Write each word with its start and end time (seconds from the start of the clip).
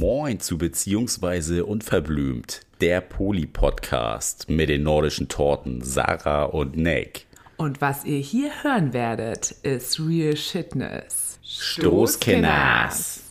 Moin 0.00 0.40
zu 0.40 0.56
Beziehungsweise 0.56 1.66
Unverblümt, 1.66 2.62
der 2.80 3.02
Poli-Podcast 3.02 4.48
mit 4.48 4.70
den 4.70 4.84
nordischen 4.84 5.28
Torten 5.28 5.82
Sarah 5.82 6.44
und 6.44 6.78
Nick. 6.78 7.26
Und 7.58 7.82
was 7.82 8.06
ihr 8.06 8.18
hier 8.18 8.50
hören 8.62 8.94
werdet, 8.94 9.50
ist 9.62 10.00
Real 10.00 10.34
Shitness. 10.34 11.38
Stoßkenners. 11.42 13.24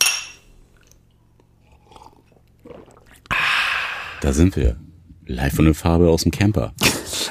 Da 4.21 4.31
sind 4.31 4.55
wir. 4.55 4.77
Live 5.25 5.55
von 5.55 5.65
der 5.65 5.73
Farbe 5.73 6.07
aus 6.07 6.21
dem 6.21 6.31
Camper. 6.31 6.75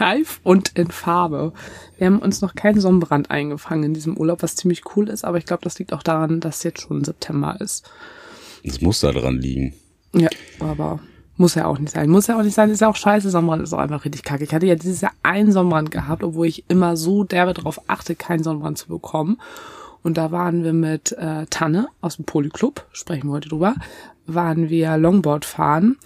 Live 0.01 0.41
und 0.43 0.77
in 0.77 0.91
Farbe. 0.91 1.53
Wir 1.99 2.07
haben 2.07 2.19
uns 2.19 2.41
noch 2.41 2.55
keinen 2.55 2.81
Sonnenbrand 2.81 3.31
eingefangen 3.31 3.85
in 3.85 3.95
diesem 3.95 4.17
Urlaub, 4.17 4.43
was 4.43 4.57
ziemlich 4.57 4.83
cool 4.97 5.09
ist, 5.09 5.25
aber 5.25 5.39
ich 5.39 5.47
glaube, 5.47 5.63
das 5.63 5.79
liegt 5.79 5.93
auch 5.93 6.03
daran, 6.03 6.41
dass 6.41 6.63
jetzt 6.63 6.81
schon 6.81 7.05
September 7.05 7.57
ist. 7.61 7.89
Das 8.65 8.81
muss 8.81 9.01
da 9.01 9.13
dran 9.13 9.39
liegen. 9.39 9.75
Ja, 10.13 10.31
aber 10.59 11.01
muss 11.37 11.55
ja 11.55 11.67
auch 11.67 11.79
nicht 11.79 11.93
sein. 11.93 12.11
Muss 12.11 12.27
ja 12.27 12.39
auch 12.39 12.43
nicht 12.43 12.55
sein, 12.55 12.71
ist 12.71 12.81
ja 12.81 12.89
auch 12.89 12.97
scheiße. 12.97 13.31
Sonnenbrand 13.31 13.63
ist 13.63 13.73
auch 13.73 13.79
einfach 13.79 14.05
richtig 14.05 14.23
kacke. 14.23 14.45
Ich 14.45 14.53
hatte 14.53 14.67
ja 14.67 14.75
dieses 14.75 15.01
Jahr 15.01 15.13
einen 15.23 15.53
Sonnenbrand 15.53 15.91
gehabt, 15.91 16.23
obwohl 16.23 16.47
ich 16.47 16.65
immer 16.69 16.97
so 16.97 17.25
derbe 17.25 17.55
darauf 17.55 17.81
achte, 17.89 18.15
keinen 18.15 18.43
Sonnenbrand 18.43 18.79
zu 18.79 18.89
bekommen. 18.89 19.39
Und 20.03 20.17
da 20.17 20.31
waren 20.31 20.65
wir 20.65 20.73
mit 20.73 21.13
äh, 21.13 21.47
Tanne 21.51 21.89
aus 22.01 22.17
dem 22.17 22.25
Polyclub, 22.25 22.87
sprechen 22.93 23.29
wir 23.29 23.33
heute 23.35 23.51
drüber, 23.51 23.75
waren 24.27 24.71
wir 24.71 24.97
Longboard 24.97 25.45
fahren. 25.45 25.97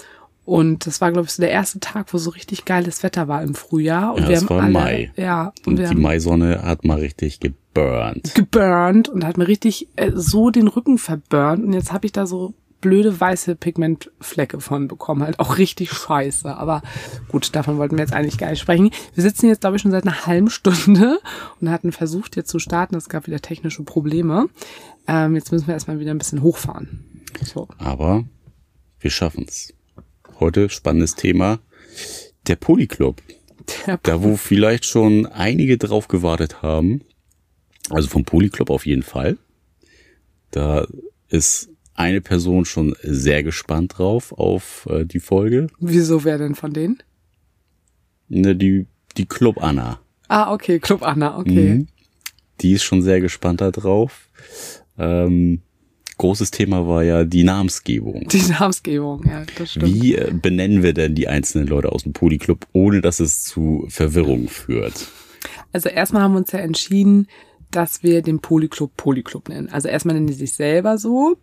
Und 0.44 0.86
das 0.86 1.00
war, 1.00 1.10
glaube 1.10 1.26
ich, 1.26 1.32
so 1.32 1.42
der 1.42 1.50
erste 1.50 1.80
Tag, 1.80 2.12
wo 2.12 2.18
so 2.18 2.30
richtig 2.30 2.64
geiles 2.64 3.02
Wetter 3.02 3.28
war 3.28 3.42
im 3.42 3.54
Frühjahr. 3.54 4.14
Und 4.14 4.22
Ja, 4.22 4.28
wir 4.28 4.36
es 4.36 4.42
haben 4.42 4.48
war 4.50 4.62
alle, 4.62 4.72
Mai. 4.72 5.12
Ja, 5.16 5.52
und, 5.60 5.66
Und 5.68 5.78
wir 5.78 5.84
die 5.84 5.90
haben 5.90 6.02
Maisonne 6.02 6.62
hat 6.62 6.84
mal 6.84 6.98
richtig 6.98 7.40
geburnt. 7.40 8.34
geburnt 8.34 9.08
und 9.08 9.24
hat 9.24 9.38
mir 9.38 9.48
richtig 9.48 9.88
äh, 9.96 10.12
so 10.14 10.50
den 10.50 10.68
Rücken 10.68 10.98
verburnt. 10.98 11.64
Und 11.64 11.72
jetzt 11.72 11.92
habe 11.92 12.04
ich 12.06 12.12
da 12.12 12.26
so 12.26 12.54
blöde 12.82 13.18
weiße 13.18 13.56
Pigmentflecke 13.56 14.60
von 14.60 14.88
bekommen. 14.88 15.22
Halt 15.22 15.40
auch 15.40 15.56
richtig 15.56 15.90
scheiße. 15.90 16.54
Aber 16.54 16.82
gut, 17.28 17.56
davon 17.56 17.78
wollten 17.78 17.96
wir 17.96 18.04
jetzt 18.04 18.12
eigentlich 18.12 18.36
gar 18.36 18.50
nicht 18.50 18.60
sprechen. 18.60 18.90
Wir 19.14 19.22
sitzen 19.22 19.46
jetzt, 19.46 19.62
glaube 19.62 19.76
ich, 19.76 19.82
schon 19.82 19.90
seit 19.90 20.04
einer 20.06 20.26
halben 20.26 20.50
Stunde 20.50 21.18
und 21.62 21.70
hatten 21.70 21.92
versucht, 21.92 22.36
jetzt 22.36 22.50
zu 22.50 22.58
starten. 22.58 22.94
Es 22.96 23.08
gab 23.08 23.26
wieder 23.26 23.40
technische 23.40 23.82
Probleme. 23.84 24.48
Ähm, 25.08 25.34
jetzt 25.34 25.50
müssen 25.50 25.66
wir 25.66 25.72
erstmal 25.72 25.98
wieder 25.98 26.10
ein 26.10 26.18
bisschen 26.18 26.42
hochfahren. 26.42 27.22
So. 27.42 27.68
Aber 27.78 28.24
wir 29.00 29.10
schaffen's. 29.10 29.72
Heute 30.40 30.68
spannendes 30.68 31.14
Thema. 31.14 31.60
Der 32.46 32.56
Polyclub. 32.56 33.22
Der 33.86 33.98
Da 34.02 34.22
wo 34.22 34.36
vielleicht 34.36 34.84
schon 34.84 35.26
einige 35.26 35.78
drauf 35.78 36.08
gewartet 36.08 36.62
haben. 36.62 37.02
Also 37.90 38.08
vom 38.08 38.24
Polyclub 38.24 38.70
auf 38.70 38.86
jeden 38.86 39.02
Fall. 39.02 39.38
Da 40.50 40.86
ist 41.28 41.70
eine 41.94 42.20
Person 42.20 42.64
schon 42.64 42.96
sehr 43.02 43.42
gespannt 43.42 43.98
drauf 43.98 44.32
auf 44.32 44.86
äh, 44.90 45.04
die 45.04 45.20
Folge. 45.20 45.68
Wieso 45.78 46.24
wer 46.24 46.38
denn 46.38 46.54
von 46.54 46.72
denen? 46.72 47.02
Ne, 48.28 48.56
die, 48.56 48.86
die 49.16 49.26
Club 49.26 49.62
Anna. 49.62 50.00
Ah, 50.28 50.52
okay, 50.52 50.80
Club 50.80 51.02
Anna, 51.02 51.38
okay. 51.38 51.74
Mhm. 51.74 51.86
Die 52.60 52.72
ist 52.72 52.82
schon 52.82 53.02
sehr 53.02 53.20
gespannt 53.20 53.60
da 53.60 53.70
drauf. 53.70 54.28
Ähm, 54.98 55.62
großes 56.18 56.50
Thema 56.50 56.86
war 56.86 57.02
ja 57.02 57.24
die 57.24 57.44
Namensgebung. 57.44 58.28
Die 58.28 58.42
Namensgebung, 58.42 59.24
ja, 59.26 59.44
das 59.56 59.72
stimmt. 59.72 59.86
Wie 59.86 60.14
äh, 60.14 60.32
benennen 60.32 60.82
wir 60.82 60.94
denn 60.94 61.14
die 61.14 61.28
einzelnen 61.28 61.66
Leute 61.66 61.92
aus 61.92 62.04
dem 62.04 62.12
Polyclub, 62.12 62.66
ohne 62.72 63.00
dass 63.00 63.20
es 63.20 63.44
zu 63.44 63.86
Verwirrung 63.88 64.48
führt? 64.48 65.08
Also 65.72 65.88
erstmal 65.88 66.22
haben 66.22 66.32
wir 66.32 66.38
uns 66.38 66.52
ja 66.52 66.60
entschieden, 66.60 67.28
dass 67.70 68.02
wir 68.02 68.22
den 68.22 68.38
Polyclub 68.38 68.96
Polyclub 68.96 69.48
nennen. 69.48 69.68
Also 69.68 69.88
erstmal 69.88 70.14
nennen 70.14 70.28
die 70.28 70.34
sich 70.34 70.52
selber 70.52 70.98
so 70.98 71.36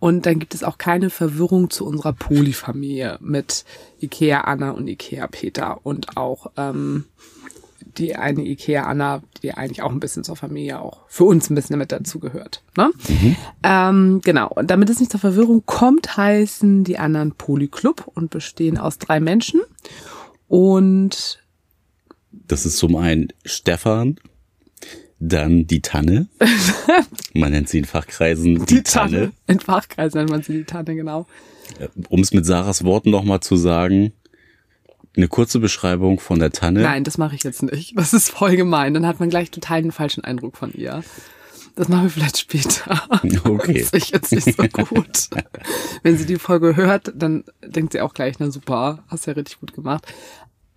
und 0.00 0.26
dann 0.26 0.38
gibt 0.38 0.54
es 0.54 0.64
auch 0.64 0.78
keine 0.78 1.10
Verwirrung 1.10 1.70
zu 1.70 1.86
unserer 1.86 2.14
Polyfamilie 2.14 3.18
mit 3.20 3.64
Ikea 4.00 4.40
Anna 4.40 4.70
und 4.70 4.88
Ikea 4.88 5.26
Peter 5.26 5.78
und 5.84 6.16
auch 6.16 6.50
ähm, 6.56 7.04
die 7.98 8.16
eine 8.16 8.42
Ikea 8.42 8.84
Anna, 8.84 9.22
die 9.42 9.52
eigentlich 9.54 9.82
auch 9.82 9.90
ein 9.90 10.00
bisschen 10.00 10.24
zur 10.24 10.36
Familie 10.36 10.80
auch 10.80 11.02
für 11.08 11.24
uns 11.24 11.50
ein 11.50 11.54
bisschen 11.54 11.78
mit 11.78 11.92
dazu 11.92 12.18
gehört. 12.20 12.62
Ne? 12.76 12.90
Ähm, 13.62 14.20
genau. 14.22 14.48
Und 14.48 14.70
damit 14.70 14.90
es 14.90 15.00
nicht 15.00 15.10
zur 15.10 15.20
Verwirrung 15.20 15.62
kommt, 15.66 16.16
heißen 16.16 16.84
die 16.84 16.98
anderen 16.98 17.32
Polyclub 17.32 18.10
und 18.14 18.30
bestehen 18.30 18.78
aus 18.78 18.98
drei 18.98 19.20
Menschen. 19.20 19.60
Und 20.48 21.38
Das 22.32 22.66
ist 22.66 22.78
zum 22.78 22.96
einen 22.96 23.28
Stefan, 23.44 24.16
dann 25.18 25.66
die 25.66 25.82
Tanne. 25.82 26.28
Man 27.34 27.52
nennt 27.52 27.68
sie 27.68 27.78
in 27.78 27.84
Fachkreisen 27.84 28.64
die, 28.66 28.82
Tanne. 28.82 29.32
In 29.46 29.60
Fachkreisen 29.60 30.18
nennt 30.18 30.30
man 30.30 30.42
sie 30.42 30.54
die 30.54 30.64
Tanne, 30.64 30.94
genau. 30.96 31.26
Um 32.08 32.20
es 32.20 32.32
mit 32.32 32.46
Sarahs 32.46 32.84
Worten 32.84 33.10
nochmal 33.10 33.40
zu 33.40 33.56
sagen, 33.56 34.12
eine 35.16 35.28
kurze 35.28 35.58
Beschreibung 35.58 36.20
von 36.20 36.38
der 36.38 36.52
Tanne. 36.52 36.82
Nein, 36.82 37.04
das 37.04 37.18
mache 37.18 37.34
ich 37.34 37.42
jetzt 37.42 37.62
nicht. 37.62 37.98
Das 37.98 38.12
ist 38.12 38.30
voll 38.30 38.56
gemein. 38.56 38.94
Dann 38.94 39.06
hat 39.06 39.20
man 39.20 39.30
gleich 39.30 39.50
total 39.50 39.82
den 39.82 39.92
falschen 39.92 40.24
Eindruck 40.24 40.56
von 40.56 40.72
ihr. 40.72 41.02
Das 41.74 41.88
machen 41.88 42.04
wir 42.04 42.10
vielleicht 42.10 42.38
später. 42.38 43.02
Okay. 43.44 43.80
Das 43.80 43.92
ist 43.92 44.10
jetzt 44.10 44.32
nicht 44.32 44.56
so 44.56 44.84
gut. 44.84 45.28
Wenn 46.02 46.16
sie 46.16 46.26
die 46.26 46.36
Folge 46.36 46.76
hört, 46.76 47.12
dann 47.14 47.44
denkt 47.64 47.92
sie 47.92 48.00
auch 48.00 48.14
gleich, 48.14 48.38
na 48.38 48.50
super, 48.50 49.04
hast 49.08 49.26
ja 49.26 49.32
richtig 49.32 49.60
gut 49.60 49.72
gemacht. 49.72 50.06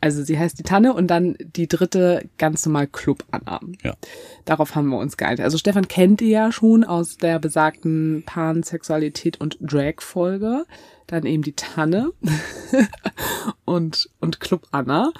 Also 0.01 0.23
sie 0.23 0.37
heißt 0.37 0.59
die 0.59 0.63
Tanne 0.63 0.93
und 0.93 1.07
dann 1.07 1.35
die 1.39 1.67
dritte 1.67 2.27
ganz 2.37 2.65
normal 2.65 2.87
Club 2.87 3.23
Anna. 3.31 3.61
Ja. 3.83 3.93
Darauf 4.43 4.75
haben 4.75 4.89
wir 4.89 4.97
uns 4.97 5.15
geeinigt. 5.15 5.41
Also 5.41 5.57
Stefan 5.57 5.87
kennt 5.87 6.21
ihr 6.21 6.27
ja 6.27 6.51
schon 6.51 6.83
aus 6.83 7.17
der 7.17 7.39
besagten 7.39 8.23
Pansexualität 8.25 9.39
und 9.39 9.57
Drag-Folge. 9.61 10.65
Dann 11.07 11.25
eben 11.25 11.43
die 11.43 11.53
Tanne 11.53 12.11
und, 13.65 14.09
und 14.19 14.39
Club 14.39 14.67
Anna. 14.71 15.11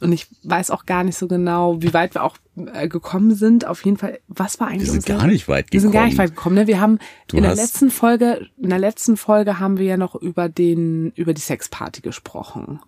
Und 0.00 0.12
ich 0.12 0.26
weiß 0.42 0.70
auch 0.70 0.84
gar 0.84 1.04
nicht 1.04 1.16
so 1.16 1.28
genau, 1.28 1.80
wie 1.80 1.94
weit 1.94 2.14
wir 2.14 2.24
auch 2.24 2.36
äh, 2.72 2.88
gekommen 2.88 3.34
sind. 3.34 3.66
Auf 3.66 3.84
jeden 3.84 3.96
Fall, 3.96 4.18
was 4.28 4.58
war 4.60 4.68
eigentlich 4.68 4.86
Wir 4.86 4.92
sind 4.92 5.06
gar 5.06 5.26
nicht 5.26 5.48
weit 5.48 5.66
wir 5.70 5.80
sind 5.80 5.92
gar 5.92 6.02
gekommen. 6.02 6.10
nicht 6.10 6.18
weit 6.18 6.36
gekommen, 6.36 6.54
ne? 6.56 6.66
Wir 6.66 6.80
haben 6.80 6.98
Du 7.28 7.36
in 7.36 7.44
der 7.44 7.54
letzten 7.54 7.90
Folge, 7.90 8.48
in 8.56 8.70
der 8.70 8.78
letzten 8.78 9.16
Folge 9.16 9.58
haben 9.58 9.78
wir 9.78 9.86
ja 9.86 9.96
noch 9.96 10.14
über 10.16 10.48
den, 10.48 11.12
über 11.12 11.34
die 11.34 11.40
Sexparty 11.40 12.00
gesprochen. 12.00 12.80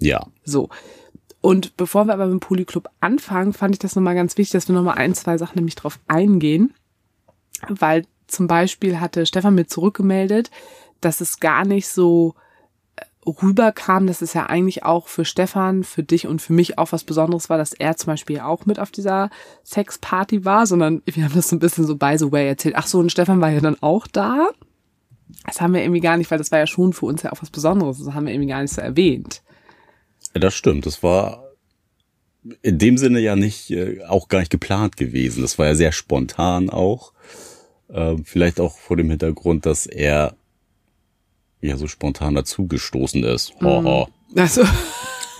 Ja. 0.00 0.26
So. 0.44 0.68
Und 1.40 1.76
bevor 1.76 2.06
wir 2.06 2.14
aber 2.14 2.26
mit 2.26 2.32
dem 2.32 2.40
Polyclub 2.40 2.88
anfangen, 3.00 3.52
fand 3.52 3.74
ich 3.74 3.78
das 3.78 3.94
nochmal 3.94 4.14
ganz 4.14 4.36
wichtig, 4.36 4.52
dass 4.52 4.68
wir 4.68 4.74
nochmal 4.74 4.98
ein, 4.98 5.14
zwei 5.14 5.38
Sachen 5.38 5.56
nämlich 5.56 5.76
drauf 5.76 6.00
eingehen. 6.08 6.74
Weil 7.68 8.04
zum 8.26 8.48
Beispiel 8.48 9.00
hatte 9.00 9.24
Stefan 9.26 9.54
mir 9.54 9.66
zurückgemeldet, 9.66 10.50
dass 11.00 11.20
es 11.20 11.40
gar 11.40 11.64
nicht 11.64 11.88
so 11.88 12.34
äh, 12.96 13.02
rüberkam, 13.28 14.06
dass 14.06 14.22
es 14.22 14.34
ja 14.34 14.46
eigentlich 14.46 14.84
auch 14.84 15.08
für 15.08 15.24
Stefan, 15.24 15.84
für 15.84 16.02
dich 16.02 16.26
und 16.26 16.42
für 16.42 16.52
mich 16.52 16.78
auch 16.78 16.92
was 16.92 17.04
Besonderes 17.04 17.48
war, 17.50 17.58
dass 17.58 17.72
er 17.72 17.96
zum 17.96 18.12
Beispiel 18.12 18.40
auch 18.40 18.66
mit 18.66 18.78
auf 18.78 18.90
dieser 18.90 19.30
Sexparty 19.64 20.44
war, 20.44 20.66
sondern 20.66 21.02
wir 21.04 21.24
haben 21.24 21.34
das 21.34 21.48
so 21.48 21.56
ein 21.56 21.60
bisschen 21.60 21.86
so 21.86 21.96
by 21.96 22.16
the 22.18 22.30
way 22.32 22.48
erzählt. 22.48 22.74
Ach 22.76 22.86
so, 22.86 22.98
und 22.98 23.12
Stefan 23.12 23.40
war 23.40 23.50
ja 23.50 23.60
dann 23.60 23.80
auch 23.82 24.06
da. 24.06 24.48
Das 25.44 25.60
haben 25.60 25.74
wir 25.74 25.82
irgendwie 25.82 26.00
gar 26.00 26.16
nicht, 26.16 26.30
weil 26.30 26.38
das 26.38 26.52
war 26.52 26.58
ja 26.58 26.66
schon 26.66 26.92
für 26.92 27.06
uns 27.06 27.22
ja 27.22 27.32
auch 27.32 27.42
was 27.42 27.50
Besonderes. 27.50 28.02
Das 28.02 28.14
haben 28.14 28.26
wir 28.26 28.32
irgendwie 28.32 28.50
gar 28.50 28.62
nicht 28.62 28.74
so 28.74 28.80
erwähnt. 28.80 29.42
Ja, 30.34 30.40
Das 30.40 30.54
stimmt. 30.54 30.86
Das 30.86 31.02
war 31.02 31.46
in 32.62 32.78
dem 32.78 32.98
Sinne 32.98 33.20
ja 33.20 33.36
nicht, 33.36 33.70
äh, 33.70 34.04
auch 34.04 34.28
gar 34.28 34.40
nicht 34.40 34.50
geplant 34.50 34.96
gewesen. 34.96 35.42
Das 35.42 35.58
war 35.58 35.66
ja 35.66 35.74
sehr 35.74 35.92
spontan 35.92 36.70
auch. 36.70 37.12
Ähm, 37.90 38.24
vielleicht 38.24 38.60
auch 38.60 38.76
vor 38.78 38.96
dem 38.96 39.10
Hintergrund, 39.10 39.66
dass 39.66 39.86
er 39.86 40.36
ja 41.66 41.76
so 41.76 41.86
spontan 41.86 42.34
dazugestoßen 42.34 43.22
ist. 43.24 43.54
Ho, 43.62 43.82
ho, 43.82 44.08
Also, 44.36 44.64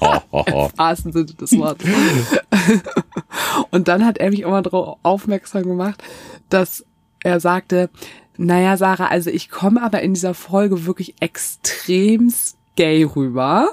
ho, 0.00 0.20
ho, 0.32 0.44
ho. 0.50 0.70
im 0.72 0.78
wahrsten 0.78 1.12
Sinne 1.12 1.26
des 1.26 1.56
Wortes. 1.58 1.88
Und 3.70 3.88
dann 3.88 4.04
hat 4.04 4.18
er 4.18 4.30
mich 4.30 4.40
immer 4.40 4.62
darauf 4.62 4.98
aufmerksam 5.02 5.62
gemacht, 5.62 6.02
dass 6.48 6.84
er 7.22 7.40
sagte, 7.40 7.90
naja, 8.36 8.76
Sarah, 8.76 9.06
also 9.06 9.30
ich 9.30 9.48
komme 9.48 9.82
aber 9.82 10.02
in 10.02 10.14
dieser 10.14 10.34
Folge 10.34 10.86
wirklich 10.86 11.14
extrem 11.20 12.32
gay 12.76 13.04
rüber. 13.04 13.70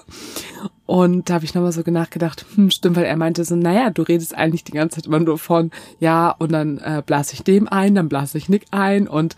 Und 0.93 1.27
da 1.27 1.33
habe 1.33 1.45
ich 1.45 1.55
nochmal 1.55 1.71
so 1.71 1.81
nachgedacht, 1.81 2.45
hm, 2.53 2.69
stimmt, 2.69 2.97
weil 2.97 3.05
er 3.05 3.17
meinte 3.17 3.43
so, 3.43 3.55
naja, 3.55 3.89
du 3.89 4.03
redest 4.03 4.35
eigentlich 4.37 4.63
die 4.63 4.73
ganze 4.73 4.97
Zeit 4.97 5.07
immer 5.07 5.19
nur 5.19 5.39
von, 5.39 5.71
ja, 5.99 6.29
und 6.29 6.51
dann 6.51 6.77
äh, 6.77 7.01
blase 7.03 7.33
ich 7.33 7.41
dem 7.41 7.67
ein, 7.67 7.95
dann 7.95 8.09
blase 8.09 8.37
ich 8.37 8.47
Nick 8.47 8.65
ein 8.69 9.07
und 9.07 9.35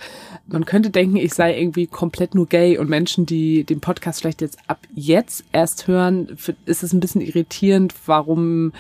man 0.48 0.66
könnte 0.66 0.90
denken, 0.90 1.16
ich 1.16 1.34
sei 1.34 1.58
irgendwie 1.58 1.88
komplett 1.88 2.36
nur 2.36 2.46
gay 2.46 2.78
und 2.78 2.90
Menschen, 2.90 3.26
die 3.26 3.64
den 3.64 3.80
Podcast 3.80 4.20
vielleicht 4.20 4.42
jetzt 4.42 4.58
ab 4.68 4.80
jetzt 4.96 5.46
erst 5.54 5.88
hören, 5.88 6.36
ist 6.66 6.84
es 6.84 6.92
ein 6.92 7.00
bisschen 7.00 7.22
irritierend, 7.22 7.96
warum 8.06 8.74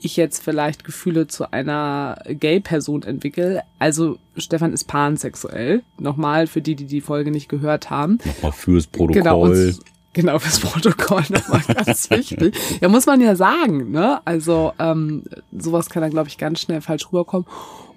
ich 0.00 0.16
jetzt 0.16 0.40
vielleicht 0.40 0.84
Gefühle 0.84 1.26
zu 1.26 1.52
einer 1.52 2.22
Gay-Person 2.28 3.02
entwickle. 3.02 3.64
Also 3.80 4.18
Stefan 4.36 4.72
ist 4.72 4.84
pansexuell. 4.84 5.82
Nochmal 5.98 6.46
für 6.46 6.62
die, 6.62 6.76
die 6.76 6.86
die 6.86 7.00
Folge 7.00 7.32
nicht 7.32 7.48
gehört 7.48 7.90
haben. 7.90 8.18
Nochmal 8.24 8.52
fürs 8.52 8.88
Genau, 8.92 9.40
Protokoll. 9.40 9.74
und, 9.76 9.80
Genau, 10.12 10.38
fürs 10.38 10.58
Protokoll 10.58 11.22
nochmal 11.28 11.62
ganz 11.74 12.10
wichtig. 12.10 12.54
Ja, 12.80 12.88
muss 12.88 13.06
man 13.06 13.20
ja 13.20 13.36
sagen, 13.36 13.92
ne? 13.92 14.20
Also 14.24 14.72
ähm, 14.78 15.22
sowas 15.56 15.88
kann 15.88 16.02
da, 16.02 16.08
glaube 16.08 16.28
ich, 16.28 16.36
ganz 16.36 16.60
schnell 16.60 16.80
falsch 16.80 17.06
rüberkommen. 17.12 17.46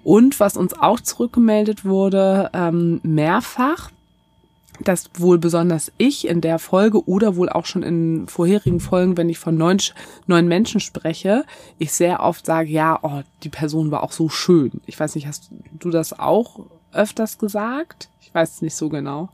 Und 0.04 0.38
was 0.38 0.56
uns 0.56 0.74
auch 0.74 1.00
zurückgemeldet 1.00 1.84
wurde, 1.84 2.50
ähm, 2.52 3.00
mehrfach, 3.02 3.90
dass 4.80 5.10
wohl 5.18 5.38
besonders 5.38 5.92
ich 5.98 6.26
in 6.26 6.40
der 6.40 6.58
Folge 6.58 7.08
oder 7.08 7.36
wohl 7.36 7.48
auch 7.48 7.64
schon 7.64 7.82
in 7.82 8.26
vorherigen 8.28 8.80
Folgen, 8.80 9.16
wenn 9.16 9.28
ich 9.28 9.38
von 9.38 9.56
neun, 9.56 9.78
neun 10.26 10.46
Menschen 10.46 10.80
spreche, 10.80 11.44
ich 11.78 11.92
sehr 11.92 12.20
oft 12.20 12.46
sage, 12.46 12.70
ja, 12.70 12.98
oh, 13.02 13.22
die 13.42 13.48
Person 13.48 13.90
war 13.90 14.02
auch 14.02 14.12
so 14.12 14.28
schön. 14.28 14.80
Ich 14.86 14.98
weiß 14.98 15.14
nicht, 15.14 15.26
hast 15.26 15.50
du 15.78 15.90
das 15.90 16.18
auch 16.18 16.60
öfters 16.92 17.38
gesagt? 17.38 18.08
Ich 18.20 18.34
weiß 18.34 18.54
es 18.54 18.62
nicht 18.62 18.74
so 18.74 18.88
genau. 18.88 19.30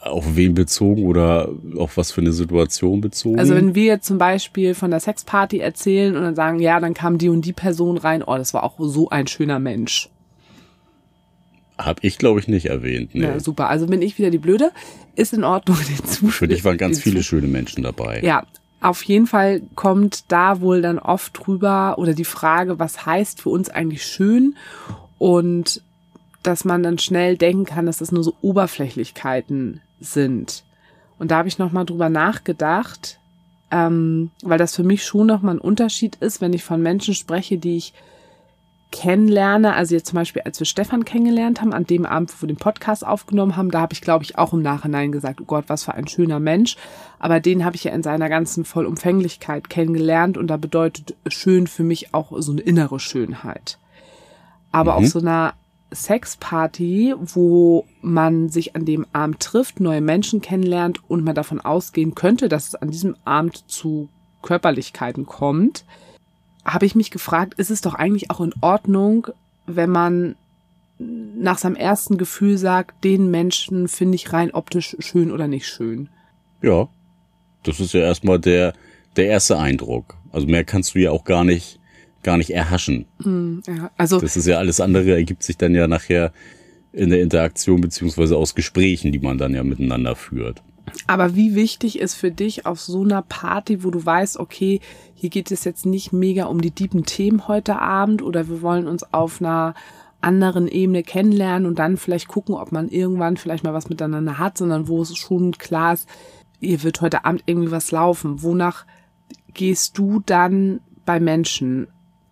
Auf 0.00 0.34
wen 0.34 0.54
bezogen 0.54 1.04
oder 1.06 1.50
auf 1.76 1.98
was 1.98 2.10
für 2.10 2.22
eine 2.22 2.32
Situation 2.32 3.02
bezogen? 3.02 3.38
Also 3.38 3.54
wenn 3.54 3.74
wir 3.74 3.84
jetzt 3.84 4.06
zum 4.06 4.16
Beispiel 4.16 4.74
von 4.74 4.90
der 4.90 5.00
Sexparty 5.00 5.58
erzählen 5.58 6.16
und 6.16 6.22
dann 6.22 6.34
sagen, 6.34 6.58
ja, 6.58 6.80
dann 6.80 6.94
kam 6.94 7.18
die 7.18 7.28
und 7.28 7.44
die 7.44 7.52
Person 7.52 7.98
rein, 7.98 8.22
oh, 8.22 8.36
das 8.36 8.54
war 8.54 8.64
auch 8.64 8.76
so 8.78 9.10
ein 9.10 9.26
schöner 9.26 9.58
Mensch. 9.58 10.08
Hab 11.76 12.02
ich, 12.02 12.18
glaube 12.18 12.40
ich, 12.40 12.48
nicht 12.48 12.66
erwähnt. 12.66 13.14
Nee. 13.14 13.24
Ja, 13.24 13.40
super. 13.40 13.68
Also 13.68 13.86
bin 13.86 14.02
ich 14.02 14.18
wieder 14.18 14.30
die 14.30 14.38
Blöde. 14.38 14.70
Ist 15.16 15.32
in 15.32 15.44
Ordnung. 15.44 15.76
Für 16.28 16.48
dich 16.48 16.64
waren 16.64 16.78
ganz 16.78 17.00
viele 17.00 17.22
schöne 17.22 17.46
Menschen 17.46 17.82
dabei. 17.82 18.20
Ja, 18.22 18.44
auf 18.80 19.02
jeden 19.02 19.26
Fall 19.26 19.62
kommt 19.74 20.32
da 20.32 20.60
wohl 20.60 20.80
dann 20.80 20.98
oft 20.98 21.38
drüber 21.38 21.96
oder 21.98 22.14
die 22.14 22.24
Frage, 22.24 22.78
was 22.78 23.04
heißt 23.04 23.42
für 23.42 23.50
uns 23.50 23.68
eigentlich 23.68 24.04
schön? 24.04 24.56
Und 25.18 25.82
dass 26.42 26.64
man 26.64 26.82
dann 26.82 26.98
schnell 26.98 27.36
denken 27.36 27.64
kann, 27.64 27.86
dass 27.86 27.98
das 27.98 28.12
nur 28.12 28.24
so 28.24 28.34
Oberflächlichkeiten 28.40 29.80
sind. 30.00 30.64
Und 31.18 31.30
da 31.30 31.38
habe 31.38 31.48
ich 31.48 31.58
nochmal 31.58 31.84
drüber 31.84 32.08
nachgedacht, 32.08 33.18
ähm, 33.70 34.30
weil 34.42 34.58
das 34.58 34.74
für 34.74 34.82
mich 34.82 35.04
schon 35.04 35.26
nochmal 35.26 35.56
ein 35.56 35.60
Unterschied 35.60 36.16
ist, 36.16 36.40
wenn 36.40 36.52
ich 36.52 36.64
von 36.64 36.82
Menschen 36.82 37.14
spreche, 37.14 37.58
die 37.58 37.76
ich 37.76 37.92
kennenlerne. 38.90 39.74
Also 39.74 39.94
jetzt 39.94 40.08
zum 40.08 40.16
Beispiel, 40.16 40.42
als 40.42 40.58
wir 40.58 40.66
Stefan 40.66 41.04
kennengelernt 41.04 41.60
haben, 41.60 41.72
an 41.72 41.84
dem 41.84 42.06
Abend, 42.06 42.32
wo 42.32 42.42
wir 42.42 42.48
den 42.48 42.56
Podcast 42.56 43.06
aufgenommen 43.06 43.56
haben, 43.56 43.70
da 43.70 43.80
habe 43.80 43.92
ich, 43.92 44.00
glaube 44.00 44.24
ich, 44.24 44.38
auch 44.38 44.52
im 44.52 44.62
Nachhinein 44.62 45.12
gesagt, 45.12 45.40
oh 45.40 45.44
Gott, 45.44 45.64
was 45.68 45.84
für 45.84 45.94
ein 45.94 46.08
schöner 46.08 46.40
Mensch. 46.40 46.76
Aber 47.18 47.40
den 47.40 47.64
habe 47.64 47.76
ich 47.76 47.84
ja 47.84 47.92
in 47.92 48.02
seiner 48.02 48.28
ganzen 48.28 48.64
Vollumfänglichkeit 48.64 49.70
kennengelernt 49.70 50.36
und 50.36 50.48
da 50.48 50.56
bedeutet 50.56 51.14
schön 51.28 51.66
für 51.66 51.84
mich 51.84 52.14
auch 52.14 52.32
so 52.38 52.52
eine 52.52 52.62
innere 52.62 52.98
Schönheit. 52.98 53.78
Aber 54.72 54.92
mhm. 54.92 55.04
auf 55.04 55.06
so 55.08 55.18
einer 55.20 55.54
Sexparty, 55.92 57.14
wo 57.18 57.86
man 58.00 58.48
sich 58.48 58.76
an 58.76 58.84
dem 58.84 59.06
Abend 59.12 59.40
trifft, 59.40 59.80
neue 59.80 60.00
Menschen 60.00 60.40
kennenlernt 60.40 61.00
und 61.08 61.24
man 61.24 61.34
davon 61.34 61.60
ausgehen 61.60 62.14
könnte, 62.14 62.48
dass 62.48 62.68
es 62.68 62.74
an 62.74 62.90
diesem 62.90 63.16
Abend 63.24 63.64
zu 63.68 64.08
Körperlichkeiten 64.42 65.26
kommt, 65.26 65.84
habe 66.64 66.86
ich 66.86 66.94
mich 66.94 67.10
gefragt, 67.10 67.54
ist 67.54 67.70
es 67.70 67.80
doch 67.80 67.94
eigentlich 67.94 68.30
auch 68.30 68.40
in 68.40 68.54
Ordnung, 68.60 69.28
wenn 69.66 69.90
man 69.90 70.36
nach 70.98 71.58
seinem 71.58 71.76
ersten 71.76 72.18
Gefühl 72.18 72.58
sagt, 72.58 73.04
den 73.04 73.30
Menschen 73.30 73.88
finde 73.88 74.16
ich 74.16 74.32
rein 74.32 74.52
optisch 74.52 74.96
schön 74.98 75.32
oder 75.32 75.48
nicht 75.48 75.66
schön. 75.66 76.10
Ja, 76.62 76.88
das 77.62 77.80
ist 77.80 77.94
ja 77.94 78.00
erstmal 78.00 78.38
der, 78.38 78.74
der 79.16 79.26
erste 79.26 79.58
Eindruck. 79.58 80.16
Also 80.30 80.46
mehr 80.46 80.64
kannst 80.64 80.94
du 80.94 80.98
ja 80.98 81.10
auch 81.10 81.24
gar 81.24 81.44
nicht 81.44 81.79
gar 82.22 82.36
nicht 82.36 82.50
erhaschen. 82.50 83.06
Mm, 83.18 83.58
ja, 83.66 83.90
also 83.96 84.20
das 84.20 84.36
ist 84.36 84.46
ja 84.46 84.58
alles 84.58 84.80
andere 84.80 85.14
ergibt 85.14 85.42
sich 85.42 85.56
dann 85.56 85.74
ja 85.74 85.86
nachher 85.86 86.32
in 86.92 87.10
der 87.10 87.22
Interaktion 87.22 87.80
beziehungsweise 87.80 88.36
aus 88.36 88.54
Gesprächen, 88.54 89.12
die 89.12 89.20
man 89.20 89.38
dann 89.38 89.54
ja 89.54 89.62
miteinander 89.62 90.16
führt. 90.16 90.62
Aber 91.06 91.36
wie 91.36 91.54
wichtig 91.54 91.98
ist 91.98 92.14
für 92.14 92.30
dich 92.30 92.66
auf 92.66 92.80
so 92.80 93.02
einer 93.02 93.22
Party, 93.22 93.84
wo 93.84 93.90
du 93.90 94.04
weißt, 94.04 94.38
okay, 94.38 94.80
hier 95.14 95.30
geht 95.30 95.50
es 95.50 95.64
jetzt 95.64 95.86
nicht 95.86 96.12
mega 96.12 96.44
um 96.44 96.60
die 96.60 96.72
tiefen 96.72 97.04
Themen 97.04 97.46
heute 97.46 97.78
Abend 97.80 98.22
oder 98.22 98.48
wir 98.48 98.62
wollen 98.62 98.88
uns 98.88 99.04
auf 99.12 99.40
einer 99.40 99.74
anderen 100.20 100.68
Ebene 100.68 101.02
kennenlernen 101.02 101.66
und 101.66 101.78
dann 101.78 101.96
vielleicht 101.96 102.28
gucken, 102.28 102.54
ob 102.54 102.72
man 102.72 102.88
irgendwann 102.88 103.36
vielleicht 103.36 103.64
mal 103.64 103.74
was 103.74 103.88
miteinander 103.88 104.38
hat, 104.38 104.58
sondern 104.58 104.88
wo 104.88 105.00
es 105.00 105.16
schon 105.16 105.52
klar 105.52 105.94
ist, 105.94 106.08
ihr 106.60 106.82
wird 106.82 107.00
heute 107.00 107.24
Abend 107.24 107.42
irgendwie 107.46 107.70
was 107.70 107.90
laufen. 107.90 108.42
Wonach 108.42 108.84
gehst 109.54 109.96
du 109.96 110.22
dann 110.24 110.80
bei 111.06 111.20
Menschen? 111.20 111.88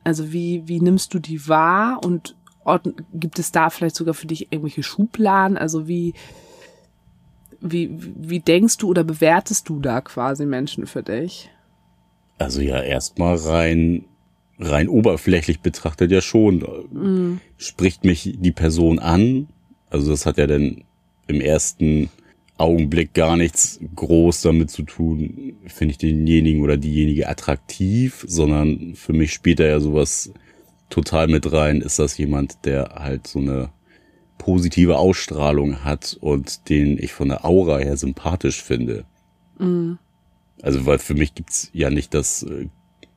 Also 0.09 0.33
wie, 0.33 0.63
wie 0.67 0.81
nimmst 0.81 1.13
du 1.13 1.19
die 1.19 1.49
wahr 1.49 2.01
und 2.03 2.35
gibt 3.13 3.39
es 3.39 3.53
da 3.53 3.69
vielleicht 3.69 3.95
sogar 3.95 4.15
für 4.15 4.27
dich 4.27 4.51
irgendwelche 4.51 4.83
Schubladen? 4.83 5.59
Also 5.59 5.87
wie, 5.87 6.15
wie, 7.61 7.91
wie 8.17 8.41
denkst 8.41 8.79
du 8.79 8.89
oder 8.89 9.05
bewertest 9.05 9.69
du 9.69 9.81
da 9.81 10.01
quasi 10.01 10.47
Menschen 10.47 10.87
für 10.87 11.03
dich? 11.03 11.51
Also 12.39 12.63
ja, 12.63 12.81
erstmal 12.81 13.37
rein, 13.37 14.07
rein 14.59 14.89
oberflächlich 14.89 15.61
betrachtet 15.61 16.11
ja 16.11 16.23
schon. 16.23 16.61
Mm. 16.91 17.41
Spricht 17.59 18.05
mich 18.05 18.39
die 18.39 18.53
Person 18.53 19.01
an? 19.01 19.49
Also 19.91 20.11
das 20.11 20.25
hat 20.25 20.39
ja 20.39 20.47
dann 20.47 20.85
im 21.27 21.43
ersten 21.43 22.09
Augenblick 22.59 23.15
gar 23.15 23.37
nichts 23.37 23.81
groß 23.95 24.43
damit 24.43 24.71
zu 24.71 24.83
tun, 24.83 25.55
finde 25.67 25.93
ich 25.93 25.99
denjenigen 25.99 26.63
oder 26.63 26.77
diejenige 26.77 27.29
attraktiv, 27.29 28.25
sondern 28.29 28.95
für 28.95 29.13
mich 29.13 29.33
spielt 29.33 29.61
da 29.61 29.65
ja 29.65 29.81
sowas 29.81 30.33
total 30.91 31.29
mit 31.29 31.53
rein. 31.53 31.81
Ist 31.81 31.99
das 31.99 32.19
jemand, 32.19 32.65
der 32.65 32.97
halt 32.97 33.27
so 33.27 33.39
eine 33.39 33.71
positive 34.39 34.99
Ausstrahlung 34.99 35.85
hat 35.85 36.17
und 36.21 36.69
den 36.69 36.99
ich 36.99 37.13
von 37.13 37.29
der 37.29 37.45
Aura 37.45 37.79
her 37.79 37.97
sympathisch 37.97 38.63
finde? 38.63 39.05
Mhm. 39.59 39.99
Also, 40.61 40.85
weil 40.87 40.99
für 40.99 41.15
mich 41.15 41.35
gibt's 41.35 41.71
ja 41.73 41.91
nicht 41.91 42.13
das, 42.15 42.43
äh, 42.43 42.69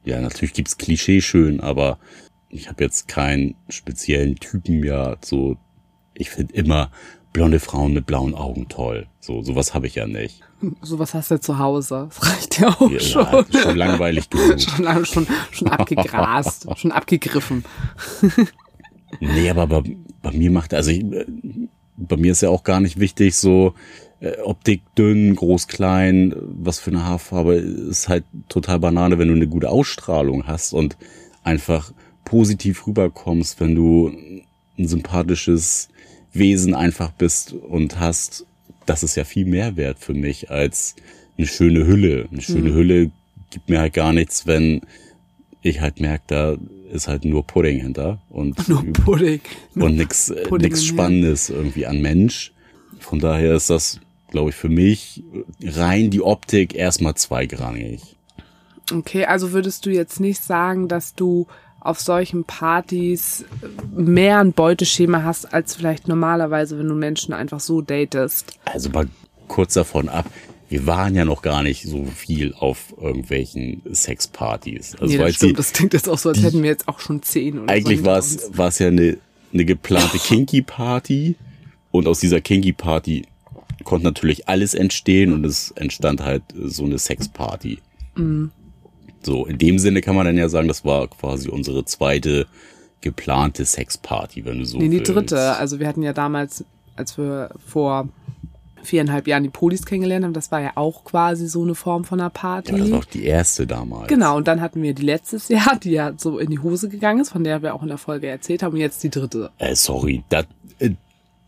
ja, 0.06 0.22
natürlich 0.22 0.54
gibt's 0.54 0.78
Klischee 0.78 1.22
schön, 1.22 1.60
aber 1.60 1.98
ich 2.50 2.70
habe 2.70 2.84
jetzt 2.84 3.08
keinen 3.08 3.56
speziellen 3.70 4.36
Typen 4.36 4.84
ja 4.84 5.18
so. 5.24 5.58
Ich 6.14 6.30
finde 6.30 6.54
immer 6.54 6.92
blonde 7.34 7.60
Frauen 7.60 7.94
mit 7.94 8.06
blauen 8.06 8.36
Augen 8.36 8.68
toll. 8.68 9.08
So, 9.20 9.42
sowas 9.42 9.74
habe 9.74 9.88
ich 9.88 9.96
ja 9.96 10.08
nicht. 10.08 10.42
Sowas 10.82 11.14
hast 11.14 11.32
du 11.32 11.40
zu 11.40 11.58
Hause. 11.58 12.10
Das 12.10 12.28
reicht 12.28 12.60
ja 12.60 12.70
auch 12.70 12.92
ja, 12.92 13.00
schon. 13.00 13.46
Ja, 13.50 13.62
schon 13.62 13.78
langweilig 13.78 14.30
genug. 14.30 14.60
schon, 14.62 15.06
schon, 15.06 15.28
schon 15.52 15.68
abgegrast, 15.72 16.68
schon 16.78 16.92
abgegriffen. 16.92 17.64
nee, 19.20 19.50
aber 19.50 19.68
bei, 19.68 19.96
bei 20.22 20.32
mir 20.32 20.52
macht, 20.52 20.74
also 20.74 20.92
ich, 20.92 21.06
bei 21.98 22.18
mir 22.18 22.32
ist 22.32 22.42
ja 22.42 22.50
auch 22.50 22.64
gar 22.64 22.80
nicht 22.80 23.00
wichtig, 23.00 23.36
so 23.36 23.74
äh, 24.20 24.38
Optik 24.42 24.82
dünn, 24.96 25.36
groß, 25.36 25.68
klein, 25.68 26.36
was 26.42 26.80
für 26.80 26.92
eine 26.92 27.06
Haarfarbe, 27.06 27.56
ist 27.56 28.10
halt 28.10 28.24
total 28.50 28.80
Banane, 28.80 29.18
wenn 29.18 29.28
du 29.28 29.34
eine 29.34 29.48
gute 29.48 29.70
Ausstrahlung 29.70 30.48
hast 30.48 30.74
und 30.74 30.98
einfach 31.44 31.92
positiv 32.26 32.86
rüberkommst, 32.88 33.60
wenn 33.60 33.76
du 33.76 34.12
ein 34.78 34.88
sympathisches 34.88 35.90
Wesen 36.34 36.74
einfach 36.74 37.12
bist 37.12 37.54
und 37.54 38.00
hast, 38.00 38.46
das 38.86 39.04
ist 39.04 39.16
ja 39.16 39.24
viel 39.24 39.46
mehr 39.46 39.76
wert 39.76 40.00
für 40.00 40.14
mich 40.14 40.50
als 40.50 40.96
eine 41.38 41.48
schöne 41.48 41.86
Hülle. 41.86 42.28
Eine 42.32 42.42
schöne 42.42 42.72
mhm. 42.72 42.76
Hülle 42.76 43.12
gibt 43.50 43.70
mir 43.70 43.80
halt 43.80 43.94
gar 43.94 44.14
nichts, 44.14 44.48
wenn 44.48 44.82
ich 45.62 45.82
halt 45.82 46.00
merke, 46.00 46.24
da 46.28 46.58
ist 46.92 47.08
halt 47.08 47.26
nur 47.26 47.46
Pudding 47.46 47.80
hinter 47.80 48.22
und 48.30 48.68
nur 48.68 48.84
Pudding 48.94 49.42
nur 49.76 49.88
und 49.88 49.96
nix 49.96 50.30
äh, 50.30 50.48
nix 50.60 50.84
Spannendes 50.86 51.50
irgendwie 51.50 51.86
an 51.86 52.02
Mensch. 52.02 52.52
Von 53.00 53.20
daher 53.20 53.56
ist 53.56 53.70
das, 53.70 54.00
glaube 54.30 54.52
ich, 54.52 54.56
für 54.56 54.70
mich 54.70 55.24
rein 55.64 56.10
die 56.10 56.22
Optik 56.22 56.76
erstmal 56.76 57.16
zweigrangig. 57.16 58.16
Okay, 58.92 59.26
also 59.26 59.54
würdest 59.54 59.86
du 59.86 59.90
jetzt 59.90 60.20
nicht 60.20 60.44
sagen, 60.44 60.88
dass 60.88 61.16
du 61.16 61.48
auf 61.82 62.00
solchen 62.00 62.44
Partys 62.44 63.44
mehr 63.94 64.40
ein 64.40 64.54
Beuteschema 64.54 65.24
hast, 65.24 65.54
als 65.54 65.76
vielleicht 65.76 66.08
normalerweise, 66.08 66.78
wenn 66.78 66.88
du 66.88 66.96
Menschen 66.96 67.34
einfach 67.34 67.60
so 67.60 67.82
datest. 67.82 68.58
Also 68.66 68.90
mal 68.92 69.08
kurz 69.48 69.74
davon 69.74 70.08
ab. 70.08 70.26
Wir 70.70 70.86
waren 70.86 71.16
ja 71.16 71.26
noch 71.26 71.42
gar 71.42 71.64
nicht 71.64 71.84
so 71.84 72.06
viel 72.06 72.54
auf 72.54 72.94
irgendwelchen 73.02 73.82
Sexpartys. 73.92 74.96
Also 74.96 75.12
nee, 75.12 75.18
das 75.18 75.36
stimmt. 75.36 75.52
Die, 75.52 75.56
das 75.56 75.74
klingt 75.74 75.94
jetzt 75.94 76.08
auch 76.08 76.18
so, 76.18 76.30
als 76.30 76.42
hätten 76.42 76.64
wir 76.64 76.70
jetzt 76.70 76.88
auch 76.88 77.00
schon 77.00 77.22
zehn 77.24 77.60
oder 77.60 77.74
Eigentlich 77.74 78.00
so 78.00 78.06
war 78.06 78.18
es, 78.18 78.58
war 78.58 78.68
es 78.70 78.80
ja 78.80 78.88
eine, 78.88 79.18
eine 79.52 79.66
geplante 79.66 80.18
Kinky-Party. 80.24 81.36
Und 81.92 82.08
aus 82.08 82.22
dieser 82.22 82.40
Kinky-Party 82.40 83.24
konnte 83.84 84.06
natürlich 84.06 84.48
alles 84.48 84.74
entstehen 84.74 85.34
und 85.34 85.46
es 85.46 85.72
entstand 85.72 86.22
halt 86.22 86.44
so 86.54 86.86
eine 86.86 87.00
Sexparty. 87.00 87.80
Mhm. 88.16 88.52
So, 89.24 89.46
in 89.46 89.58
dem 89.58 89.80
Sinne 89.80 90.02
kann 90.02 90.16
man 90.16 90.26
dann 90.26 90.38
ja 90.38 90.50
sagen, 90.50 90.68
das 90.68 90.84
war 90.86 91.08
quasi 91.08 91.50
unsere 91.50 91.86
zweite 91.86 92.48
geplante 93.02 93.66
Sexparty, 93.66 94.46
wenn 94.46 94.60
du 94.60 94.66
so 94.66 94.78
Nee, 94.78 94.90
die 94.90 95.00
willst. 95.00 95.14
dritte. 95.14 95.56
Also 95.58 95.80
wir 95.80 95.88
hatten 95.88 96.04
ja 96.04 96.14
damals, 96.14 96.64
als 96.96 97.18
wir 97.18 97.50
vor 97.66 98.10
viereinhalb 98.84 99.28
Jahren 99.28 99.44
die 99.44 99.50
Polis 99.50 99.86
kennengelernt 99.86 100.26
haben, 100.26 100.34
das 100.34 100.52
war 100.52 100.60
ja 100.62 100.72
auch 100.76 101.04
quasi 101.04 101.48
so 101.48 101.62
eine 101.62 101.76
Form 101.76 102.04
von 102.04 102.20
einer 102.20 102.30
Party. 102.32 102.72
Ja, 102.72 102.78
das 102.80 102.92
war 102.92 103.00
auch 103.00 103.06
die 103.06 103.24
erste 103.26 103.68
damals. 103.68 104.08
Genau, 104.08 104.38
und 104.38 104.48
dann 104.48 104.60
hatten 104.62 104.82
wir 104.82 104.94
die 104.96 105.04
letztes 105.04 105.50
Jahr, 105.50 105.78
die 105.82 105.92
ja 105.92 106.14
so 106.18 106.40
in 106.40 106.50
die 106.50 106.60
Hose 106.60 106.90
gegangen 106.90 107.22
ist, 107.22 107.30
von 107.30 107.44
der 107.44 107.62
wir 107.62 107.76
auch 107.76 107.84
in 107.84 107.90
der 107.90 108.00
Folge 108.00 108.28
erzählt 108.28 108.64
haben, 108.64 108.74
und 108.74 108.80
jetzt 108.80 109.04
die 109.04 109.10
dritte. 109.12 109.52
Äh, 109.60 109.76
sorry, 109.76 110.24
das, 110.30 110.46
äh, 110.80 110.92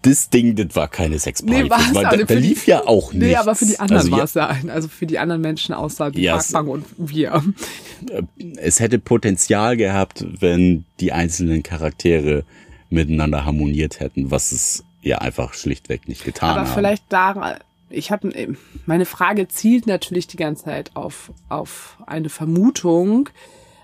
das 0.03 0.29
Ding, 0.29 0.55
das 0.55 0.75
war 0.75 0.87
keine 0.87 1.17
Sexparty. 1.19 1.63
Nee, 1.63 1.69
war 1.69 1.79
es 1.79 1.93
weil 1.95 2.05
auch 2.05 2.11
da, 2.11 2.17
nicht. 2.17 2.29
da 2.29 2.33
Für 2.35 2.41
die- 2.41 2.47
lief 2.49 2.67
ja 2.67 2.85
auch 2.87 3.11
nichts. 3.13 3.27
Nee, 3.27 3.35
aber 3.35 3.55
für 3.55 3.65
die 3.65 3.79
anderen 3.79 4.01
also, 4.01 4.11
war 4.11 4.23
es 4.23 4.33
ja 4.35 4.47
ein. 4.47 4.69
Also 4.69 4.87
für 4.87 5.05
die 5.07 5.17
anderen 5.19 5.41
Menschen 5.41 5.73
außer 5.73 6.11
die 6.11 6.21
Ja, 6.21 6.35
Parkbank 6.37 6.67
und 6.69 6.85
wir. 6.97 7.43
Es 8.57 8.79
hätte 8.79 8.99
Potenzial 8.99 9.77
gehabt, 9.77 10.25
wenn 10.39 10.85
die 10.99 11.11
einzelnen 11.11 11.63
Charaktere 11.63 12.43
miteinander 12.89 13.45
harmoniert 13.45 13.99
hätten, 13.99 14.29
was 14.31 14.51
es 14.51 14.83
ja 15.01 15.17
einfach 15.17 15.53
schlichtweg 15.53 16.07
nicht 16.07 16.23
getan 16.23 16.51
Aber 16.51 16.61
haben. 16.67 16.73
vielleicht 16.75 17.03
da, 17.09 17.57
ich 17.89 18.11
habe, 18.11 18.55
meine 18.85 19.05
Frage 19.05 19.47
zielt 19.47 19.87
natürlich 19.87 20.27
die 20.27 20.37
ganze 20.37 20.65
Zeit 20.65 20.91
auf, 20.95 21.31
auf 21.49 21.97
eine 22.07 22.29
Vermutung, 22.29 23.29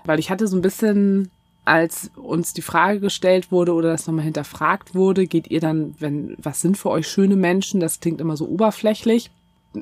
weil 0.04 0.18
ich 0.18 0.30
hatte 0.30 0.46
so 0.46 0.56
ein 0.56 0.62
bisschen, 0.62 1.30
als 1.64 2.10
uns 2.16 2.52
die 2.52 2.62
Frage 2.62 3.00
gestellt 3.00 3.52
wurde 3.52 3.74
oder 3.74 3.90
das 3.90 4.06
nochmal 4.06 4.24
hinterfragt 4.24 4.94
wurde, 4.94 5.26
geht 5.26 5.50
ihr 5.50 5.60
dann, 5.60 5.94
wenn, 5.98 6.36
was 6.38 6.60
sind 6.60 6.78
für 6.78 6.90
euch 6.90 7.06
schöne 7.06 7.36
Menschen? 7.36 7.80
Das 7.80 8.00
klingt 8.00 8.20
immer 8.20 8.36
so 8.36 8.48
oberflächlich. 8.48 9.30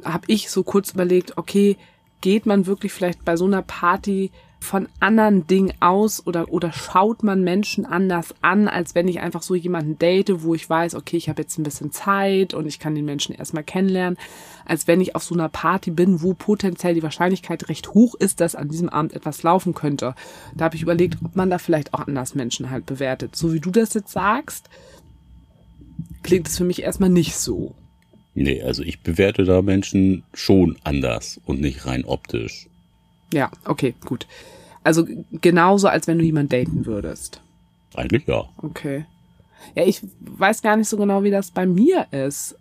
Habe 0.04 0.25
ich 0.26 0.50
so 0.50 0.62
kurz 0.62 0.92
überlegt, 0.92 1.38
okay, 1.38 1.76
geht 2.20 2.47
man 2.47 2.66
wirklich 2.66 2.92
vielleicht 2.92 3.25
bei 3.25 3.37
so 3.37 3.47
einer 3.47 3.62
Party 3.62 4.30
von 4.61 4.88
anderen 5.00 5.47
Dingen 5.47 5.73
aus 5.81 6.27
oder, 6.27 6.53
oder 6.53 6.73
schaut 6.73 7.23
man 7.23 7.43
Menschen 7.43 7.87
anders 7.87 8.35
an, 8.43 8.69
als 8.69 8.95
wenn 8.95 9.09
ich 9.09 9.21
einfach 9.21 9.43
so 9.43 9.55
jemanden 9.55 9.99
date, 9.99 10.43
wo 10.43 10.55
ich 10.55 10.69
weiß, 10.69 10.95
okay, 10.95 11.17
ich 11.17 11.29
habe 11.29 11.43
jetzt 11.43 11.59
ein 11.59 11.62
bisschen 11.62 11.93
Zeit 11.93 12.55
und 12.55 12.67
ich 12.67 12.79
kann 12.79 12.95
den 12.95 13.05
Menschen 13.05 13.35
erstmal 13.35 13.62
kennenlernen, 13.62 14.19
als 14.65 14.87
wenn 14.87 15.00
ich 15.00 15.15
auf 15.15 15.23
so 15.23 15.35
einer 15.35 15.49
Party 15.49 15.91
bin, 15.91 16.23
wo 16.23 16.35
potenziell 16.35 16.95
die 16.95 17.03
Wahrscheinlichkeit 17.03 17.69
recht 17.69 17.95
hoch 17.95 18.15
ist, 18.15 18.41
dass 18.41 18.55
an 18.55 18.69
diesem 18.69 18.88
Abend 18.88 19.15
etwas 19.15 19.43
laufen 19.43 19.75
könnte. 19.75 20.15
Da 20.55 20.67
habe 20.67 20.77
ich 20.77 20.83
überlegt, 20.83 21.19
ob 21.25 21.37
man 21.37 21.50
da 21.50 21.59
vielleicht 21.59 21.95
auch 21.95 22.07
anders 22.07 22.35
Menschen 22.35 22.71
halt 22.71 22.85
bewertet. 22.85 23.37
So 23.37 23.53
wie 23.53 23.61
du 23.61 23.71
das 23.71 23.95
jetzt 23.95 24.12
sagst, 24.12 24.69
klingt 26.23 26.49
es 26.49 26.59
für 26.59 26.65
mich 26.65 26.83
erstmal 26.83 27.11
nicht 27.11 27.37
so. 27.37 27.75
Nee, 28.35 28.62
also 28.62 28.83
ich 28.83 29.00
bewerte 29.00 29.45
da 29.45 29.62
Menschen 29.62 30.23
schon 30.35 30.77
anders 30.85 31.41
und 31.45 31.61
nicht 31.61 31.87
rein 31.87 32.05
optisch. 32.05 32.69
Ja, 33.32 33.50
okay, 33.64 33.94
gut. 34.04 34.26
Also 34.85 35.06
genauso, 35.32 35.88
als 35.88 36.06
wenn 36.06 36.18
du 36.18 36.25
jemanden 36.25 36.50
daten 36.50 36.87
würdest. 36.87 37.40
Eigentlich 37.94 38.26
ja. 38.26 38.44
Okay. 38.58 39.04
Ja, 39.75 39.85
ich 39.85 40.02
weiß 40.20 40.62
gar 40.62 40.76
nicht 40.76 40.88
so 40.88 40.97
genau, 40.97 41.23
wie 41.23 41.30
das 41.30 41.50
bei 41.50 41.66
mir 41.66 42.06
ist. 42.11 42.56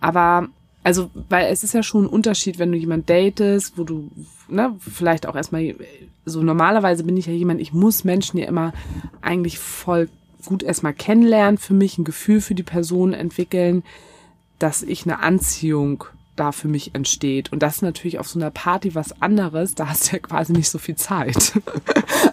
Aber, 0.00 0.48
also, 0.82 1.10
weil 1.28 1.52
es 1.52 1.62
ist 1.62 1.74
ja 1.74 1.82
schon 1.82 2.04
ein 2.04 2.08
Unterschied, 2.08 2.58
wenn 2.58 2.72
du 2.72 2.78
jemanden 2.78 3.06
datest, 3.06 3.78
wo 3.78 3.84
du, 3.84 4.10
ne, 4.48 4.74
vielleicht 4.80 5.26
auch 5.26 5.36
erstmal, 5.36 5.76
so 6.24 6.42
normalerweise 6.42 7.04
bin 7.04 7.16
ich 7.16 7.26
ja 7.26 7.32
jemand, 7.32 7.60
ich 7.60 7.72
muss 7.72 8.04
Menschen 8.04 8.38
ja 8.38 8.46
immer 8.46 8.72
eigentlich 9.20 9.58
voll 9.58 10.08
gut 10.44 10.62
erstmal 10.62 10.94
kennenlernen, 10.94 11.58
für 11.58 11.74
mich 11.74 11.98
ein 11.98 12.04
Gefühl 12.04 12.40
für 12.40 12.54
die 12.54 12.64
Person 12.64 13.12
entwickeln, 13.12 13.84
dass 14.58 14.82
ich 14.82 15.04
eine 15.04 15.20
Anziehung 15.20 16.04
da 16.36 16.52
für 16.52 16.68
mich 16.68 16.94
entsteht. 16.94 17.52
Und 17.52 17.62
das 17.62 17.76
ist 17.76 17.82
natürlich 17.82 18.18
auf 18.18 18.28
so 18.28 18.38
einer 18.38 18.50
Party 18.50 18.94
was 18.94 19.20
anderes. 19.20 19.74
Da 19.74 19.88
hast 19.88 20.08
du 20.08 20.16
ja 20.16 20.18
quasi 20.20 20.52
nicht 20.52 20.68
so 20.70 20.78
viel 20.78 20.96
Zeit. 20.96 21.52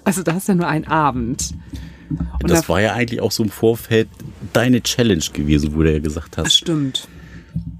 Also 0.06 0.24
da 0.24 0.34
hast 0.34 0.48
du 0.48 0.54
ja 0.54 0.56
nur 0.56 0.68
einen 0.68 0.88
Abend. 0.88 1.54
Und 2.42 2.50
das 2.50 2.64
da- 2.64 2.70
war 2.70 2.82
ja 2.82 2.94
eigentlich 2.94 3.22
auch 3.22 3.32
so 3.32 3.44
im 3.44 3.50
Vorfeld 3.50 4.08
deine 4.54 4.82
Challenge 4.82 5.24
gewesen, 5.34 5.76
wo 5.76 5.84
du 5.84 5.92
ja 5.94 6.00
gesagt 6.00 6.38
Das 6.38 6.46
hast, 6.46 6.56
stimmt. 6.58 7.08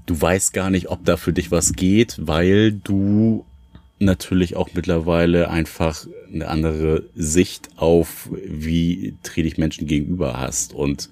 du 0.06 0.20
weißt 0.20 0.52
gar 0.52 0.70
nicht, 0.70 0.90
ob 0.90 1.04
da 1.04 1.16
für 1.16 1.32
dich 1.32 1.50
was 1.50 1.72
geht, 1.72 2.16
weil 2.20 2.72
du 2.72 3.44
natürlich 3.98 4.54
auch 4.54 4.68
mittlerweile 4.74 5.50
einfach 5.50 6.06
eine 6.32 6.46
andere 6.48 7.02
Sicht 7.16 7.68
auf, 7.76 8.28
wie 8.46 9.16
trete 9.24 9.48
ich 9.48 9.58
Menschen 9.58 9.86
gegenüber 9.88 10.38
hast 10.38 10.72
und 10.72 11.10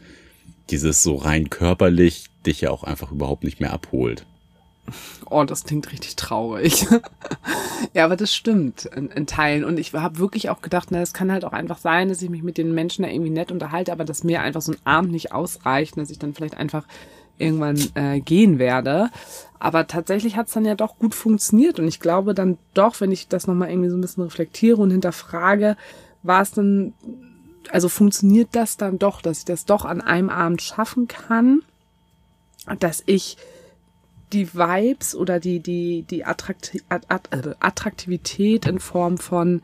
dieses 0.71 1.03
so 1.03 1.17
rein 1.17 1.51
körperlich 1.51 2.27
dich 2.47 2.61
ja 2.61 2.71
auch 2.71 2.85
einfach 2.85 3.11
überhaupt 3.11 3.43
nicht 3.43 3.59
mehr 3.61 3.73
abholt. 3.73 4.25
Oh, 5.31 5.45
das 5.45 5.65
klingt 5.65 5.91
richtig 5.93 6.17
traurig. 6.17 6.87
ja, 7.95 8.05
aber 8.05 8.17
das 8.17 8.35
stimmt 8.35 8.87
in, 8.87 9.11
in 9.11 9.27
Teilen. 9.27 9.65
Und 9.65 9.79
ich 9.79 9.93
habe 9.93 10.19
wirklich 10.19 10.51
auch 10.51 10.63
gedacht, 10.63 10.89
na, 10.91 11.01
es 11.01 11.13
kann 11.13 11.33
halt 11.33 11.45
auch 11.45 11.53
einfach 11.53 11.79
sein, 11.79 12.09
dass 12.09 12.23
ich 12.23 12.31
mich 12.31 12.43
mit 12.43 12.59
den 12.59 12.75
Menschen 12.75 13.03
da 13.03 13.09
irgendwie 13.09 13.31
nett 13.31 13.53
unterhalte, 13.53 13.93
aber 13.93 14.05
dass 14.05 14.25
mir 14.25 14.41
einfach 14.41 14.63
so 14.63 14.73
ein 14.73 14.79
Abend 14.85 15.13
nicht 15.13 15.33
ausreicht, 15.33 15.97
dass 15.97 16.11
ich 16.11 16.19
dann 16.19 16.35
vielleicht 16.35 16.57
einfach 16.57 16.85
irgendwann 17.39 17.79
äh, 17.95 18.21
gehen 18.21 18.59
werde. 18.59 19.11
Aber 19.59 19.87
tatsächlich 19.87 20.37
hat 20.37 20.49
es 20.49 20.55
dann 20.55 20.65
ja 20.65 20.75
doch 20.75 20.99
gut 20.99 21.15
funktioniert. 21.15 21.79
Und 21.79 21.89
ich 21.89 22.01
glaube 22.01 22.35
dann 22.35 22.59
doch, 22.75 23.01
wenn 23.01 23.13
ich 23.13 23.29
das 23.29 23.47
nochmal 23.47 23.71
irgendwie 23.71 23.91
so 23.91 23.97
ein 23.97 24.01
bisschen 24.01 24.25
reflektiere 24.25 24.81
und 24.81 24.91
hinterfrage, 24.91 25.77
war 26.23 26.43
es 26.43 26.53
dann, 26.53 26.95
also 27.71 27.89
funktioniert 27.89 28.49
das 28.53 28.77
dann 28.77 28.99
doch, 28.99 29.23
dass 29.23 29.39
ich 29.39 29.45
das 29.45 29.65
doch 29.65 29.85
an 29.85 30.01
einem 30.01 30.31
Abend 30.31 30.63
schaffen 30.63 31.09
kann, 31.09 31.63
dass 32.79 33.03
ich 33.07 33.37
die 34.33 34.55
Vibes 34.55 35.15
oder 35.15 35.41
die, 35.41 35.61
die, 35.61 36.03
die 36.03 36.25
Attrakti 36.25 36.83
At- 36.89 37.11
At- 37.11 37.57
Attraktivität 37.61 38.67
in 38.67 38.79
Form 38.79 39.19
von, 39.19 39.63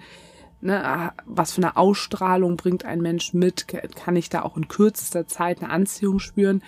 ne, 0.61 0.85
ah, 0.85 1.12
was 1.26 1.52
für 1.52 1.62
eine 1.62 1.76
Ausstrahlung 1.76 2.56
bringt 2.56 2.85
ein 2.85 3.00
Mensch 3.00 3.35
mit, 3.35 3.66
kann 3.68 4.16
ich 4.16 4.30
da 4.30 4.42
auch 4.42 4.56
in 4.56 4.68
kürzester 4.68 5.26
Zeit 5.26 5.62
eine 5.62 5.71
Anziehung 5.71 6.18
spüren, 6.18 6.62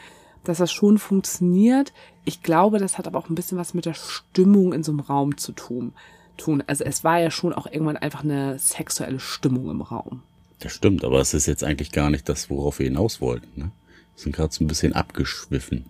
dass 0.45 0.59
das 0.59 0.71
schon 0.73 0.99
funktioniert. 0.99 1.93
Ich 2.25 2.43
glaube, 2.43 2.79
das 2.79 2.99
hat 2.99 3.07
aber 3.07 3.19
auch 3.19 3.29
ein 3.29 3.35
bisschen 3.35 3.59
was 3.59 3.75
mit 3.75 3.85
der 3.87 3.95
Stimmung 3.95 4.73
in 4.73 4.83
so 4.83 4.93
einem 4.93 5.01
Raum 5.01 5.37
zu 5.37 5.53
tun. 5.53 5.93
tun. 6.37 6.63
Also 6.67 6.85
es 6.85 7.03
war 7.03 7.19
ja 7.19 7.31
schon 7.31 7.53
auch 7.53 7.67
irgendwann 7.67 7.97
einfach 7.97 8.23
eine 8.23 8.59
sexuelle 8.59 9.19
Stimmung 9.19 9.71
im 9.71 9.81
Raum. 9.81 10.23
Das 10.61 10.73
stimmt, 10.73 11.05
aber 11.05 11.21
es 11.21 11.35
ist 11.35 11.47
jetzt 11.47 11.65
eigentlich 11.65 11.93
gar 11.93 12.11
nicht 12.11 12.29
das, 12.29 12.49
worauf 12.49 12.79
wir 12.79 12.87
hinaus 12.87 13.21
wollten. 13.21 13.61
Ne? 13.61 13.71
Wir 14.15 14.23
sind 14.23 14.37
gerade 14.37 14.53
so 14.53 14.65
ein 14.65 14.69
bisschen 14.69 14.93
abgeschwiffen. 14.93 15.87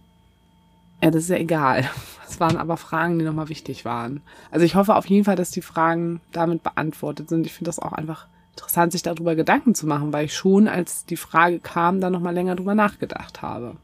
Ja, 1.02 1.10
das 1.10 1.24
ist 1.24 1.30
ja 1.30 1.36
egal. 1.36 1.88
Es 2.28 2.40
waren 2.40 2.56
aber 2.56 2.76
Fragen, 2.76 3.20
die 3.20 3.24
nochmal 3.24 3.48
wichtig 3.48 3.84
waren. 3.84 4.20
Also 4.50 4.66
ich 4.66 4.74
hoffe 4.74 4.96
auf 4.96 5.06
jeden 5.06 5.24
Fall, 5.24 5.36
dass 5.36 5.52
die 5.52 5.62
Fragen 5.62 6.20
damit 6.32 6.64
beantwortet 6.64 7.28
sind. 7.28 7.46
Ich 7.46 7.52
finde 7.52 7.68
das 7.68 7.78
auch 7.78 7.92
einfach 7.92 8.26
interessant, 8.50 8.90
sich 8.90 9.02
darüber 9.02 9.36
Gedanken 9.36 9.76
zu 9.76 9.86
machen, 9.86 10.12
weil 10.12 10.24
ich 10.24 10.34
schon, 10.34 10.66
als 10.66 11.04
die 11.04 11.16
Frage 11.16 11.60
kam, 11.60 12.00
dann 12.00 12.12
nochmal 12.12 12.34
länger 12.34 12.56
drüber 12.56 12.74
nachgedacht 12.74 13.42
habe. 13.42 13.76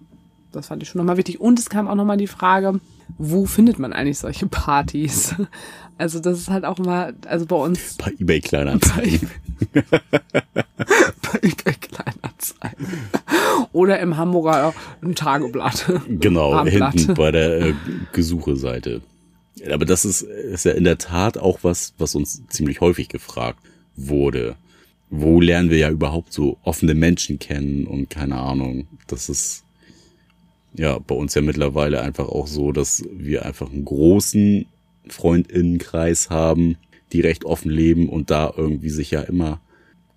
Das 0.51 0.67
fand 0.67 0.83
ich 0.83 0.89
schon 0.89 0.99
nochmal 0.99 1.19
wichtig. 1.19 1.41
Und 1.41 1.61
es 1.61 1.71
kam 1.71 1.87
auch 1.87 1.95
nochmal 1.95 2.17
die 2.17 2.27
Frage, 2.27 2.81
wo 3.19 3.47
findet 3.47 3.79
man 3.79 3.93
eigentlich 3.93 4.19
solche 4.19 4.47
Partys? 4.47 5.35
Also 5.99 6.19
das 6.19 6.39
ist 6.39 6.49
halt 6.49 6.65
auch 6.65 6.79
immer, 6.81 7.13
also 7.27 7.47
bei 7.47 7.55
uns 7.55 7.97
Bei 7.97 8.11
eBay 8.19 8.41
Kleinanzeigen. 8.41 9.31
bei 9.73 11.39
eBay 11.43 11.75
Kleinanzeigen. 11.75 12.87
Oder 13.73 14.01
im 14.01 14.17
Hamburger 14.17 14.75
Tageblatt. 15.15 15.93
Genau, 16.09 16.55
Abendblatt. 16.55 16.95
hinten 16.95 17.15
bei 17.15 17.31
der 17.31 17.61
äh, 17.61 17.75
Gesucheseite. 18.13 19.03
Aber 19.71 19.85
das 19.85 20.05
ist, 20.05 20.23
ist 20.23 20.65
ja 20.65 20.73
in 20.73 20.85
der 20.85 20.99
Tat 20.99 21.39
auch 21.39 21.61
was, 21.63 21.95
was 21.99 22.15
uns 22.17 22.43
ziemlich 22.49 22.81
häufig 22.81 23.09
gefragt 23.09 23.61
wurde. 23.95 24.57
Wo 25.11 25.41
lernen 25.41 25.71
wir 25.71 25.79
ja 25.79 25.91
überhaupt 25.91 26.33
so 26.33 26.57
offene 26.65 26.95
Menschen 26.95 27.39
kennen 27.39 27.87
und 27.87 28.11
keine 28.11 28.39
Ahnung. 28.39 28.89
Das 29.07 29.29
ist 29.29 29.63
ja 30.75 30.99
bei 30.99 31.15
uns 31.15 31.35
ja 31.35 31.43
mittlerweile 31.43 32.03
einfach 32.03 32.29
auch 32.29 32.47
so, 32.47 32.73
dass 32.73 33.05
wir 33.13 33.45
einfach 33.45 33.71
einen 33.71 33.85
großen 33.85 34.67
Freundinnenkreis 35.09 36.31
haben, 36.31 36.77
die 37.13 37.21
recht 37.21 37.45
offen 37.45 37.71
leben 37.71 38.09
und 38.09 38.31
da 38.31 38.53
irgendwie 38.57 38.91
sich 38.91 39.11
ja 39.11 39.21
immer 39.23 39.61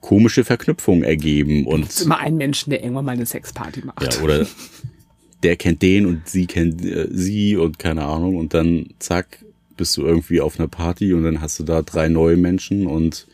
komische 0.01 0.43
Verknüpfungen 0.43 1.03
ergeben 1.03 1.65
und 1.65 1.87
ist 1.87 2.01
immer 2.01 2.19
ein 2.19 2.37
Menschen, 2.37 2.69
der 2.69 2.83
irgendwann 2.83 3.05
mal 3.05 3.13
eine 3.13 3.25
Sexparty 3.25 3.81
macht. 3.85 4.03
ja, 4.03 4.21
oder 4.21 4.45
der 5.43 5.55
kennt 5.55 5.81
den 5.81 6.05
und 6.05 6.27
sie 6.29 6.45
kennt 6.45 6.85
äh, 6.85 7.07
sie 7.11 7.55
und 7.57 7.79
keine 7.79 8.05
Ahnung 8.05 8.35
und 8.35 8.53
dann 8.53 8.87
zack, 8.99 9.43
bist 9.77 9.97
du 9.97 10.03
irgendwie 10.03 10.41
auf 10.41 10.59
einer 10.59 10.67
Party 10.67 11.13
und 11.13 11.23
dann 11.23 11.41
hast 11.41 11.59
du 11.59 11.63
da 11.63 11.81
drei 11.81 12.07
neue 12.07 12.37
Menschen 12.37 12.87
und 12.87 13.27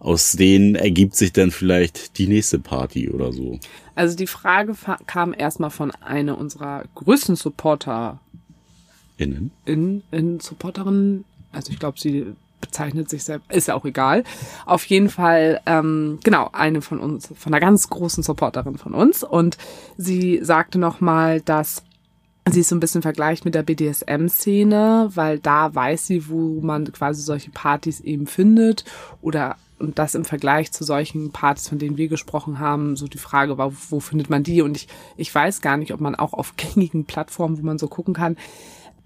aus 0.00 0.32
denen 0.32 0.74
ergibt 0.74 1.16
sich 1.16 1.32
dann 1.32 1.50
vielleicht 1.50 2.18
die 2.18 2.28
nächste 2.28 2.58
Party 2.58 3.10
oder 3.10 3.32
so. 3.32 3.58
Also 3.94 4.16
die 4.16 4.26
Frage 4.26 4.74
kam 5.06 5.34
erstmal 5.36 5.70
von 5.70 5.90
einer 5.90 6.38
unserer 6.38 6.84
größten 6.94 7.36
Supporter 7.36 8.20
Innen. 9.16 9.50
in, 9.64 10.02
in 10.12 10.38
Supporterin, 10.38 11.24
also 11.50 11.72
ich 11.72 11.80
glaube, 11.80 11.98
sie 11.98 12.26
bezeichnet 12.60 13.08
sich 13.08 13.24
selbst, 13.24 13.50
ist 13.50 13.68
ja 13.68 13.74
auch 13.74 13.84
egal. 13.84 14.24
Auf 14.66 14.84
jeden 14.86 15.08
Fall, 15.08 15.60
ähm, 15.66 16.18
genau, 16.22 16.50
eine 16.52 16.80
von 16.80 17.00
uns, 17.00 17.28
von 17.34 17.52
einer 17.52 17.60
ganz 17.60 17.88
großen 17.88 18.22
Supporterin 18.22 18.78
von 18.78 18.94
uns. 18.94 19.22
Und 19.22 19.58
sie 19.96 20.40
sagte 20.42 20.78
nochmal, 20.78 21.40
dass 21.40 21.82
sie 22.50 22.60
es 22.60 22.68
so 22.68 22.76
ein 22.76 22.80
bisschen 22.80 23.02
vergleicht 23.02 23.44
mit 23.44 23.54
der 23.54 23.62
BDSM-Szene, 23.62 25.10
weil 25.14 25.38
da 25.38 25.74
weiß 25.74 26.06
sie, 26.06 26.28
wo 26.28 26.60
man 26.60 26.90
quasi 26.92 27.22
solche 27.22 27.50
Partys 27.50 28.00
eben 28.00 28.26
findet 28.26 28.84
oder 29.22 29.56
und 29.78 29.98
das 29.98 30.14
im 30.14 30.24
Vergleich 30.24 30.72
zu 30.72 30.84
solchen 30.84 31.30
Partys, 31.30 31.68
von 31.68 31.78
denen 31.78 31.96
wir 31.96 32.08
gesprochen 32.08 32.58
haben, 32.58 32.96
so 32.96 33.06
die 33.08 33.18
Frage 33.18 33.58
war, 33.58 33.72
wo 33.90 34.00
findet 34.00 34.30
man 34.30 34.42
die? 34.42 34.62
Und 34.62 34.76
ich, 34.76 34.88
ich 35.16 35.34
weiß 35.34 35.60
gar 35.60 35.76
nicht, 35.76 35.92
ob 35.92 36.00
man 36.00 36.14
auch 36.14 36.32
auf 36.32 36.54
gängigen 36.56 37.04
Plattformen, 37.04 37.58
wo 37.58 37.62
man 37.62 37.78
so 37.78 37.88
gucken 37.88 38.14
kann, 38.14 38.36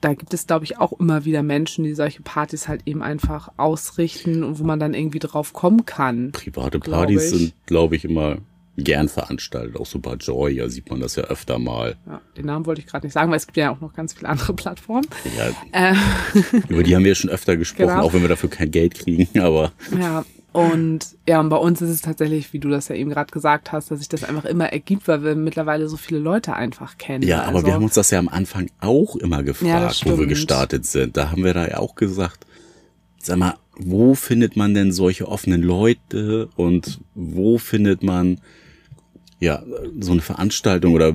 da 0.01 0.15
gibt 0.15 0.35
es, 0.35 0.47
glaube 0.47 0.65
ich, 0.65 0.79
auch 0.79 0.93
immer 0.99 1.25
wieder 1.25 1.45
Menschen, 1.45 1.85
die 1.85 1.95
solche 1.95 2.23
Partys 2.23 2.67
halt 2.67 2.83
eben 2.87 3.03
einfach 3.03 3.51
ausrichten 3.57 4.43
und 4.43 4.59
wo 4.59 4.65
man 4.65 4.81
dann 4.81 4.95
irgendwie 4.95 5.21
drauf 5.21 5.53
kommen 5.53 5.87
kann. 5.87 6.33
Private 6.33 6.81
Glaub 6.81 7.01
Partys 7.01 7.25
ich. 7.25 7.39
sind, 7.39 7.55
glaube 7.67 7.95
ich, 7.95 8.05
immer 8.05 8.39
gern 8.77 9.09
veranstaltet. 9.09 9.77
Auch 9.77 9.87
so 9.87 9.99
bei 9.99 10.15
Joy, 10.15 10.55
ja, 10.55 10.69
sieht 10.69 10.91
man 10.91 11.01
das 11.01 11.17
ja 11.17 11.25
öfter 11.25 11.59
mal. 11.59 11.97
Ja, 12.07 12.21
den 12.37 12.47
Namen 12.47 12.67
wollte 12.67 12.81
ich 12.81 12.87
gerade 12.87 13.07
nicht 13.07 13.13
sagen, 13.13 13.31
weil 13.31 13.37
es 13.37 13.47
gibt 13.47 13.57
ja 13.57 13.71
auch 13.71 13.81
noch 13.81 13.95
ganz 13.95 14.13
viele 14.13 14.29
andere 14.29 14.55
Plattformen. 14.55 15.07
Ja, 15.37 15.93
äh. 15.93 15.95
über 16.69 16.83
die 16.83 16.97
haben 16.97 17.05
wir 17.05 17.11
ja 17.11 17.15
schon 17.15 17.31
öfter 17.31 17.57
gesprochen, 17.57 17.89
genau. 17.89 18.03
auch 18.03 18.13
wenn 18.13 18.23
wir 18.23 18.29
dafür 18.29 18.51
kein 18.51 18.71
Geld 18.71 18.95
kriegen, 18.95 19.39
aber. 19.39 19.73
Ja, 19.97 20.25
und 20.53 21.17
ja, 21.27 21.41
und 21.41 21.49
bei 21.49 21.57
uns 21.57 21.81
ist 21.81 21.91
es 21.91 22.03
tatsächlich, 22.03 22.53
wie 22.53 22.59
du 22.59 22.69
das 22.69 22.89
ja 22.89 22.95
eben 22.95 23.11
gerade 23.11 23.31
gesagt 23.31 23.73
hast, 23.73 23.91
dass 23.91 24.01
sich 24.01 24.09
das 24.09 24.25
einfach 24.25 24.45
immer 24.45 24.71
ergibt, 24.73 25.09
weil 25.09 25.25
wir 25.25 25.35
mittlerweile 25.35 25.89
so 25.89 25.97
viele 25.97 26.21
Leute 26.21 26.55
einfach 26.55 26.99
kennen. 26.99 27.27
Ja, 27.27 27.45
aber 27.45 27.57
also, 27.57 27.67
wir 27.67 27.75
haben 27.75 27.85
uns 27.85 27.95
das 27.95 28.11
ja 28.11 28.19
am 28.19 28.29
Anfang 28.29 28.71
auch 28.81 29.17
immer 29.17 29.43
gefragt, 29.43 30.05
ja, 30.05 30.13
wo 30.13 30.19
wir 30.19 30.27
gestartet 30.27 30.85
sind. 30.85 31.17
Da 31.17 31.31
haben 31.31 31.45
wir 31.45 31.55
da 31.55 31.67
ja 31.67 31.79
auch 31.79 31.95
gesagt, 31.95 32.47
sag 33.19 33.39
mal, 33.39 33.55
wo 33.77 34.15
findet 34.15 34.57
man 34.57 34.75
denn 34.75 34.93
solche 34.93 35.29
offenen 35.29 35.63
Leute 35.63 36.49
und 36.57 37.01
wo 37.15 37.57
findet 37.57 38.03
man 38.03 38.41
ja 39.41 39.63
so 40.01 40.13
eine 40.13 40.21
Veranstaltung 40.21 40.95
oder 40.95 41.13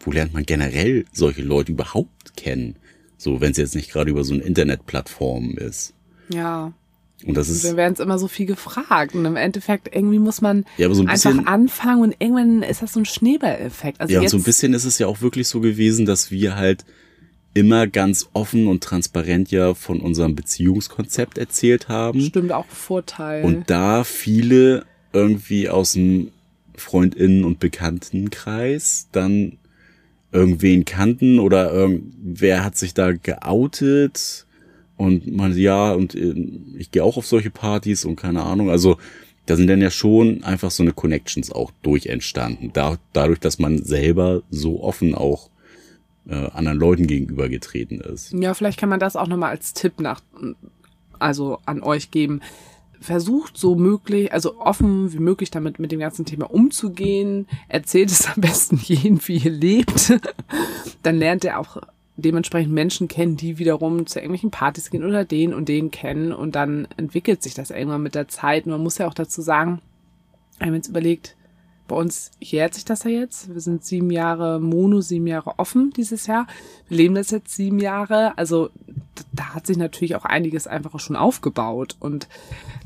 wo 0.00 0.12
lernt 0.12 0.34
man 0.34 0.44
generell 0.44 1.06
solche 1.12 1.42
Leute 1.42 1.72
überhaupt 1.72 2.36
kennen? 2.36 2.76
So, 3.16 3.40
wenn 3.40 3.52
es 3.52 3.56
jetzt 3.56 3.74
nicht 3.74 3.90
gerade 3.90 4.10
über 4.10 4.24
so 4.24 4.34
eine 4.34 4.42
Internetplattform 4.42 5.56
ist. 5.56 5.94
Ja. 6.28 6.72
Und 7.24 7.36
das 7.36 7.48
ist. 7.48 7.64
Wir 7.64 7.76
werden 7.76 7.94
es 7.94 8.00
immer 8.00 8.18
so 8.18 8.28
viel 8.28 8.46
gefragt. 8.46 9.14
Und 9.14 9.24
im 9.24 9.36
Endeffekt, 9.36 9.94
irgendwie 9.94 10.18
muss 10.18 10.40
man 10.40 10.64
ja, 10.76 10.92
so 10.92 11.02
ein 11.02 11.08
einfach 11.08 11.30
bisschen, 11.30 11.46
anfangen 11.46 12.02
und 12.02 12.16
irgendwann 12.18 12.62
ist 12.62 12.82
das 12.82 12.92
so 12.92 13.00
ein 13.00 13.04
Schneeballeffekt. 13.04 14.00
Also 14.00 14.14
ja, 14.14 14.20
und 14.20 14.28
so 14.28 14.36
ein 14.36 14.42
bisschen 14.44 14.72
ist 14.74 14.84
es 14.84 14.98
ja 14.98 15.06
auch 15.06 15.20
wirklich 15.20 15.48
so 15.48 15.60
gewesen, 15.60 16.06
dass 16.06 16.30
wir 16.30 16.56
halt 16.56 16.84
immer 17.54 17.86
ganz 17.88 18.28
offen 18.34 18.68
und 18.68 18.84
transparent 18.84 19.50
ja 19.50 19.74
von 19.74 20.00
unserem 20.00 20.36
Beziehungskonzept 20.36 21.38
erzählt 21.38 21.88
haben. 21.88 22.20
Stimmt, 22.20 22.52
auch 22.52 22.66
Vorteil. 22.66 23.44
Und 23.44 23.68
da 23.68 24.04
viele 24.04 24.86
irgendwie 25.12 25.68
aus 25.68 25.94
dem 25.94 26.30
Freundinnen- 26.76 27.44
und 27.44 27.58
Bekanntenkreis 27.58 29.08
dann 29.10 29.58
irgendwen 30.30 30.84
kannten 30.84 31.38
oder 31.40 31.72
irgendwer 31.72 32.64
hat 32.64 32.76
sich 32.76 32.94
da 32.94 33.12
geoutet 33.12 34.46
und 34.98 35.34
man, 35.34 35.56
ja, 35.56 35.92
und 35.92 36.14
äh, 36.14 36.34
ich 36.76 36.90
gehe 36.90 37.04
auch 37.04 37.16
auf 37.16 37.26
solche 37.26 37.50
Partys 37.50 38.04
und 38.04 38.16
keine 38.16 38.42
Ahnung. 38.42 38.68
Also 38.68 38.98
da 39.46 39.56
sind 39.56 39.68
dann 39.68 39.80
ja 39.80 39.90
schon 39.90 40.42
einfach 40.42 40.72
so 40.72 40.82
eine 40.82 40.92
Connections 40.92 41.52
auch 41.52 41.70
durch 41.82 42.06
entstanden. 42.06 42.70
Da, 42.74 42.98
dadurch, 43.12 43.38
dass 43.38 43.60
man 43.60 43.82
selber 43.82 44.42
so 44.50 44.82
offen 44.82 45.14
auch 45.14 45.50
äh, 46.28 46.34
anderen 46.34 46.78
Leuten 46.78 47.06
gegenübergetreten 47.06 48.00
ist. 48.00 48.32
Ja, 48.32 48.52
vielleicht 48.54 48.78
kann 48.78 48.88
man 48.88 48.98
das 48.98 49.14
auch 49.14 49.28
nochmal 49.28 49.50
als 49.50 49.72
Tipp 49.72 50.00
nach, 50.00 50.20
also 51.20 51.60
an 51.64 51.80
euch 51.80 52.10
geben. 52.10 52.40
Versucht 53.00 53.56
so 53.56 53.76
möglich, 53.76 54.32
also 54.32 54.58
offen 54.58 55.12
wie 55.12 55.20
möglich 55.20 55.52
damit 55.52 55.78
mit 55.78 55.92
dem 55.92 56.00
ganzen 56.00 56.24
Thema 56.24 56.50
umzugehen. 56.50 57.46
Erzählt 57.68 58.10
es 58.10 58.26
am 58.26 58.40
besten 58.40 58.76
jeden, 58.82 59.20
wie 59.28 59.36
ihr 59.36 59.52
lebt. 59.52 60.18
Dann 61.04 61.16
lernt 61.16 61.44
er 61.44 61.60
auch 61.60 61.78
dementsprechend 62.18 62.72
Menschen 62.72 63.06
kennen, 63.06 63.36
die 63.36 63.58
wiederum 63.58 64.06
zu 64.06 64.18
irgendwelchen 64.18 64.50
Partys 64.50 64.90
gehen 64.90 65.04
oder 65.04 65.24
den 65.24 65.54
und 65.54 65.68
den 65.68 65.90
kennen 65.90 66.32
und 66.32 66.56
dann 66.56 66.88
entwickelt 66.96 67.42
sich 67.42 67.54
das 67.54 67.70
irgendwann 67.70 68.02
mit 68.02 68.16
der 68.16 68.28
Zeit. 68.28 68.66
Und 68.66 68.72
man 68.72 68.82
muss 68.82 68.98
ja 68.98 69.06
auch 69.06 69.14
dazu 69.14 69.40
sagen, 69.40 69.80
wenn 70.58 70.68
man 70.68 70.76
jetzt 70.76 70.88
überlegt, 70.88 71.36
bei 71.88 71.96
uns 71.96 72.30
jährt 72.38 72.74
sich 72.74 72.84
das 72.84 73.04
ja 73.04 73.10
jetzt. 73.10 73.52
Wir 73.52 73.60
sind 73.60 73.84
sieben 73.84 74.10
Jahre 74.10 74.60
Mono, 74.60 75.00
sieben 75.00 75.26
Jahre 75.26 75.58
offen 75.58 75.90
dieses 75.96 76.26
Jahr. 76.26 76.46
Wir 76.88 76.98
leben 76.98 77.14
das 77.14 77.30
jetzt 77.30 77.56
sieben 77.56 77.80
Jahre. 77.80 78.36
Also 78.36 78.70
da 79.32 79.54
hat 79.54 79.66
sich 79.66 79.76
natürlich 79.76 80.14
auch 80.14 80.24
einiges 80.24 80.66
einfach 80.66 81.00
schon 81.00 81.16
aufgebaut 81.16 81.96
und 81.98 82.28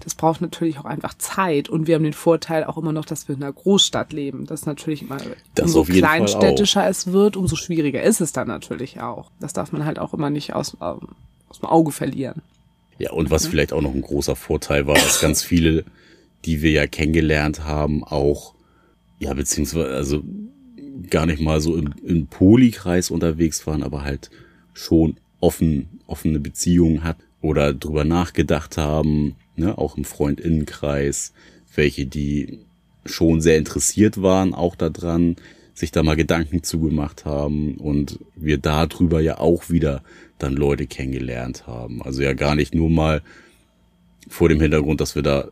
das 0.00 0.14
braucht 0.14 0.40
natürlich 0.40 0.78
auch 0.78 0.84
einfach 0.84 1.14
Zeit. 1.18 1.68
Und 1.68 1.86
wir 1.86 1.96
haben 1.96 2.04
den 2.04 2.12
Vorteil 2.12 2.64
auch 2.64 2.78
immer 2.78 2.92
noch, 2.92 3.04
dass 3.04 3.28
wir 3.28 3.34
in 3.34 3.42
einer 3.42 3.52
Großstadt 3.52 4.12
leben. 4.12 4.46
Das 4.46 4.60
ist 4.60 4.66
natürlich 4.66 5.02
immer, 5.02 5.18
das 5.54 5.66
umso 5.66 5.84
kleinstädtischer 5.84 6.88
es 6.88 7.12
wird, 7.12 7.36
umso 7.36 7.56
schwieriger 7.56 8.02
ist 8.02 8.20
es 8.20 8.32
dann 8.32 8.48
natürlich 8.48 9.00
auch. 9.00 9.30
Das 9.40 9.52
darf 9.52 9.72
man 9.72 9.84
halt 9.84 9.98
auch 9.98 10.14
immer 10.14 10.30
nicht 10.30 10.54
aus, 10.54 10.76
ähm, 10.80 11.08
aus 11.48 11.60
dem 11.60 11.68
Auge 11.68 11.92
verlieren. 11.92 12.42
Ja, 12.98 13.12
und 13.12 13.30
was 13.30 13.44
mhm. 13.44 13.50
vielleicht 13.50 13.72
auch 13.72 13.82
noch 13.82 13.94
ein 13.94 14.02
großer 14.02 14.36
Vorteil 14.36 14.86
war, 14.86 14.94
dass 14.94 15.20
ganz 15.20 15.42
viele, 15.42 15.84
die 16.44 16.62
wir 16.62 16.70
ja 16.70 16.86
kennengelernt 16.86 17.64
haben, 17.64 18.04
auch 18.04 18.54
ja, 19.22 19.34
beziehungsweise, 19.34 19.94
also 19.94 20.24
gar 21.08 21.26
nicht 21.26 21.40
mal 21.40 21.60
so 21.60 21.76
im, 21.76 21.94
im 22.04 22.26
Polikreis 22.26 23.08
unterwegs 23.08 23.64
waren, 23.68 23.84
aber 23.84 24.02
halt 24.02 24.30
schon 24.74 25.16
offen, 25.38 26.00
offene 26.08 26.40
Beziehungen 26.40 27.04
hat 27.04 27.18
oder 27.40 27.72
drüber 27.72 28.04
nachgedacht 28.04 28.76
haben, 28.78 29.36
ne, 29.54 29.78
auch 29.78 29.96
im 29.96 30.04
Freundinnenkreis, 30.04 31.32
welche, 31.72 32.04
die 32.04 32.58
schon 33.06 33.40
sehr 33.40 33.58
interessiert 33.58 34.20
waren, 34.20 34.54
auch 34.54 34.74
daran, 34.74 35.36
sich 35.72 35.92
da 35.92 36.02
mal 36.02 36.16
Gedanken 36.16 36.64
zugemacht 36.64 37.24
haben 37.24 37.76
und 37.76 38.18
wir 38.34 38.58
darüber 38.58 39.20
ja 39.20 39.38
auch 39.38 39.70
wieder 39.70 40.02
dann 40.38 40.54
Leute 40.54 40.86
kennengelernt 40.86 41.68
haben. 41.68 42.02
Also 42.02 42.22
ja 42.22 42.32
gar 42.32 42.56
nicht 42.56 42.74
nur 42.74 42.90
mal 42.90 43.22
vor 44.28 44.48
dem 44.48 44.60
Hintergrund, 44.60 45.00
dass 45.00 45.14
wir 45.14 45.22
da 45.22 45.48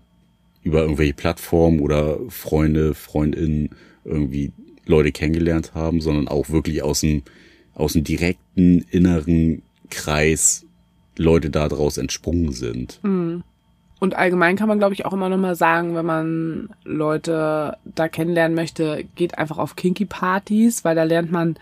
über 0.62 0.82
irgendwelche 0.82 1.14
Plattformen 1.14 1.80
oder 1.80 2.18
Freunde, 2.28 2.94
Freundinnen 2.94 3.70
irgendwie 4.04 4.52
Leute 4.86 5.12
kennengelernt 5.12 5.72
haben, 5.74 6.00
sondern 6.00 6.28
auch 6.28 6.50
wirklich 6.50 6.82
aus 6.82 7.00
dem, 7.00 7.22
aus 7.74 7.94
dem 7.94 8.04
direkten 8.04 8.84
inneren 8.90 9.62
Kreis 9.88 10.66
Leute 11.16 11.50
daraus 11.50 11.98
entsprungen 11.98 12.52
sind. 12.52 13.00
Mhm. 13.02 13.42
Und 14.00 14.16
allgemein 14.16 14.56
kann 14.56 14.68
man, 14.68 14.78
glaube 14.78 14.94
ich, 14.94 15.04
auch 15.04 15.12
immer 15.12 15.28
noch 15.28 15.36
mal 15.36 15.54
sagen, 15.54 15.94
wenn 15.94 16.06
man 16.06 16.70
Leute 16.84 17.76
da 17.84 18.08
kennenlernen 18.08 18.54
möchte, 18.54 19.04
geht 19.14 19.36
einfach 19.36 19.58
auf 19.58 19.76
Kinky-Partys, 19.76 20.84
weil 20.84 20.96
da 20.96 21.02
lernt 21.02 21.30
man 21.30 21.56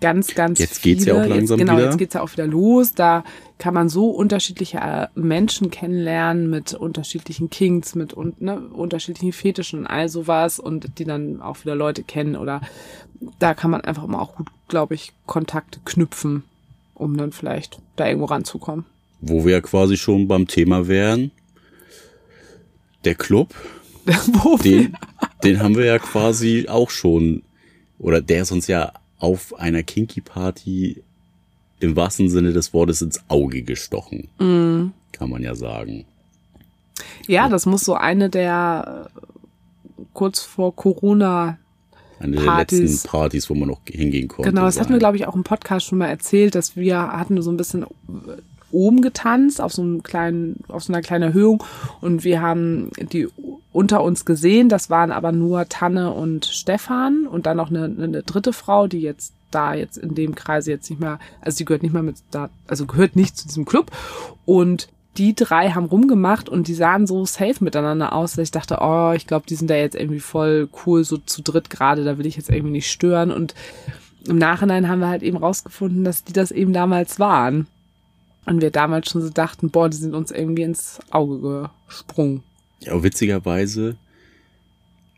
ganz, 0.00 0.34
ganz 0.34 0.58
Jetzt 0.58 0.82
geht's 0.82 1.04
viele. 1.04 1.16
ja 1.16 1.22
auch 1.22 1.26
langsam 1.26 1.58
jetzt, 1.58 1.66
genau, 1.66 1.78
wieder. 1.78 1.86
jetzt 1.86 1.98
geht's 1.98 2.14
ja 2.14 2.22
auch 2.22 2.32
wieder 2.32 2.46
los. 2.46 2.94
Da 2.94 3.24
kann 3.58 3.74
man 3.74 3.88
so 3.88 4.10
unterschiedliche 4.10 4.78
äh, 4.78 5.08
Menschen 5.14 5.70
kennenlernen 5.70 6.48
mit 6.48 6.74
unterschiedlichen 6.74 7.50
Kings, 7.50 7.94
mit 7.94 8.12
und, 8.12 8.40
ne, 8.40 8.60
unterschiedlichen 8.60 9.32
Fetischen 9.32 9.80
und 9.80 9.86
all 9.86 10.08
sowas 10.08 10.58
und 10.58 10.98
die 10.98 11.04
dann 11.04 11.40
auch 11.40 11.64
wieder 11.64 11.74
Leute 11.74 12.02
kennen 12.02 12.36
oder 12.36 12.60
da 13.38 13.54
kann 13.54 13.70
man 13.70 13.80
einfach 13.80 14.04
immer 14.04 14.20
auch 14.22 14.36
gut, 14.36 14.46
glaube 14.68 14.94
ich, 14.94 15.12
Kontakte 15.26 15.80
knüpfen, 15.84 16.44
um 16.94 17.16
dann 17.16 17.32
vielleicht 17.32 17.80
da 17.96 18.06
irgendwo 18.06 18.26
ranzukommen. 18.26 18.84
Wo 19.20 19.44
wir 19.44 19.52
ja 19.52 19.60
quasi 19.60 19.96
schon 19.96 20.28
beim 20.28 20.46
Thema 20.46 20.86
wären. 20.86 21.32
Der 23.04 23.16
Club. 23.16 23.54
Wo 24.26 24.56
den, 24.56 24.96
den 25.44 25.60
haben 25.60 25.76
wir 25.76 25.84
ja 25.84 25.98
quasi 25.98 26.66
auch 26.68 26.90
schon, 26.90 27.42
oder 27.98 28.20
der 28.20 28.42
ist 28.42 28.52
uns 28.52 28.66
ja 28.66 28.92
auf 29.18 29.58
einer 29.58 29.82
Kinky 29.82 30.20
Party 30.20 31.02
im 31.80 31.96
wahrsten 31.96 32.28
Sinne 32.28 32.52
des 32.52 32.72
Wortes 32.74 33.02
ins 33.02 33.20
Auge 33.28 33.62
gestochen. 33.62 34.28
Mm. 34.38 34.92
Kann 35.12 35.30
man 35.30 35.42
ja 35.42 35.54
sagen. 35.54 36.04
Ja, 37.26 37.48
das 37.48 37.66
muss 37.66 37.84
so 37.84 37.94
eine 37.94 38.28
der 38.30 39.10
äh, 39.14 40.02
kurz 40.12 40.40
vor 40.40 40.74
Corona 40.74 41.58
eine 42.20 42.36
Partys. 42.36 42.78
der 42.78 42.88
letzten 42.88 43.08
Partys, 43.08 43.50
wo 43.50 43.54
man 43.54 43.68
noch 43.68 43.80
hingehen 43.86 44.28
konnte. 44.28 44.50
Genau, 44.50 44.62
das 44.62 44.74
sein. 44.74 44.84
hatten 44.84 44.94
wir, 44.94 44.98
glaube 44.98 45.16
ich, 45.16 45.26
auch 45.26 45.36
im 45.36 45.44
Podcast 45.44 45.86
schon 45.86 45.98
mal 45.98 46.08
erzählt, 46.08 46.54
dass 46.54 46.76
wir 46.76 46.98
hatten 46.98 47.40
so 47.42 47.50
ein 47.50 47.56
bisschen 47.56 47.86
oben 48.70 49.00
getanzt, 49.02 49.60
auf 49.60 49.72
so 49.72 49.82
einem 49.82 50.02
kleinen, 50.02 50.60
auf 50.68 50.82
so 50.82 50.92
einer 50.92 51.02
kleinen 51.02 51.22
Erhöhung 51.24 51.62
und 52.00 52.24
wir 52.24 52.42
haben 52.42 52.90
die 53.12 53.28
unter 53.72 54.02
uns 54.02 54.24
gesehen, 54.24 54.68
das 54.68 54.90
waren 54.90 55.12
aber 55.12 55.32
nur 55.32 55.68
Tanne 55.68 56.12
und 56.12 56.46
Stefan 56.46 57.26
und 57.26 57.46
dann 57.46 57.56
noch 57.56 57.70
eine, 57.70 57.84
eine 57.84 58.22
dritte 58.22 58.52
Frau, 58.52 58.86
die 58.86 59.00
jetzt 59.00 59.34
da 59.50 59.74
jetzt 59.74 59.96
in 59.96 60.14
dem 60.14 60.34
Kreise 60.34 60.70
jetzt 60.70 60.90
nicht 60.90 61.00
mehr, 61.00 61.18
also 61.40 61.58
die 61.58 61.64
gehört 61.64 61.82
nicht 61.82 61.92
mehr 61.92 62.02
mit 62.02 62.16
da, 62.30 62.50
also 62.66 62.86
gehört 62.86 63.16
nicht 63.16 63.36
zu 63.36 63.46
diesem 63.46 63.64
Club 63.64 63.90
und 64.44 64.88
die 65.16 65.34
drei 65.34 65.70
haben 65.70 65.86
rumgemacht 65.86 66.48
und 66.48 66.68
die 66.68 66.74
sahen 66.74 67.06
so 67.06 67.24
safe 67.24 67.64
miteinander 67.64 68.12
aus, 68.12 68.32
dass 68.32 68.44
ich 68.44 68.50
dachte, 68.50 68.78
oh, 68.80 69.12
ich 69.16 69.26
glaube, 69.26 69.46
die 69.48 69.56
sind 69.56 69.68
da 69.68 69.74
jetzt 69.74 69.96
irgendwie 69.96 70.20
voll 70.20 70.68
cool, 70.86 71.02
so 71.02 71.16
zu 71.16 71.42
dritt 71.42 71.70
gerade, 71.70 72.04
da 72.04 72.18
will 72.18 72.26
ich 72.26 72.36
jetzt 72.36 72.50
irgendwie 72.50 72.72
nicht 72.72 72.90
stören 72.90 73.32
und 73.32 73.54
im 74.26 74.38
Nachhinein 74.38 74.88
haben 74.88 75.00
wir 75.00 75.08
halt 75.08 75.22
eben 75.22 75.38
rausgefunden, 75.38 76.04
dass 76.04 76.24
die 76.24 76.32
das 76.32 76.50
eben 76.50 76.72
damals 76.72 77.18
waren. 77.18 77.66
Und 78.44 78.62
wir 78.62 78.70
damals 78.70 79.10
schon 79.10 79.22
so 79.22 79.28
dachten, 79.28 79.70
boah, 79.70 79.88
die 79.88 79.96
sind 79.96 80.14
uns 80.14 80.30
irgendwie 80.30 80.62
ins 80.62 81.00
Auge 81.10 81.70
gesprungen. 81.86 82.42
Ja, 82.80 83.02
witzigerweise, 83.02 83.96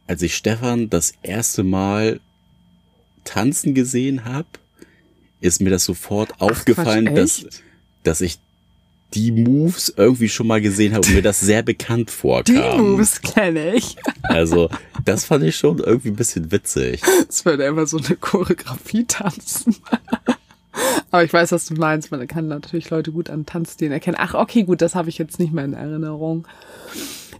als 0.07 0.23
ich 0.23 0.35
Stefan 0.37 0.91
das 0.91 1.13
erste 1.23 1.63
Mal 1.63 2.21
tanzen 3.25 3.75
gesehen 3.75 4.25
habe, 4.25 4.49
ist 5.41 5.61
mir 5.61 5.71
das 5.71 5.85
sofort 5.85 6.33
Ach, 6.37 6.51
aufgefallen, 6.51 7.07
Quatsch, 7.07 7.45
dass, 7.45 7.63
dass 8.03 8.21
ich 8.21 8.39
die 9.15 9.33
Moves 9.33 9.93
irgendwie 9.97 10.29
schon 10.29 10.47
mal 10.47 10.61
gesehen 10.61 10.95
habe 10.95 11.07
und 11.07 11.15
mir 11.15 11.23
das 11.23 11.41
sehr 11.41 11.63
bekannt 11.63 12.11
vorkam. 12.11 12.55
Die 12.55 12.83
Moves 12.83 13.21
kenne 13.21 13.75
ich. 13.75 13.97
Also, 14.23 14.69
das 15.05 15.25
fand 15.25 15.43
ich 15.43 15.57
schon 15.57 15.79
irgendwie 15.79 16.11
ein 16.11 16.17
bisschen 16.17 16.53
witzig. 16.53 17.03
Es 17.29 17.45
wird 17.45 17.61
einfach 17.61 17.89
so 17.89 17.99
eine 17.99 18.15
Choreografie 18.15 19.05
tanzen. 19.07 19.75
Aber 21.11 21.25
ich 21.25 21.33
weiß, 21.33 21.51
was 21.51 21.67
du 21.67 21.75
meinst. 21.75 22.13
Man 22.13 22.25
kann 22.29 22.47
natürlich 22.47 22.91
Leute 22.91 23.11
gut 23.11 23.29
an 23.29 23.45
Tanzstilen 23.45 23.93
erkennen. 23.93 24.19
Ach, 24.21 24.35
okay, 24.35 24.63
gut, 24.63 24.83
das 24.83 24.95
habe 24.95 25.09
ich 25.09 25.19
jetzt 25.19 25.41
nicht 25.41 25.53
mehr 25.53 25.65
in 25.65 25.73
Erinnerung. 25.73 26.47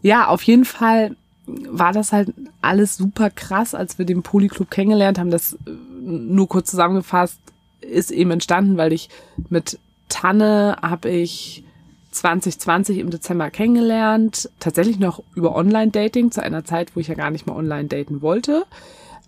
Ja, 0.03 0.29
auf 0.29 0.43
jeden 0.43 0.65
Fall 0.65 1.17
war 1.47 1.93
das 1.93 2.13
halt 2.13 2.33
alles 2.61 2.97
super 2.97 3.31
krass, 3.31 3.75
als 3.75 3.99
wir 3.99 4.07
den 4.07 4.23
Polyclub 4.23 4.71
kennengelernt 4.71 5.19
haben. 5.19 5.31
Das 5.31 5.55
äh, 5.67 5.71
nur 6.01 6.49
kurz 6.49 6.71
zusammengefasst 6.71 7.39
ist 7.81 8.11
eben 8.11 8.31
entstanden, 8.31 8.77
weil 8.77 8.93
ich 8.93 9.09
mit 9.49 9.79
Tanne 10.09 10.77
habe 10.83 11.09
ich 11.09 11.65
2020 12.13 12.99
im 12.99 13.11
Dezember 13.11 13.51
kennengelernt, 13.51 14.51
tatsächlich 14.59 14.99
noch 14.99 15.23
über 15.35 15.55
Online-Dating 15.55 16.31
zu 16.31 16.43
einer 16.43 16.65
Zeit, 16.65 16.95
wo 16.95 17.01
ich 17.01 17.09
ja 17.09 17.15
gar 17.15 17.31
nicht 17.31 17.47
mal 17.47 17.57
online 17.57 17.89
daten 17.89 18.21
wollte. 18.21 18.65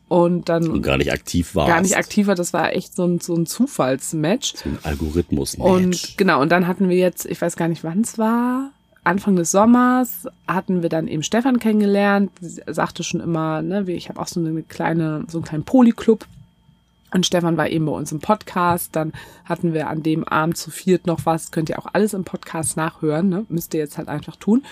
Und 0.09 0.51
dann 0.51 0.69
Und 0.69 0.83
gar 0.83 0.99
nicht 0.99 1.11
aktiv 1.13 1.55
war. 1.55 1.67
gar 1.67 1.81
nicht 1.81 1.97
aktiver, 1.97 2.35
das 2.35 2.53
war 2.53 2.75
echt 2.75 2.95
so 2.95 3.07
ein, 3.07 3.21
so 3.21 3.35
ein 3.35 3.47
Zufallsmatch. 3.47 4.57
So 4.57 4.69
ein 4.69 4.79
Algorithmus. 4.83 5.55
Und 5.55 6.19
genau, 6.19 6.43
und 6.43 6.53
dann 6.53 6.67
hatten 6.67 6.91
wir 6.91 6.99
jetzt, 6.99 7.25
ich 7.25 7.41
weiß 7.41 7.57
gar 7.57 7.69
nicht, 7.69 7.83
wann 7.83 8.03
es 8.03 8.19
war, 8.19 8.73
Anfang 9.05 9.37
des 9.37 9.51
Sommers 9.51 10.29
hatten 10.47 10.83
wir 10.83 10.89
dann 10.89 11.09
eben 11.09 11.23
Stefan 11.23 11.59
kennengelernt. 11.59 12.31
Sie 12.41 12.63
sagte 12.67 13.03
schon 13.03 13.21
immer, 13.21 13.63
ne, 13.63 13.85
ich 13.91 14.09
habe 14.09 14.21
auch 14.21 14.29
so 14.29 14.41
eine 14.41 14.63
kleine, 14.63 15.25
so 15.29 15.39
einen 15.39 15.45
kleinen 15.45 15.65
Polyclub. 15.65 16.27
Und 17.13 17.27
Stefan 17.27 17.57
war 17.57 17.69
eben 17.69 17.85
bei 17.85 17.93
uns 17.93 18.13
im 18.13 18.21
Podcast. 18.21 18.95
Dann 18.97 19.13
hatten 19.45 19.75
wir 19.75 19.89
an 19.89 20.03
dem 20.03 20.25
Abend 20.25 20.57
zu 20.57 20.71
viert 20.71 21.07
noch 21.07 21.27
was. 21.27 21.51
Könnt 21.51 21.69
ihr 21.69 21.79
auch 21.79 21.89
alles 21.93 22.15
im 22.15 22.25
Podcast 22.25 22.77
nachhören. 22.77 23.29
Ne? 23.29 23.45
Müsst 23.49 23.75
ihr 23.75 23.81
jetzt 23.81 23.99
halt 23.99 24.09
einfach 24.09 24.37
tun. 24.37 24.63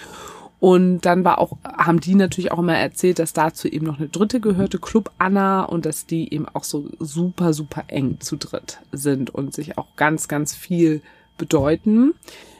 Und 0.60 1.00
dann 1.00 1.24
war 1.24 1.38
auch, 1.38 1.56
haben 1.64 2.00
die 2.00 2.14
natürlich 2.14 2.52
auch 2.52 2.58
immer 2.58 2.76
erzählt, 2.76 3.18
dass 3.18 3.32
dazu 3.32 3.66
eben 3.66 3.86
noch 3.86 3.98
eine 3.98 4.08
dritte 4.08 4.40
gehörte, 4.40 4.78
Club 4.78 5.10
Anna, 5.18 5.62
und 5.64 5.86
dass 5.86 6.04
die 6.04 6.32
eben 6.32 6.46
auch 6.48 6.64
so 6.64 6.88
super, 6.98 7.54
super 7.54 7.84
eng 7.88 8.20
zu 8.20 8.36
dritt 8.36 8.78
sind 8.92 9.30
und 9.30 9.54
sich 9.54 9.78
auch 9.78 9.96
ganz, 9.96 10.28
ganz 10.28 10.54
viel 10.54 11.00
bedeuten. 11.38 12.12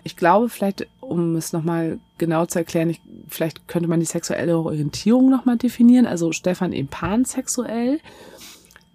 Ich 0.03 0.17
glaube, 0.17 0.49
vielleicht, 0.49 0.87
um 1.11 1.35
es 1.35 1.53
nochmal 1.53 1.99
genau 2.19 2.47
zu 2.47 2.61
erklären, 2.61 2.89
ich, 2.89 3.01
vielleicht 3.29 3.67
könnte 3.67 3.89
man 3.89 3.99
die 3.99 4.07
sexuelle 4.07 4.57
Orientierung 4.57 5.29
nochmal 5.29 5.57
definieren. 5.57 6.07
Also 6.07 6.31
Stefan 6.31 6.73
eben 6.73 6.89
pansexuell. 6.89 7.99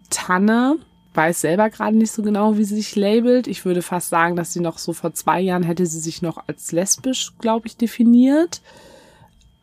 Tanne 0.10 0.78
weiß 1.13 1.41
selber 1.41 1.69
gerade 1.69 1.97
nicht 1.97 2.12
so 2.12 2.23
genau, 2.23 2.58
wie 2.58 2.63
sie 2.63 2.75
sich 2.75 2.95
labelt. 2.95 3.47
Ich 3.47 3.65
würde 3.65 3.82
fast 3.82 4.10
sagen, 4.10 4.38
dass 4.38 4.54
sie 4.54 4.62
noch 4.62 4.78
so 4.78 4.93
vor 4.93 5.13
zwei 5.13 5.41
Jahren 5.41 5.63
hätte 5.63 5.86
sie 5.86 5.99
sich 5.99 6.21
noch 6.21 6.41
als 6.47 6.71
lesbisch, 6.71 7.34
glaube 7.39 7.67
ich, 7.67 7.75
definiert. 7.75 8.62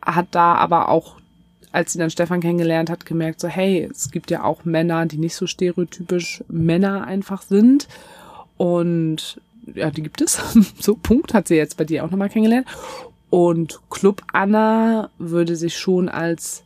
Hat 0.02 0.28
da 0.32 0.54
aber 0.54 0.90
auch, 0.90 1.16
als 1.72 1.94
sie 1.94 1.98
dann 1.98 2.10
Stefan 2.10 2.40
kennengelernt 2.40 2.90
hat, 2.90 3.06
gemerkt, 3.06 3.40
so 3.40 3.48
hey, 3.48 3.88
es 3.90 4.10
gibt 4.10 4.30
ja 4.30 4.44
auch 4.44 4.66
Männer, 4.66 5.06
die 5.06 5.18
nicht 5.18 5.36
so 5.36 5.46
stereotypisch 5.46 6.44
Männer 6.48 7.04
einfach 7.06 7.42
sind. 7.42 7.88
Und 8.58 9.40
ja, 9.74 9.90
die 9.90 10.02
gibt 10.02 10.20
es. 10.20 10.40
so, 10.80 10.94
Punkt, 10.94 11.34
hat 11.34 11.48
sie 11.48 11.54
jetzt 11.54 11.76
bei 11.76 11.84
dir 11.84 12.04
auch 12.04 12.10
nochmal 12.10 12.28
kennengelernt. 12.28 12.66
Und 13.30 13.80
Club 13.88 14.22
Anna 14.32 15.10
würde 15.18 15.56
sich 15.56 15.78
schon 15.78 16.08
als 16.08 16.64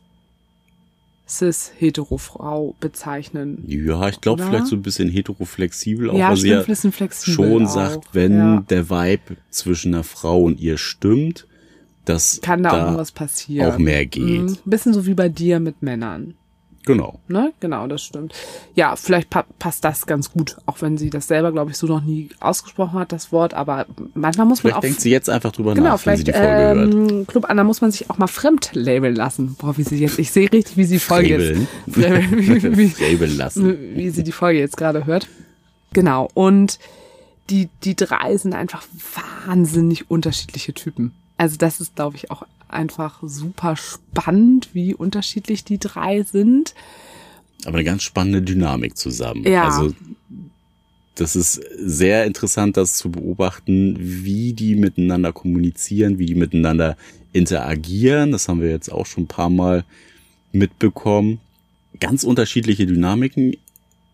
cis-hetero-Frau 1.27 2.75
bezeichnen. 2.79 3.63
Ja, 3.67 4.07
ich 4.07 4.21
glaube 4.21 4.43
vielleicht 4.43 4.67
so 4.67 4.75
ein 4.75 4.81
bisschen 4.81 5.09
heteroflexibel, 5.09 6.09
auch 6.09 6.17
ja, 6.17 6.29
weil 6.29 6.37
sie 6.37 6.49
ja 6.49 6.61
bisschen 6.61 6.91
flexibel 6.91 7.33
schon 7.33 7.65
auch. 7.65 7.73
sagt, 7.73 8.07
wenn 8.13 8.37
ja. 8.37 8.63
der 8.69 8.89
Vibe 8.89 9.37
zwischen 9.49 9.93
einer 9.93 10.03
Frau 10.03 10.41
und 10.41 10.59
ihr 10.59 10.77
stimmt, 10.77 11.45
dass 12.05 12.39
kann 12.41 12.63
da, 12.63 12.71
auch 12.71 12.91
noch 12.91 12.97
was 12.97 13.11
passieren. 13.11 13.71
auch 13.71 13.77
mehr 13.77 14.05
geht. 14.05 14.41
Mhm. 14.41 14.57
Bisschen 14.65 14.93
so 14.93 15.05
wie 15.05 15.13
bei 15.13 15.29
dir 15.29 15.59
mit 15.59 15.81
Männern. 15.81 16.35
Genau. 16.87 17.19
Ne? 17.27 17.53
Genau, 17.59 17.85
das 17.85 18.01
stimmt. 18.01 18.33
Ja, 18.73 18.95
vielleicht 18.95 19.29
pa 19.29 19.45
passt 19.59 19.83
das 19.83 20.07
ganz 20.07 20.31
gut, 20.31 20.57
auch 20.65 20.81
wenn 20.81 20.97
sie 20.97 21.09
das 21.11 21.27
selber, 21.27 21.51
glaube 21.51 21.69
ich, 21.71 21.77
so 21.77 21.85
noch 21.85 22.01
nie 22.01 22.29
ausgesprochen 22.39 22.97
hat, 22.97 23.11
das 23.11 23.31
Wort. 23.31 23.53
Aber 23.53 23.85
manchmal 24.15 24.47
muss 24.47 24.63
man 24.63 24.69
Vielleicht 24.71 24.77
auch. 24.77 24.81
denkt 24.81 25.01
sie 25.01 25.11
jetzt 25.11 25.29
einfach 25.29 25.51
drüber 25.51 25.75
Genau, 25.75 25.89
nach, 25.89 26.05
wenn 26.05 26.17
sie 26.17 26.23
vielleicht 26.23 26.27
die 26.27 26.31
Folge 26.31 26.81
hört. 26.81 27.11
ähm, 27.11 27.27
Club 27.27 27.45
Anna 27.49 27.63
muss 27.63 27.81
man 27.81 27.91
sich 27.91 28.09
auch 28.09 28.17
mal 28.17 28.27
fremd 28.27 28.71
labeln 28.73 29.15
lassen. 29.15 29.55
Boah, 29.59 29.77
wie 29.77 29.83
sie 29.83 29.97
jetzt, 29.99 30.17
ich 30.17 30.31
sehe 30.31 30.51
richtig, 30.51 30.77
wie 30.77 30.85
sie 30.85 30.95
die 30.95 30.99
Folge 30.99 31.27
jetzt, 31.37 31.67
Frebeln. 31.91 32.31
wie, 32.65 32.77
wie, 32.77 32.89
Frebeln 32.89 33.37
lassen. 33.37 33.77
wie 33.95 34.09
sie 34.09 34.23
die 34.23 34.31
Folge 34.31 34.59
jetzt 34.59 34.77
gerade 34.77 35.05
hört. 35.05 35.27
Genau. 35.93 36.29
Und 36.33 36.79
die, 37.49 37.69
die 37.83 37.95
drei 37.95 38.35
sind 38.37 38.53
einfach 38.55 38.83
wahnsinnig 39.45 40.09
unterschiedliche 40.09 40.73
Typen. 40.73 41.13
Also 41.37 41.57
das 41.57 41.79
ist, 41.79 41.95
glaube 41.95 42.15
ich, 42.15 42.31
auch 42.31 42.43
einfach 42.69 43.19
super 43.23 43.75
spannend, 43.75 44.69
wie 44.73 44.93
unterschiedlich 44.93 45.63
die 45.63 45.79
drei 45.79 46.23
sind. 46.23 46.73
Aber 47.65 47.77
eine 47.77 47.83
ganz 47.83 48.03
spannende 48.03 48.41
Dynamik 48.41 48.97
zusammen. 48.97 49.43
Ja. 49.45 49.65
Also 49.65 49.93
das 51.15 51.35
ist 51.35 51.55
sehr 51.77 52.25
interessant, 52.25 52.77
das 52.77 52.95
zu 52.95 53.09
beobachten, 53.09 53.95
wie 53.99 54.53
die 54.53 54.75
miteinander 54.75 55.33
kommunizieren, 55.33 56.19
wie 56.19 56.27
die 56.27 56.35
miteinander 56.35 56.95
interagieren. 57.33 58.31
Das 58.31 58.47
haben 58.47 58.61
wir 58.61 58.69
jetzt 58.69 58.91
auch 58.91 59.05
schon 59.05 59.23
ein 59.23 59.27
paar 59.27 59.49
Mal 59.49 59.83
mitbekommen. 60.51 61.39
Ganz 61.99 62.23
unterschiedliche 62.23 62.85
Dynamiken, 62.85 63.55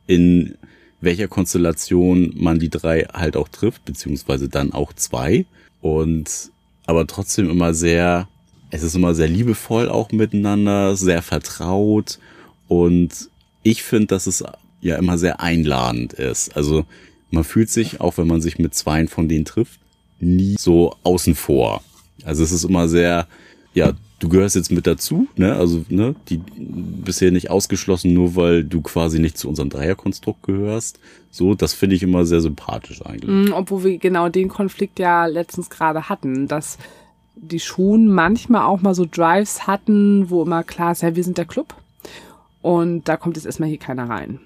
in 0.08 0.56
welcher 1.02 1.28
Konstellation 1.28 2.34
man 2.36 2.60
die 2.60 2.70
drei 2.70 3.02
halt 3.14 3.36
auch 3.36 3.50
trifft, 3.50 3.84
beziehungsweise 3.84 4.48
dann 4.48 4.72
auch 4.72 4.94
zwei. 4.94 5.46
Und 5.82 6.52
aber 6.86 7.06
trotzdem 7.08 7.50
immer 7.50 7.74
sehr, 7.74 8.30
es 8.74 8.82
ist 8.82 8.96
immer 8.96 9.14
sehr 9.14 9.28
liebevoll 9.28 9.88
auch 9.88 10.12
miteinander, 10.12 10.96
sehr 10.96 11.22
vertraut. 11.22 12.18
Und 12.68 13.30
ich 13.62 13.84
finde, 13.84 14.08
dass 14.08 14.26
es 14.26 14.44
ja 14.82 14.96
immer 14.98 15.20
sehr 15.20 15.40
einladend 15.42 16.14
ist. 16.14 16.58
Also 16.58 16.86
man 17.30 17.44
fühlt 17.44 17.70
sich, 17.70 18.02
auch 18.02 18.18
wenn 18.18 18.28
man 18.28 18.42
sich 18.42 18.58
mit 18.58 18.74
zweien 18.74 19.08
von 19.08 19.30
denen 19.30 19.46
trifft, 19.46 19.80
nie 20.20 20.56
so 20.58 20.96
außen 21.04 21.36
vor. 21.36 21.84
Also 22.26 22.44
es 22.44 22.52
ist 22.52 22.64
immer 22.64 22.88
sehr, 22.88 23.28
ja, 23.76 23.94
du 24.20 24.30
gehörst 24.30 24.56
jetzt 24.56 24.72
mit 24.72 24.88
dazu, 24.88 25.28
ne? 25.36 25.54
Also, 25.54 25.86
ne, 25.90 26.16
die 26.30 26.42
bisher 26.58 27.32
nicht 27.32 27.52
ausgeschlossen, 27.52 28.14
nur 28.14 28.36
weil 28.36 28.64
du 28.64 28.82
quasi 28.82 29.20
nicht 29.20 29.38
zu 29.38 29.50
unserem 29.50 29.70
Dreierkonstrukt 29.70 30.42
gehörst. 30.44 31.00
So, 31.30 31.54
das 31.54 31.74
finde 31.74 31.96
ich 31.96 32.02
immer 32.02 32.26
sehr 32.26 32.42
sympathisch 32.42 33.06
eigentlich. 33.06 33.50
Mm, 33.50 33.54
Obwohl 33.54 33.84
wir 33.84 33.98
genau 34.00 34.30
den 34.30 34.50
Konflikt 34.50 34.98
ja 34.98 35.28
letztens 35.28 35.70
gerade 35.70 36.10
hatten, 36.10 36.48
dass 36.48 36.78
die 37.36 37.60
schon 37.60 38.08
manchmal 38.08 38.66
auch 38.66 38.82
mal 38.82 38.94
so 38.96 39.06
Drives 39.10 39.68
hatten, 39.68 40.30
wo 40.30 40.44
immer 40.44 40.64
klar 40.64 40.92
ist, 40.92 41.02
ja, 41.02 41.16
wir 41.16 41.24
sind 41.24 41.38
der 41.38 41.46
Club. 41.46 41.74
Und 42.62 43.08
da 43.10 43.18
kommt 43.18 43.36
jetzt 43.38 43.46
erstmal 43.46 43.70
hier 43.70 43.80
keiner 43.80 44.10
rein. 44.10 44.40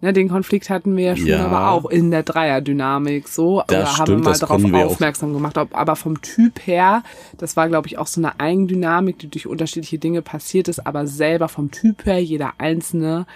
Ne, 0.00 0.12
den 0.12 0.28
Konflikt 0.28 0.70
hatten 0.70 0.96
wir 0.96 1.04
ja 1.06 1.16
schon 1.16 1.26
Ja. 1.26 1.44
aber 1.46 1.70
auch 1.72 1.90
in 1.90 2.12
der 2.12 2.22
Dreierdynamik 2.22 3.26
so. 3.26 3.64
Das 3.66 3.94
Oder 3.94 3.98
haben 3.98 4.08
wir 4.10 4.18
mal 4.30 4.38
darauf 4.38 4.62
wir 4.62 4.74
auch- 4.76 4.90
aufmerksam 4.92 5.32
gemacht. 5.32 5.58
Aber 5.58 5.96
vom 5.96 6.22
Typ 6.22 6.64
her, 6.68 7.02
das 7.36 7.56
war, 7.56 7.66
glaube 7.68 7.88
ich, 7.88 7.98
auch 7.98 8.06
so 8.06 8.20
eine 8.20 8.38
Eigendynamik, 8.38 9.18
die 9.18 9.26
durch 9.28 9.48
unterschiedliche 9.48 9.98
Dinge 9.98 10.22
passiert 10.22 10.68
ist, 10.68 10.86
aber 10.86 11.08
selber 11.08 11.48
vom 11.48 11.72
Typ 11.72 12.06
her, 12.06 12.22
jeder 12.22 12.52
Einzelne 12.58 13.26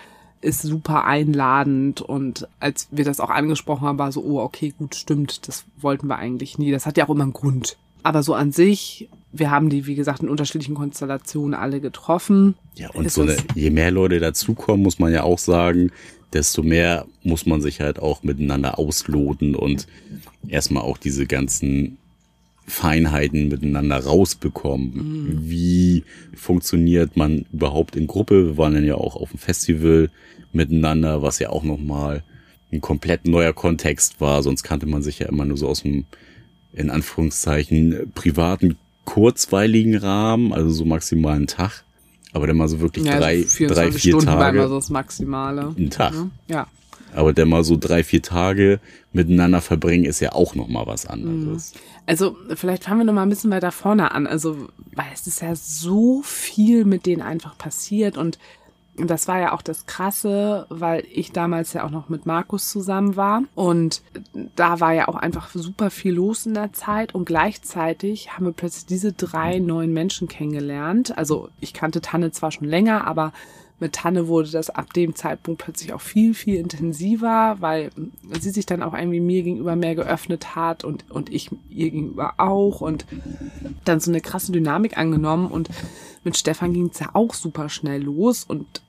ist 0.40 0.62
super 0.62 1.05
einladend 1.05 2.00
und 2.00 2.48
als 2.61 2.87
wir 2.92 3.05
das 3.05 3.18
auch 3.20 3.31
angesprochen 3.31 3.87
haben, 3.87 3.98
war 3.98 4.12
so, 4.12 4.22
oh, 4.22 4.40
okay, 4.40 4.72
gut, 4.78 4.94
stimmt, 4.94 5.46
das 5.48 5.64
wollten 5.81 6.07
wir 6.07 6.16
eigentlich 6.16 6.59
nie. 6.59 6.70
Das 6.70 6.87
hat 6.87 6.96
ja 6.96 7.07
auch 7.07 7.11
immer 7.11 7.22
einen 7.24 7.33
Grund. 7.33 7.76
Aber 8.03 8.23
so 8.23 8.35
an 8.35 8.53
sich, 8.53 9.09
wir 9.33 9.51
haben 9.51 9.71
die, 9.71 9.87
wie 9.87 9.95
gesagt, 9.95 10.23
in 10.23 10.29
unterschiedlichen 10.29 10.75
Konstellationen 10.75 11.55
alle 11.55 11.81
getroffen. 11.81 12.55
Ja, 12.77 12.91
und 12.91 13.07
Ist 13.07 13.15
so 13.15 13.23
eine, 13.23 13.37
je 13.55 13.71
mehr 13.71 13.91
Leute 13.91 14.21
dazukommen, 14.21 14.83
muss 14.83 14.99
man 14.99 15.12
ja 15.12 15.23
auch 15.23 15.38
sagen, 15.38 15.91
desto 16.33 16.62
mehr 16.62 17.07
muss 17.23 17.47
man 17.47 17.61
sich 17.61 17.81
halt 17.81 17.99
auch 17.99 18.23
miteinander 18.23 18.79
ausloten 18.79 19.55
und 19.55 19.87
erstmal 20.49 20.83
auch 20.83 20.99
diese 20.99 21.27
ganzen 21.27 21.99
Feinheiten 22.67 23.49
miteinander 23.49 23.99
rausbekommen. 23.99 25.41
Wie 25.43 26.05
funktioniert 26.35 27.17
man 27.17 27.45
überhaupt 27.53 27.97
in 27.97 28.07
Gruppe? 28.07 28.47
Wir 28.47 28.57
waren 28.57 28.75
dann 28.75 28.85
ja 28.85 28.95
auch 28.95 29.17
auf 29.17 29.31
dem 29.31 29.38
Festival 29.38 30.11
miteinander, 30.53 31.23
was 31.23 31.38
ja 31.38 31.51
auch 31.51 31.65
nochmal 31.65 32.23
ein 32.73 32.81
komplett 32.81 33.27
neuer 33.27 33.53
Kontext 33.53 34.21
war. 34.21 34.43
Sonst 34.43 34.62
kannte 34.62 34.87
man 34.87 35.03
sich 35.03 35.19
ja 35.19 35.29
immer 35.29 35.45
nur 35.45 35.57
so 35.57 35.69
aus 35.69 35.83
dem, 35.83 36.05
in 36.73 36.91
Anführungszeichen, 36.91 38.13
privaten, 38.15 38.77
kurzweiligen 39.05 39.97
Rahmen, 39.97 40.53
also 40.53 40.71
so 40.71 40.85
maximal 40.85 41.37
einen 41.37 41.47
Tag. 41.47 41.85
Aber 42.33 42.47
dann 42.47 42.57
mal 42.57 42.69
so 42.69 42.81
wirklich 42.81 43.05
Ja, 43.05 43.19
drei, 43.19 43.39
also 43.39 43.49
24 43.49 43.69
drei, 43.77 43.93
vier 43.93 44.11
Stunden 44.13 44.27
war 44.27 44.39
Tage. 44.39 44.69
so 44.69 44.75
das 44.77 44.91
Maximale. 44.91 45.75
Ein 45.77 45.91
Tag. 45.91 46.15
Ne? 46.15 46.31
Ja. 46.49 46.67
Aber 47.15 47.35
dann 47.35 47.51
mal 47.51 47.63
so 47.63 47.77
drei, 47.77 48.03
vier 48.05 48.23
Tage 48.23 48.81
miteinander 49.13 49.61
verbringen, 49.61 50.07
ist 50.07 50.21
ja 50.21 50.33
auch 50.33 50.55
nochmal 50.55 50.87
was 50.87 51.05
anderes. 51.05 51.75
Also 52.07 52.37
vielleicht 52.55 52.85
fangen 52.85 53.01
wir 53.01 53.05
noch 53.05 53.13
mal 53.13 53.25
ein 53.25 53.29
bisschen 53.29 53.51
weiter 53.51 53.71
vorne 53.71 54.13
an. 54.13 54.27
Also 54.27 54.69
weil 54.95 55.07
es 55.13 55.27
ist 55.27 55.43
ja 55.43 55.55
so 55.55 56.23
viel 56.23 56.87
mit 56.87 57.05
denen 57.05 57.21
einfach 57.21 57.59
passiert 57.59 58.17
und 58.17 58.39
das 58.96 59.26
war 59.26 59.40
ja 59.40 59.52
auch 59.52 59.62
das 59.62 59.87
Krasse, 59.87 60.66
weil 60.68 61.05
ich 61.11 61.33
damals 61.33 61.72
ja 61.72 61.85
auch 61.85 61.90
noch 61.90 62.09
mit 62.09 62.26
Markus 62.26 62.68
zusammen 62.68 63.16
war 63.16 63.42
und 63.55 64.02
da 64.57 64.81
war 64.81 64.92
ja 64.92 65.09
auch 65.09 65.14
einfach 65.14 65.50
super 65.55 65.90
viel 65.90 66.12
los 66.12 66.44
in 66.44 66.55
der 66.55 66.72
Zeit 66.72 67.14
und 67.14 67.24
gleichzeitig 67.24 68.35
haben 68.35 68.44
wir 68.44 68.52
plötzlich 68.52 68.87
diese 68.87 69.12
drei 69.12 69.59
neuen 69.59 69.92
Menschen 69.94 70.28
kennengelernt. 70.28 71.16
Also 71.16 71.48
ich 71.61 71.72
kannte 71.72 72.02
Tanne 72.02 72.33
zwar 72.33 72.50
schon 72.50 72.68
länger, 72.68 73.07
aber 73.07 73.33
mit 73.83 73.95
Tanne 73.95 74.29
wurde 74.29 74.51
das 74.51 74.71
ab 74.71 74.92
dem 74.95 75.16
Zeitpunkt 75.16 75.61
plötzlich 75.62 75.92
auch 75.92 76.01
viel, 76.01 76.35
viel 76.35 76.55
intensiver, 76.55 77.57
weil 77.59 77.90
sie 78.40 78.51
sich 78.51 78.64
dann 78.64 78.83
auch 78.83 78.95
irgendwie 78.95 79.21
mir 79.21 79.42
gegenüber 79.42 79.75
mehr 79.75 79.97
geöffnet 79.97 80.55
hat 80.55 80.85
und, 80.85 81.05
und 81.11 81.31
ich 81.31 81.51
ihr 81.68 81.90
gegenüber 81.90 82.35
auch 82.38 82.81
und 82.81 83.05
dann 83.85 83.99
so 83.99 84.11
eine 84.11 84.21
krasse 84.21 84.53
Dynamik 84.53 84.97
angenommen 84.97 85.49
und 85.49 85.68
mit 86.23 86.37
Stefan 86.37 86.73
ging 86.73 86.90
es 86.92 87.01
ja 87.01 87.11
auch 87.12 87.35
super 87.35 87.68
schnell 87.68 88.03
los 88.03 88.45
und 88.45 88.83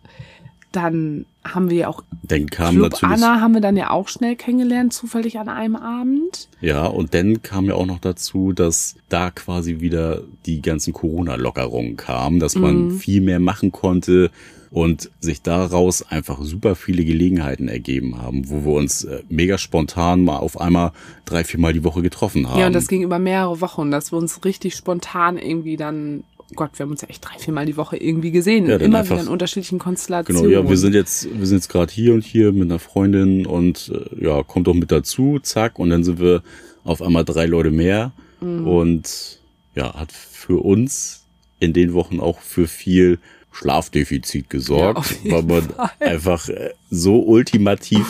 dann 0.72 1.26
haben 1.44 1.70
wir 1.70 1.78
ja 1.78 1.88
auch 1.88 2.04
Dann 2.24 2.48
kam 2.48 2.76
Club. 2.76 2.98
Anna 3.02 3.42
haben 3.42 3.54
wir 3.54 3.62
dann 3.62 3.78
ja 3.78 3.92
auch 3.92 4.08
schnell 4.08 4.36
kennengelernt, 4.36 4.94
zufällig 4.94 5.38
an 5.38 5.50
einem 5.50 5.76
Abend. 5.76 6.48
Ja, 6.62 6.86
und 6.86 7.14
dann 7.14 7.44
kam 7.44 7.66
ja 7.66 7.76
auch 7.76 7.86
noch 7.86 8.00
dazu, 8.00 8.54
dass 8.54 8.96
da 9.10 9.30
quasi 9.30 9.82
wieder 9.82 10.24
die 10.46 10.62
ganzen 10.62 10.94
Corona-Lockerungen 10.94 11.96
kamen, 11.96 12.40
dass 12.40 12.56
man 12.56 12.92
viel 12.92 13.22
mehr 13.22 13.40
machen 13.40 13.72
konnte 13.72 14.32
und 14.74 15.12
sich 15.20 15.44
daraus 15.44 16.02
einfach 16.10 16.42
super 16.42 16.76
viele 16.76 17.06
Gelegenheiten 17.06 17.68
ergeben 17.68 18.20
haben, 18.22 18.50
wo 18.50 18.66
wir 18.66 18.74
uns 18.74 19.04
äh, 19.04 19.22
mega 19.30 19.58
spontan 19.60 20.24
mal 20.26 20.38
auf 20.38 20.60
einmal 20.60 20.92
drei, 21.26 21.44
viermal 21.44 21.74
die 21.74 21.84
Woche 21.84 22.02
getroffen 22.02 22.50
haben. 22.50 22.60
Ja, 22.60 22.66
und 22.68 22.74
das 22.74 22.88
ging 22.88 23.04
über 23.04 23.20
mehrere 23.20 23.62
Wochen, 23.62 23.92
dass 23.92 24.12
wir 24.12 24.18
uns 24.18 24.44
richtig 24.44 24.74
spontan 24.76 25.38
irgendwie 25.38 25.78
dann, 25.78 26.24
oh 26.40 26.44
Gott, 26.56 26.72
wir 26.80 26.86
haben 26.86 26.92
uns 26.92 27.02
ja 27.04 27.08
echt 27.10 27.24
drei, 27.24 27.38
viermal 27.38 27.68
die 27.68 27.78
Woche 27.78 27.98
irgendwie 27.98 28.32
gesehen. 28.32 28.66
Ja, 28.68 28.78
Immer 28.78 28.98
einfach- 29.00 29.16
wieder 29.16 29.22
in 29.26 29.30
unterschiedlichen 29.32 29.78
Konstellationen. 29.78 30.44
Genau, 30.50 30.64
ja, 30.64 30.68
wir 30.68 30.78
sind 30.78 30.96
jetzt, 30.96 31.28
wir 31.32 31.46
sind 31.46 31.58
jetzt 31.58 31.70
gerade 31.70 31.94
hier 31.94 32.16
und 32.16 32.24
hier 32.26 32.52
mit 32.52 32.64
einer 32.64 32.80
Freundin 32.80 33.46
und 33.46 33.92
äh, 34.20 34.26
ja, 34.26 34.42
kommt 34.42 34.66
doch 34.66 34.74
mit 34.74 34.92
dazu, 34.92 35.38
zack, 35.42 35.78
und 35.78 35.92
dann 35.92 36.04
sind 36.04 36.20
wir 36.20 36.42
auf 36.84 37.04
einmal 37.04 37.26
drei 37.26 37.46
Leute 37.46 37.70
mehr 37.70 38.12
Mhm. 38.42 38.68
und 38.68 39.40
ja, 39.76 39.94
hat 39.94 40.12
für 40.12 40.64
uns 40.66 41.26
in 41.60 41.74
den 41.74 41.94
Wochen 41.94 42.20
auch 42.20 42.40
für 42.42 42.68
viel 42.68 43.20
Schlafdefizit 43.54 44.44
Ja, 44.46 44.50
gesorgt, 44.50 45.16
jeden 45.24 45.32
weil 45.36 45.44
man 45.44 45.70
Fall. 45.70 45.92
einfach 46.00 46.50
äh, 46.50 46.72
so 46.90 47.20
ultimativ 47.22 48.06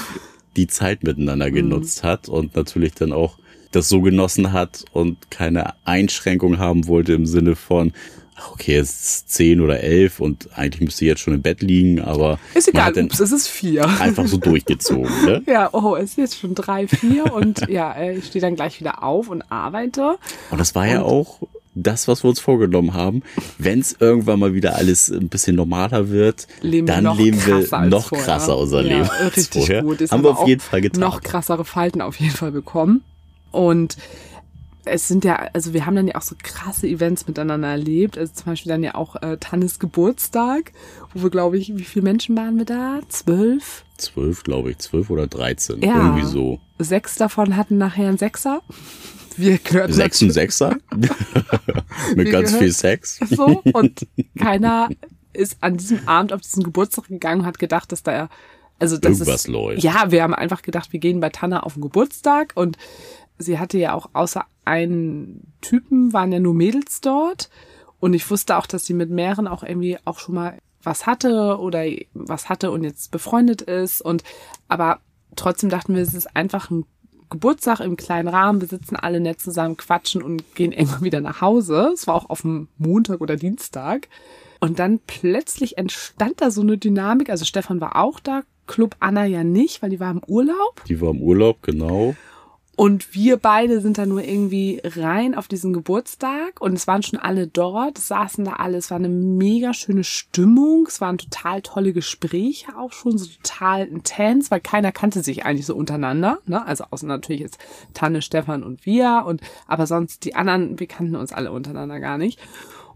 die 0.56 0.67
Zeit 0.67 1.03
miteinander 1.03 1.49
Mhm. 1.49 1.53
genutzt 1.56 2.03
hat 2.03 2.29
und 2.29 2.56
natürlich 2.56 2.93
dann 2.95 3.12
auch 3.13 3.38
das 3.71 3.89
so 3.89 4.01
genossen 4.01 4.51
hat 4.53 4.86
und 4.93 5.32
keine 5.32 5.73
Einschränkung 5.86 6.60
haben 6.60 6.88
wollte 6.88 7.13
im 7.13 7.25
Sinne 7.25 7.56
von, 7.56 7.91
okay, 8.51 8.75
es 8.75 8.89
ist 8.91 9.29
zehn 9.32 9.62
oder 9.62 9.79
elf 9.82 10.19
und 10.19 10.49
eigentlich 10.56 10.82
müsste 10.82 11.06
ich 11.06 11.10
jetzt 11.10 11.21
schon 11.21 11.34
im 11.34 11.41
Bett 11.41 11.62
liegen, 11.63 11.99
aber 11.99 12.38
Ist 12.53 12.67
egal, 12.67 12.95
ups, 13.03 13.19
es 13.19 13.32
ist 13.32 13.47
vier. 13.47 13.88
einfach 13.99 14.27
so 14.27 14.38
durchgezogen. 14.38 15.25
Ne? 15.25 15.41
Ja, 15.47 15.69
oh, 15.73 15.95
es 15.95 16.12
ist 16.12 16.17
jetzt 16.17 16.39
schon 16.39 16.53
drei, 16.53 16.88
vier 16.88 17.34
und 17.34 17.67
ja, 17.67 17.93
äh, 17.93 18.17
ich 18.17 18.25
stehe 18.27 18.41
dann 18.41 18.56
gleich 18.56 18.79
wieder 18.79 19.01
auf 19.03 19.27
und 19.29 19.41
arbeite. 19.51 20.17
Und 20.51 20.60
das 20.60 20.75
war 20.75 20.88
ja 20.88 21.01
auch 21.01 21.39
das, 21.76 22.08
was 22.08 22.24
wir 22.24 22.30
uns 22.30 22.40
vorgenommen 22.40 22.94
haben. 22.94 23.24
Wenn 23.58 23.80
es 23.80 23.96
irgendwann 24.00 24.40
mal 24.40 24.54
wieder 24.54 24.76
alles 24.76 25.10
ein 25.10 25.30
bisschen 25.30 25.56
normaler 25.56 26.10
wird, 26.10 26.48
Leben 26.62 26.88
wir 26.88 26.94
dann 26.94 27.04
noch 27.06 27.18
leben 27.18 27.44
wir 27.46 27.88
noch 27.88 28.10
vorher. 28.10 28.26
krasser 28.26 28.58
unser 28.58 28.82
ja, 28.82 28.98
Leben 28.98 29.10
Richtig 29.36 29.66
vorher. 29.66 29.82
gut. 29.84 30.02
Jetzt 30.02 30.12
haben 30.12 30.24
wir 30.24 30.30
wir 30.32 30.40
auf 30.40 30.48
jeden 30.48 30.62
Fall 30.62 30.82
getan. 30.82 31.02
Noch 31.02 31.22
krassere 31.22 31.66
Falten 31.66 32.02
auf 32.02 32.20
jeden 32.20 32.34
Fall 32.36 32.52
bekommen. 32.52 33.04
Und 33.52 33.98
es 34.86 35.08
sind 35.08 35.24
ja, 35.24 35.48
also 35.54 35.74
wir 35.74 35.86
haben 35.86 35.96
dann 35.96 36.08
ja 36.08 36.16
auch 36.16 36.22
so 36.24 36.36
krasse 36.42 36.88
Events 36.88 37.26
miteinander 37.28 37.70
erlebt. 37.70 38.18
Also 38.18 38.34
zum 38.34 38.46
Beispiel 38.48 38.70
dann 38.70 38.84
ja 38.84 38.96
auch 38.96 39.16
äh, 39.22 39.38
Tannes 39.40 39.80
Geburtstag, 39.80 40.74
wo 41.14 41.24
wir, 41.24 41.30
glaube 41.30 41.58
ich, 41.58 41.78
wie 41.78 41.84
viele 41.86 42.04
Menschen 42.04 42.36
waren 42.36 42.58
wir 42.58 42.66
da? 42.66 43.00
Zwölf? 43.08 43.84
zwölf, 43.98 44.44
glaube 44.44 44.72
ich, 44.72 44.80
zwölf 44.80 45.10
oder 45.10 45.28
dreizehn, 45.28 45.82
Ja. 45.82 45.96
irgendwie 45.96 46.26
so. 46.26 46.60
Sechs 46.80 47.16
davon 47.16 47.56
hatten 47.56 47.78
nachher 47.78 48.10
einen 48.10 48.18
Sechser. 48.18 48.62
Wir 49.38 49.58
gehörten 49.58 49.93
Sechs 49.93 50.22
und 50.22 50.32
Sechser? 50.32 50.78
Mit 52.15 52.32
ganz 52.32 52.56
viel 52.56 52.72
Sex. 52.72 53.19
so. 53.30 53.62
Und 53.74 54.08
keiner 54.39 54.89
ist 55.34 55.58
an 55.62 55.78
diesem 55.78 56.08
Abend 56.08 56.34
auf 56.34 56.41
diesen 56.41 56.63
Geburtstag 56.63 57.08
gegangen 57.08 57.41
und 57.41 57.48
hat 57.48 57.60
gedacht, 57.60 57.91
dass 57.91 58.04
da 58.04 58.30
also 58.80 58.98
dass 58.98 59.19
Irgendwas 59.19 59.41
es, 59.41 59.48
läuft. 59.48 59.84
Ja, 59.84 60.12
wir 60.12 60.24
haben 60.24 60.34
einfach 60.34 60.62
gedacht, 60.62 60.91
wir 60.91 61.00
gehen 61.00 61.19
bei 61.19 61.30
Tanna 61.30 61.62
auf 61.62 61.74
den 61.74 61.82
Geburtstag. 61.84 62.52
Und 62.56 62.78
sie 63.38 63.60
hatte 63.60 63.78
ja 63.78 63.93
auch 63.93 64.10
außer 64.13 64.46
einen 64.65 65.54
Typen 65.62 66.13
waren 66.13 66.32
ja 66.32 66.39
nur 66.39 66.54
Mädels 66.54 67.02
dort. 67.02 67.50
Und 68.00 68.13
ich 68.13 68.30
wusste 68.30 68.58
auch, 68.58 68.65
dass 68.65 68.86
sie 68.86 68.93
mit 68.93 69.10
mehreren 69.10 69.48
auch 69.48 69.63
irgendwie 69.63 69.98
auch 70.06 70.19
schon 70.19 70.36
mal 70.36 70.58
was 70.82 71.06
hatte 71.06 71.58
oder 71.60 71.86
was 72.13 72.50
hatte 72.50 72.72
und 72.72 72.84
jetzt 72.84 73.12
befreundet 73.12 73.62
ist. 73.62 74.02
Und 74.02 74.24
aber 74.67 75.00
trotzdem 75.36 75.69
dachten 75.69 75.96
wir, 75.96 76.02
es 76.02 76.13
ist 76.13 76.36
einfach 76.36 76.69
ein 76.69 76.86
Geburtstag 77.34 77.80
im 77.80 77.98
kleinen 77.98 78.28
Rahmen, 78.28 78.62
wir 78.62 78.67
sitzen 78.67 78.96
alle 78.96 79.19
nett 79.19 79.41
zusammen, 79.41 79.76
quatschen 79.76 80.22
und 80.22 80.54
gehen 80.54 80.72
irgendwann 80.72 81.02
wieder 81.02 81.19
nach 81.19 81.41
Hause. 81.41 81.89
Es 81.91 82.06
war 82.06 82.13
auch 82.13 82.30
auf 82.30 82.41
dem 82.41 82.67
Montag 82.78 83.22
oder 83.22 83.38
Dienstag. 83.38 84.08
Und 84.60 84.78
dann 84.78 85.00
plötzlich 85.08 85.80
entstand 85.80 86.41
da 86.41 86.52
so 86.52 86.62
eine 86.62 86.78
Dynamik. 86.78 87.32
Also 87.32 87.43
Stefan 87.43 87.82
war 87.82 87.96
auch 87.96 88.19
da, 88.19 88.43
Club 88.67 88.96
Anna 89.00 89.26
ja 89.26 89.43
nicht, 89.43 89.82
weil 89.82 89.89
die 89.89 90.00
war 90.00 90.12
im 90.12 90.22
Urlaub. 90.28 90.84
Die 90.88 91.02
war 91.02 91.10
im 91.10 91.22
Urlaub, 91.22 91.63
genau. 91.63 92.15
Und 92.76 93.14
wir 93.14 93.38
beide 93.38 93.82
sind 93.82 94.00
da 94.00 94.08
nur 94.08 94.24
irgendwie 94.24 94.82
rein 94.84 95.36
auf 95.36 95.48
diesen 95.48 95.74
Geburtstag 95.74 96.60
und 96.60 96.74
es 96.74 96.88
waren 96.88 97.04
schon 97.04 97.20
alle 97.20 97.46
dort, 97.46 98.00
es 98.00 98.08
saßen 98.08 98.46
da 98.46 98.54
alle, 98.54 98.78
es 98.78 98.90
war 98.90 98.98
eine 98.98 99.10
mega 99.10 99.76
schöne 99.76 100.04
Stimmung, 100.04 100.88
es 100.88 101.00
waren 101.00 101.20
total 101.20 101.62
tolle 101.62 101.94
Gespräche 101.94 102.76
auch 102.76 102.92
schon, 102.92 103.20
so 103.20 103.28
total 103.28 103.86
intens, 103.86 104.50
weil 104.50 104.60
keiner 104.60 104.92
kannte 104.92 105.22
sich 105.22 105.46
eigentlich 105.46 105.68
so 105.68 105.76
untereinander, 105.76 106.40
ne? 106.48 106.66
Also 106.66 106.86
außer 106.90 107.06
natürlich 107.06 107.42
jetzt 107.42 107.60
Tanne, 107.94 108.24
Stefan 108.24 108.64
und 108.64 108.88
wir 108.88 109.24
und 109.28 109.42
aber 109.68 109.86
sonst 109.86 110.26
die 110.26 110.34
anderen, 110.34 110.80
wir 110.80 110.88
kannten 110.88 111.16
uns 111.16 111.32
alle 111.32 111.52
untereinander 111.52 112.00
gar 112.00 112.18
nicht. 112.18 112.40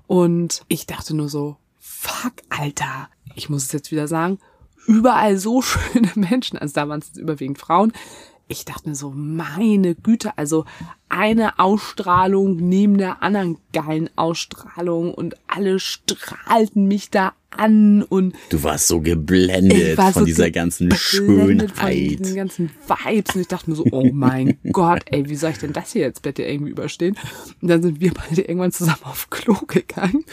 Und 0.07 0.63
ich 0.69 0.87
dachte 0.87 1.15
nur 1.15 1.29
so, 1.29 1.57
fuck, 1.79 2.33
Alter, 2.49 3.09
ich 3.35 3.49
muss 3.49 3.65
es 3.65 3.73
jetzt 3.73 3.91
wieder 3.91 4.07
sagen, 4.07 4.39
überall 4.87 5.37
so 5.37 5.61
schöne 5.61 6.11
Menschen, 6.15 6.57
also 6.57 6.73
da 6.73 6.89
waren 6.89 6.99
es 6.99 7.09
jetzt 7.09 7.17
überwiegend 7.17 7.59
Frauen. 7.59 7.93
Ich 8.49 8.63
dachte 8.63 8.87
mir 8.87 8.95
so, 8.95 9.11
meine 9.11 9.93
Güte, 9.95 10.37
also 10.37 10.63
eine 11.09 11.59
Ausstrahlung 11.59 12.55
neben 12.55 12.97
der 12.97 13.21
anderen 13.21 13.57
geilen 13.73 14.09
Ausstrahlung 14.15 15.13
und 15.13 15.35
alle 15.47 15.79
strahlten 15.79 16.87
mich 16.87 17.09
da 17.09 17.33
an 17.49 18.03
und 18.03 18.35
Du 18.49 18.63
warst 18.63 18.87
so 18.87 19.01
geblendet 19.01 19.99
von 19.99 20.25
dieser 20.25 20.51
ganzen 20.51 20.89
geblendet 20.89 21.71
Von 21.71 21.89
diesen 21.89 22.17
Schönheit. 22.25 22.35
ganzen 22.35 22.69
Vibes. 22.87 23.35
Und 23.35 23.41
ich 23.41 23.47
dachte 23.47 23.69
mir 23.69 23.75
so, 23.75 23.85
oh 23.91 24.09
mein 24.13 24.57
Gott, 24.71 25.01
ey, 25.07 25.27
wie 25.27 25.35
soll 25.35 25.51
ich 25.51 25.57
denn 25.57 25.73
das 25.73 25.91
hier 25.91 26.03
jetzt 26.03 26.21
bitte 26.21 26.43
irgendwie 26.43 26.71
überstehen? 26.71 27.17
Und 27.61 27.67
dann 27.67 27.81
sind 27.81 27.99
wir 27.99 28.13
beide 28.13 28.41
irgendwann 28.43 28.71
zusammen 28.71 29.03
auf 29.03 29.29
Klo 29.29 29.55
gegangen. 29.67 30.23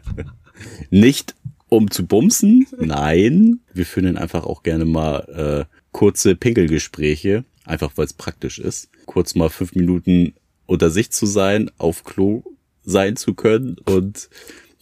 Nicht 0.90 1.34
um 1.68 1.90
zu 1.90 2.06
bumsen, 2.06 2.66
nein. 2.80 3.60
Wir 3.74 3.84
führen 3.84 4.06
dann 4.06 4.16
einfach 4.16 4.44
auch 4.44 4.62
gerne 4.62 4.86
mal 4.86 5.66
äh, 5.68 5.77
kurze 5.92 6.36
Pinkelgespräche, 6.36 7.44
einfach 7.64 7.92
weil 7.96 8.06
es 8.06 8.12
praktisch 8.12 8.58
ist. 8.58 8.90
Kurz 9.06 9.34
mal 9.34 9.50
fünf 9.50 9.74
Minuten 9.74 10.34
unter 10.66 10.90
sich 10.90 11.10
zu 11.10 11.26
sein, 11.26 11.70
auf 11.78 12.04
Klo 12.04 12.42
sein 12.82 13.16
zu 13.16 13.34
können 13.34 13.76
und 13.84 14.28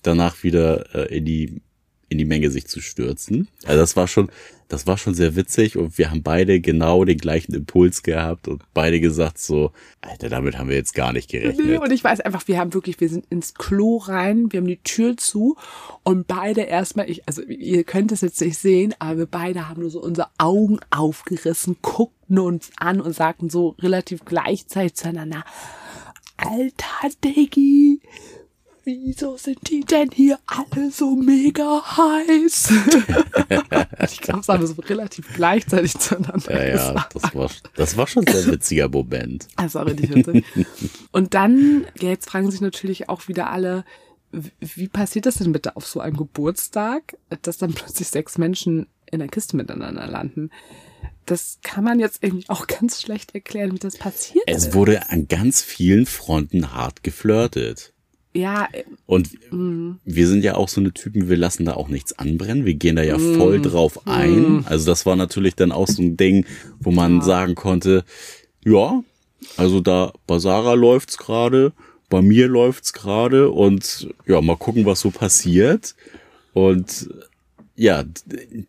danach 0.02 0.42
wieder 0.42 0.94
äh, 0.94 1.16
in 1.16 1.24
die 1.24 1.60
in 2.08 2.18
die 2.18 2.24
Menge 2.24 2.50
sich 2.50 2.66
zu 2.66 2.80
stürzen. 2.80 3.48
Also 3.64 3.80
das 3.80 3.96
war 3.96 4.06
schon, 4.06 4.30
das 4.68 4.86
war 4.86 4.98
schon 4.98 5.14
sehr 5.14 5.36
witzig 5.36 5.76
und 5.76 5.98
wir 5.98 6.10
haben 6.10 6.22
beide 6.22 6.60
genau 6.60 7.04
den 7.04 7.18
gleichen 7.18 7.54
Impuls 7.54 8.02
gehabt 8.02 8.48
und 8.48 8.62
beide 8.74 9.00
gesagt 9.00 9.38
so, 9.38 9.72
Alter, 10.00 10.28
damit 10.28 10.58
haben 10.58 10.68
wir 10.68 10.76
jetzt 10.76 10.94
gar 10.94 11.12
nicht 11.12 11.30
gerechnet. 11.30 11.80
und 11.80 11.92
ich 11.92 12.02
weiß 12.02 12.20
einfach, 12.20 12.46
wir 12.46 12.58
haben 12.58 12.74
wirklich, 12.74 13.00
wir 13.00 13.08
sind 13.08 13.26
ins 13.30 13.54
Klo 13.54 13.98
rein, 13.98 14.52
wir 14.52 14.58
haben 14.58 14.66
die 14.66 14.82
Tür 14.82 15.16
zu 15.16 15.56
und 16.04 16.26
beide 16.26 16.62
erstmal, 16.62 17.10
ich, 17.10 17.26
also 17.26 17.42
ihr 17.42 17.84
könnt 17.84 18.12
es 18.12 18.20
jetzt 18.20 18.40
nicht 18.40 18.58
sehen, 18.58 18.94
aber 18.98 19.18
wir 19.18 19.26
beide 19.26 19.68
haben 19.68 19.80
nur 19.80 19.90
so 19.90 20.00
unsere 20.00 20.28
Augen 20.38 20.78
aufgerissen, 20.90 21.76
guckten 21.82 22.38
uns 22.38 22.70
an 22.76 23.00
und 23.00 23.14
sagten 23.14 23.50
so 23.50 23.76
relativ 23.80 24.24
gleichzeitig 24.24 24.94
zueinander, 24.94 25.44
Alter 26.36 27.16
Diggi, 27.24 28.00
wieso 28.87 29.37
sind 29.37 29.68
die 29.68 29.81
denn 29.81 30.11
hier 30.12 30.38
alle 30.46 30.90
so 30.92 31.16
mega 31.16 31.83
heiß? 31.96 32.72
ich 34.11 34.20
glaube, 34.20 34.40
es 34.40 34.49
haben 34.49 34.66
so 34.66 34.75
relativ 34.81 35.35
gleichzeitig 35.35 35.99
zueinander 35.99 36.53
Ja, 36.53 36.64
ja, 36.64 36.72
gesagt. 36.92 37.14
das 37.16 37.35
war, 37.35 37.51
das 37.75 37.96
war 37.96 38.07
schon 38.07 38.27
ein 38.27 38.33
sehr 38.33 38.46
witziger 38.53 38.88
Moment. 38.88 39.49
Das 39.57 39.75
war 39.75 39.87
richtig 39.87 40.14
witzig. 40.14 40.44
Und 41.11 41.35
dann, 41.35 41.85
ja, 42.01 42.11
jetzt 42.11 42.31
fragen 42.31 42.49
sich 42.51 42.61
natürlich 42.61 43.09
auch 43.09 43.27
wieder 43.27 43.51
alle, 43.51 43.85
wie 44.61 44.87
passiert 44.88 45.27
das 45.27 45.35
denn 45.37 45.51
bitte 45.53 45.75
auf 45.77 45.87
so 45.87 45.99
einem 45.99 46.16
Geburtstag, 46.16 47.16
dass 47.42 47.59
dann 47.59 47.75
plötzlich 47.75 48.07
sechs 48.09 48.38
Menschen 48.38 48.87
in 49.11 49.18
der 49.18 49.29
Kiste 49.29 49.57
miteinander 49.57 50.07
landen? 50.07 50.51
Das 51.25 51.59
kann 51.64 51.83
man 51.83 51.99
jetzt 51.99 52.22
irgendwie 52.22 52.49
auch 52.49 52.66
ganz 52.68 53.03
schlecht 53.03 53.35
erklären, 53.35 53.72
wie 53.72 53.81
das 53.81 53.96
passiert 53.96 54.44
Es 54.46 54.66
ist. 54.68 54.75
wurde 54.75 55.11
an 55.11 55.27
ganz 55.27 55.61
vielen 55.62 56.07
Fronten 56.07 56.72
hart 56.72 57.03
geflirtet. 57.03 57.92
Ja, 58.37 58.68
Und 59.07 59.31
Mhm. 59.53 59.99
wir 60.05 60.27
sind 60.29 60.44
ja 60.44 60.57
auch 60.57 60.68
so 60.68 60.81
eine 60.81 60.92
Typen, 60.92 61.29
wir 61.29 61.37
lassen 61.37 61.64
da 61.64 61.75
auch 61.75 61.88
nichts 61.88 62.18
anbrennen. 62.18 62.64
Wir 62.64 62.75
gehen 62.75 62.96
da 62.96 63.03
ja 63.03 63.18
Mhm. 63.18 63.35
voll 63.37 63.61
drauf 63.61 64.07
ein. 64.07 64.64
Also 64.66 64.87
das 64.87 65.07
war 65.07 65.16
natürlich 65.16 65.55
dann 65.55 65.72
auch 65.72 65.87
so 65.88 66.03
ein 66.03 66.16
Ding, 66.16 66.44
wo 66.81 66.90
man 66.90 67.22
sagen 67.22 67.55
konnte, 67.55 68.05
ja, 68.64 69.03
also 69.57 69.81
da 69.81 70.12
bei 70.27 70.38
Sarah 70.38 70.75
läuft's 70.75 71.18
gerade, 71.18 71.72
bei 72.11 72.20
mir 72.22 72.49
läuft's 72.49 72.92
gerade 72.92 73.51
und 73.51 74.09
ja, 74.27 74.40
mal 74.40 74.57
gucken, 74.57 74.85
was 74.87 75.01
so 75.01 75.11
passiert. 75.11 75.94
Und 76.53 77.09
ja, 77.76 78.04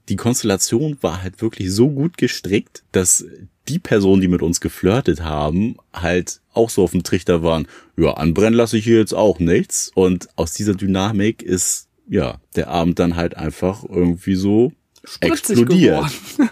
die 0.10 0.16
Konstellation 0.16 0.98
war 1.02 1.24
halt 1.24 1.42
wirklich 1.42 1.72
so 1.72 1.90
gut 1.90 2.18
gestrickt, 2.18 2.84
dass 2.92 3.26
die 3.68 3.80
Personen, 3.80 4.22
die 4.22 4.28
mit 4.28 4.42
uns 4.42 4.62
geflirtet 4.62 5.24
haben, 5.24 5.78
halt 5.94 6.42
auch 6.54 6.70
so 6.70 6.84
auf 6.84 6.92
dem 6.92 7.04
Trichter 7.04 7.42
waren, 7.44 7.68
ja, 7.98 8.14
anbrennen 8.14 8.54
lasse 8.54 8.78
ich 8.78 8.84
hier 8.84 9.00
jetzt 9.00 9.14
auch 9.14 9.40
nichts. 9.40 9.92
Und 9.94 10.30
aus 10.36 10.54
dieser 10.54 10.74
Dynamik 10.74 11.42
ist, 11.42 11.88
ja, 12.08 12.40
der 12.56 12.70
Abend 12.70 13.00
dann 13.00 13.16
halt 13.16 13.36
einfach 13.36 13.84
irgendwie 13.84 14.36
so 14.36 14.72
Spritzig 15.04 15.60
explodiert. 15.60 16.06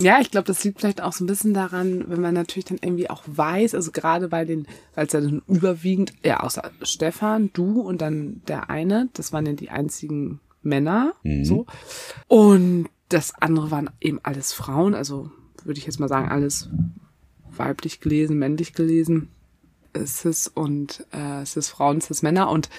Ja, 0.00 0.20
ich 0.20 0.32
glaube, 0.32 0.48
das 0.48 0.64
liegt 0.64 0.80
vielleicht 0.80 1.00
auch 1.00 1.12
so 1.12 1.22
ein 1.22 1.28
bisschen 1.28 1.54
daran, 1.54 2.06
wenn 2.08 2.20
man 2.20 2.34
natürlich 2.34 2.64
dann 2.64 2.80
irgendwie 2.82 3.08
auch 3.08 3.22
weiß, 3.24 3.76
also 3.76 3.92
gerade 3.92 4.26
bei 4.26 4.44
den, 4.44 4.66
weil 4.96 5.06
es 5.06 5.12
ja 5.12 5.20
dann 5.20 5.42
überwiegend, 5.46 6.12
ja, 6.24 6.40
außer 6.40 6.72
Stefan, 6.82 7.50
du 7.52 7.80
und 7.80 8.02
dann 8.02 8.42
der 8.48 8.68
eine, 8.68 9.10
das 9.12 9.32
waren 9.32 9.46
ja 9.46 9.52
die 9.52 9.70
einzigen 9.70 10.40
Männer, 10.62 11.14
mhm. 11.22 11.44
so. 11.44 11.66
Und 12.28 12.88
das 13.08 13.34
andere 13.40 13.70
waren 13.70 13.90
eben 14.00 14.20
alles 14.22 14.52
Frauen, 14.52 14.94
also 14.94 15.30
würde 15.64 15.78
ich 15.78 15.86
jetzt 15.86 16.00
mal 16.00 16.08
sagen, 16.08 16.28
alles 16.28 16.70
weiblich 17.56 18.00
gelesen, 18.00 18.38
männlich 18.38 18.72
gelesen, 18.72 19.28
Cis 20.04 20.48
und 20.48 21.06
äh, 21.12 21.44
Cis 21.44 21.68
Frauen, 21.68 22.00
Cis 22.00 22.22
Männer 22.22 22.50
und 22.50 22.70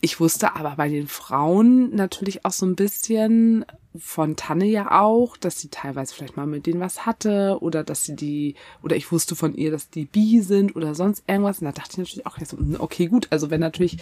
ich 0.00 0.20
wusste 0.20 0.54
aber 0.54 0.76
bei 0.76 0.88
den 0.88 1.08
Frauen 1.08 1.94
natürlich 1.94 2.44
auch 2.44 2.52
so 2.52 2.66
ein 2.66 2.76
bisschen 2.76 3.64
von 3.96 4.36
Tanne 4.36 4.66
ja 4.66 5.00
auch, 5.00 5.36
dass 5.36 5.60
sie 5.60 5.68
teilweise 5.68 6.14
vielleicht 6.14 6.36
mal 6.36 6.46
mit 6.46 6.66
denen 6.66 6.80
was 6.80 7.04
hatte 7.04 7.58
oder 7.60 7.82
dass 7.82 8.04
sie 8.04 8.14
die, 8.14 8.54
oder 8.82 8.94
ich 8.94 9.10
wusste 9.10 9.34
von 9.34 9.54
ihr, 9.54 9.70
dass 9.72 9.90
die 9.90 10.04
bi 10.04 10.40
sind 10.40 10.76
oder 10.76 10.94
sonst 10.94 11.24
irgendwas. 11.26 11.60
Und 11.60 11.64
da 11.64 11.72
dachte 11.72 11.92
ich 11.92 11.98
natürlich 11.98 12.26
auch, 12.26 12.36
hm, 12.36 12.76
okay, 12.78 13.06
gut, 13.06 13.26
also 13.30 13.50
wenn 13.50 13.60
natürlich, 13.60 13.96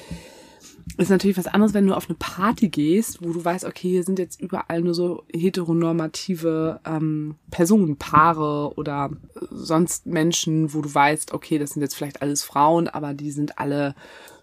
ist 0.97 1.11
natürlich 1.11 1.37
was 1.37 1.49
anderes, 1.49 1.75
wenn 1.75 1.87
du 1.87 1.95
auf 1.95 2.09
eine 2.09 2.17
Party 2.17 2.69
gehst, 2.69 3.23
wo 3.23 3.33
du 3.33 3.45
weißt, 3.45 3.65
okay, 3.65 3.91
hier 3.91 4.05
sind 4.05 4.19
jetzt 4.19 4.41
überall 4.41 4.81
nur 4.81 4.95
so 4.95 5.25
heteronormative 5.35 6.81
ähm, 6.87 7.35
Personen, 7.51 7.97
Paare 7.97 8.73
oder 8.77 9.11
sonst 9.51 10.07
Menschen, 10.07 10.73
wo 10.73 10.83
du 10.83 10.95
weißt, 10.95 11.35
okay, 11.35 11.59
das 11.59 11.71
sind 11.71 11.83
jetzt 11.83 11.97
vielleicht 11.97 12.23
alles 12.23 12.45
Frauen, 12.45 12.89
aber 12.89 13.15
die 13.15 13.33
sind 13.33 13.59
alle 13.59 13.95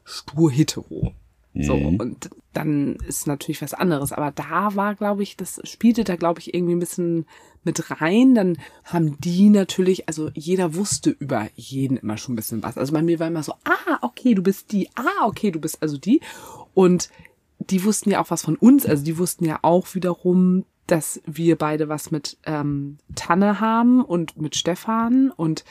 stur 0.03 0.51
hetero. 0.51 1.13
So, 1.55 1.75
mhm. 1.75 1.97
und 1.97 2.29
dann 2.53 2.95
ist 3.07 3.27
natürlich 3.27 3.61
was 3.61 3.75
anderes. 3.75 4.11
Aber 4.11 4.31
da 4.31 4.75
war, 4.75 4.95
glaube 4.95 5.21
ich, 5.21 5.37
das 5.37 5.61
spielte 5.63 6.03
da, 6.03 6.15
glaube 6.15 6.39
ich, 6.39 6.53
irgendwie 6.53 6.73
ein 6.73 6.79
bisschen 6.79 7.25
mit 7.63 7.91
rein. 8.01 8.33
Dann 8.33 8.57
haben 8.83 9.17
die 9.19 9.49
natürlich, 9.49 10.07
also 10.07 10.31
jeder 10.33 10.73
wusste 10.73 11.11
über 11.11 11.49
jeden 11.55 11.97
immer 11.97 12.17
schon 12.17 12.33
ein 12.33 12.37
bisschen 12.37 12.63
was. 12.63 12.77
Also 12.77 12.93
bei 12.93 13.03
mir 13.03 13.19
war 13.19 13.27
immer 13.27 13.43
so, 13.43 13.53
ah, 13.65 13.99
okay, 14.01 14.33
du 14.33 14.41
bist 14.41 14.71
die, 14.71 14.89
ah, 14.95 15.27
okay, 15.27 15.51
du 15.51 15.59
bist 15.59 15.81
also 15.81 15.97
die. 15.97 16.21
Und 16.73 17.09
die 17.59 17.83
wussten 17.83 18.09
ja 18.09 18.21
auch 18.21 18.31
was 18.31 18.41
von 18.41 18.55
uns. 18.55 18.85
Also 18.85 19.03
die 19.03 19.17
wussten 19.19 19.45
ja 19.45 19.59
auch 19.61 19.93
wiederum, 19.93 20.65
dass 20.87 21.21
wir 21.25 21.55
beide 21.55 21.87
was 21.87 22.09
mit 22.09 22.37
ähm, 22.45 22.97
Tanne 23.15 23.59
haben 23.59 24.03
und 24.03 24.41
mit 24.41 24.55
Stefan 24.55 25.31
und 25.31 25.63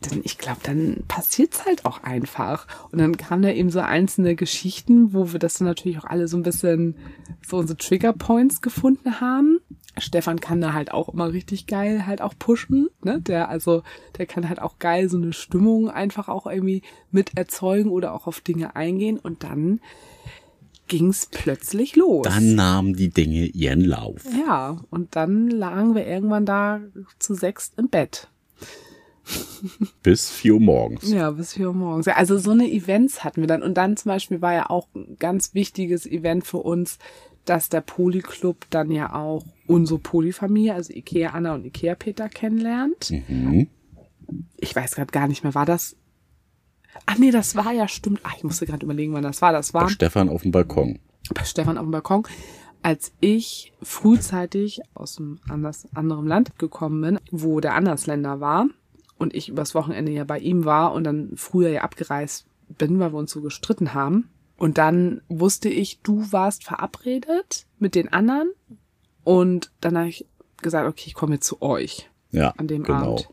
dann, 0.00 0.20
ich 0.24 0.38
glaube, 0.38 0.60
dann 0.62 1.04
passiert's 1.08 1.64
halt 1.64 1.84
auch 1.84 2.02
einfach. 2.02 2.66
Und 2.92 2.98
dann 2.98 3.16
kamen 3.16 3.42
da 3.42 3.50
eben 3.50 3.70
so 3.70 3.80
einzelne 3.80 4.34
Geschichten, 4.34 5.14
wo 5.14 5.32
wir 5.32 5.38
das 5.38 5.54
dann 5.54 5.66
natürlich 5.66 5.98
auch 5.98 6.04
alle 6.04 6.28
so 6.28 6.36
ein 6.36 6.42
bisschen 6.42 6.96
so 7.44 7.56
unsere 7.56 7.78
Trigger 7.78 8.12
Points 8.12 8.60
gefunden 8.60 9.20
haben. 9.20 9.58
Stefan 9.98 10.40
kann 10.40 10.60
da 10.60 10.74
halt 10.74 10.92
auch 10.92 11.08
immer 11.08 11.32
richtig 11.32 11.66
geil 11.66 12.06
halt 12.06 12.20
auch 12.20 12.34
pushen, 12.38 12.88
ne? 13.02 13.20
Der 13.22 13.48
also, 13.48 13.82
der 14.18 14.26
kann 14.26 14.48
halt 14.48 14.60
auch 14.60 14.78
geil 14.78 15.08
so 15.08 15.16
eine 15.16 15.32
Stimmung 15.32 15.88
einfach 15.90 16.28
auch 16.28 16.46
irgendwie 16.46 16.82
mit 17.10 17.36
erzeugen 17.38 17.88
oder 17.88 18.12
auch 18.12 18.26
auf 18.26 18.40
Dinge 18.40 18.76
eingehen 18.76 19.18
und 19.18 19.42
dann 19.42 19.80
ging's 20.88 21.26
plötzlich 21.30 21.96
los. 21.96 22.24
Dann 22.24 22.54
nahmen 22.54 22.94
die 22.94 23.08
Dinge 23.08 23.46
ihren 23.46 23.80
Lauf. 23.80 24.22
Ja, 24.46 24.82
und 24.90 25.16
dann 25.16 25.48
lagen 25.48 25.94
wir 25.94 26.06
irgendwann 26.06 26.44
da 26.44 26.80
zu 27.18 27.34
sechst 27.34 27.78
im 27.78 27.88
Bett. 27.88 28.28
bis 30.02 30.30
vier 30.30 30.54
Uhr 30.54 30.60
morgens. 30.60 31.10
Ja, 31.10 31.30
bis 31.30 31.54
vier 31.54 31.68
Uhr 31.68 31.74
morgens. 31.74 32.08
Also 32.08 32.38
so 32.38 32.52
eine 32.52 32.70
Events 32.70 33.24
hatten 33.24 33.40
wir 33.40 33.48
dann. 33.48 33.62
Und 33.62 33.74
dann 33.74 33.96
zum 33.96 34.10
Beispiel 34.10 34.40
war 34.40 34.54
ja 34.54 34.70
auch 34.70 34.88
ein 34.94 35.16
ganz 35.18 35.54
wichtiges 35.54 36.06
Event 36.06 36.46
für 36.46 36.58
uns, 36.58 36.98
dass 37.44 37.68
der 37.68 37.80
Polyclub 37.80 38.66
dann 38.70 38.90
ja 38.90 39.14
auch 39.14 39.44
unsere 39.66 39.98
Polyfamilie, 39.98 40.74
also 40.74 40.92
Ikea 40.92 41.30
Anna 41.30 41.54
und 41.54 41.64
Ikea 41.64 41.94
Peter 41.94 42.28
kennenlernt. 42.28 43.10
Mhm. 43.28 43.68
Ich 44.56 44.74
weiß 44.74 44.96
gerade 44.96 45.12
gar 45.12 45.28
nicht 45.28 45.44
mehr, 45.44 45.54
war 45.54 45.66
das? 45.66 45.96
Ach 47.04 47.18
nee, 47.18 47.30
das 47.30 47.54
war 47.54 47.72
ja 47.72 47.88
stimmt. 47.88 48.20
Ach, 48.24 48.34
ich 48.36 48.44
musste 48.44 48.66
gerade 48.66 48.84
überlegen, 48.84 49.12
wann 49.12 49.22
das 49.22 49.42
war. 49.42 49.52
Das 49.52 49.74
war 49.74 49.84
bei 49.84 49.90
Stefan 49.90 50.28
auf 50.28 50.42
dem 50.42 50.50
Balkon. 50.50 50.98
Bei 51.34 51.44
Stefan 51.44 51.78
auf 51.78 51.84
dem 51.84 51.92
Balkon. 51.92 52.24
Als 52.82 53.12
ich 53.20 53.72
frühzeitig 53.82 54.80
aus 54.94 55.18
einem 55.18 55.38
anders, 55.48 55.88
anderen 55.94 56.26
Land 56.26 56.58
gekommen 56.58 57.00
bin, 57.00 57.20
wo 57.30 57.60
der 57.60 57.74
Andersländer 57.74 58.40
war, 58.40 58.68
und 59.18 59.34
ich 59.34 59.48
übers 59.48 59.74
Wochenende 59.74 60.12
ja 60.12 60.24
bei 60.24 60.38
ihm 60.38 60.64
war 60.64 60.92
und 60.92 61.04
dann 61.04 61.32
früher 61.36 61.70
ja 61.70 61.82
abgereist 61.82 62.46
bin, 62.68 62.98
weil 62.98 63.12
wir 63.12 63.18
uns 63.18 63.30
so 63.30 63.40
gestritten 63.40 63.94
haben. 63.94 64.28
Und 64.56 64.78
dann 64.78 65.20
wusste 65.28 65.68
ich, 65.68 66.00
du 66.02 66.32
warst 66.32 66.64
verabredet 66.64 67.66
mit 67.78 67.94
den 67.94 68.12
anderen 68.12 68.50
und 69.24 69.70
dann 69.80 69.98
habe 69.98 70.08
ich 70.08 70.26
gesagt, 70.62 70.88
okay, 70.88 71.04
ich 71.06 71.14
komme 71.14 71.34
jetzt 71.34 71.46
zu 71.46 71.60
euch. 71.60 72.08
Ja, 72.30 72.50
an 72.56 72.66
dem 72.66 72.82
genau. 72.82 73.12
Abend. 73.12 73.28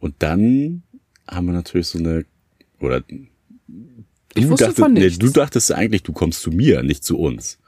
Und 0.00 0.16
dann 0.18 0.82
haben 1.28 1.46
wir 1.46 1.52
natürlich 1.52 1.86
so 1.86 1.98
eine 1.98 2.24
oder 2.80 3.00
du 3.02 3.26
ich 4.34 4.48
wusste 4.48 4.64
dachtest, 4.64 4.80
von 4.80 4.92
nichts. 4.92 5.18
Nee, 5.18 5.26
du 5.26 5.32
dachtest 5.32 5.72
eigentlich, 5.72 6.02
du 6.02 6.12
kommst 6.12 6.42
zu 6.42 6.50
mir, 6.50 6.82
nicht 6.82 7.04
zu 7.04 7.18
uns. 7.18 7.58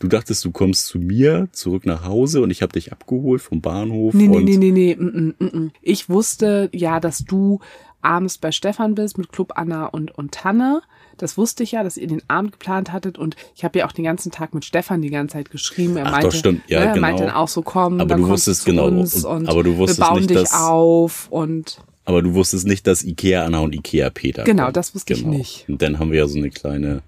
Du 0.00 0.08
dachtest, 0.08 0.44
du 0.46 0.50
kommst 0.50 0.86
zu 0.86 0.98
mir 0.98 1.48
zurück 1.52 1.84
nach 1.84 2.04
Hause 2.04 2.40
und 2.40 2.50
ich 2.50 2.62
habe 2.62 2.72
dich 2.72 2.90
abgeholt 2.90 3.42
vom 3.42 3.60
Bahnhof. 3.60 4.14
Nee, 4.14 4.28
nee, 4.28 4.40
nee, 4.40 4.56
nee, 4.56 4.70
nee. 4.70 4.96
Mm, 4.96 5.34
mm, 5.38 5.44
mm. 5.44 5.70
Ich 5.82 6.08
wusste 6.08 6.70
ja, 6.72 7.00
dass 7.00 7.18
du 7.18 7.60
abends 8.00 8.38
bei 8.38 8.50
Stefan 8.50 8.94
bist 8.94 9.18
mit 9.18 9.30
Club 9.30 9.52
Anna 9.56 9.86
und, 9.86 10.10
und 10.10 10.32
Tanne. 10.32 10.80
Das 11.18 11.36
wusste 11.36 11.62
ich 11.62 11.72
ja, 11.72 11.82
dass 11.82 11.98
ihr 11.98 12.06
den 12.06 12.22
Abend 12.28 12.52
geplant 12.52 12.92
hattet 12.92 13.18
und 13.18 13.36
ich 13.54 13.62
habe 13.62 13.78
ja 13.78 13.86
auch 13.86 13.92
den 13.92 14.04
ganzen 14.06 14.32
Tag 14.32 14.54
mit 14.54 14.64
Stefan 14.64 15.02
die 15.02 15.10
ganze 15.10 15.34
Zeit 15.34 15.50
geschrieben. 15.50 15.98
Er 15.98 16.06
Ach, 16.06 16.12
meinte, 16.12 16.28
doch, 16.28 16.34
stimmt. 16.34 16.62
Ja, 16.66 16.80
ne, 16.80 16.86
er 16.86 16.92
genau. 16.94 17.06
meinte 17.06 17.24
dann 17.24 17.34
auch 17.34 17.48
so, 17.48 17.60
komm, 17.60 18.00
aber 18.00 18.14
du 18.14 18.26
wusstest 18.26 18.64
genau, 18.64 18.86
und, 18.86 19.24
und 19.24 19.48
aber 19.50 19.62
du 19.62 19.76
wusstest 19.76 20.00
wir 20.00 20.06
bauen 20.06 20.16
nicht, 20.16 20.30
dich 20.30 20.38
dass, 20.38 20.54
auf 20.54 21.28
und 21.28 21.76
aber 22.06 22.22
du 22.22 22.32
wusstest 22.32 22.66
nicht, 22.66 22.86
dass 22.86 23.04
Ikea 23.04 23.44
Anna 23.44 23.58
und 23.58 23.74
Ikea 23.74 24.08
Peter. 24.08 24.44
Genau, 24.44 24.64
kommen. 24.64 24.72
das 24.72 24.94
wusste 24.94 25.14
genau. 25.14 25.32
ich 25.32 25.38
nicht. 25.38 25.68
Und 25.68 25.82
dann 25.82 25.98
haben 25.98 26.10
wir 26.10 26.20
ja 26.20 26.26
so 26.26 26.38
eine 26.38 26.48
kleine 26.48 27.02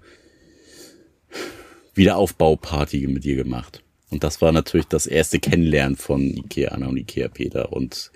Wiederaufbauparty 1.95 3.07
mit 3.07 3.23
dir 3.23 3.35
gemacht. 3.35 3.83
Und 4.09 4.23
das 4.23 4.41
war 4.41 4.51
natürlich 4.51 4.87
das 4.87 5.07
erste 5.07 5.39
Kennenlernen 5.39 5.95
von 5.95 6.21
Ikea 6.21 6.69
Anna 6.69 6.87
und 6.87 6.97
Ikea 6.97 7.29
Peter 7.29 7.73
und 7.73 8.11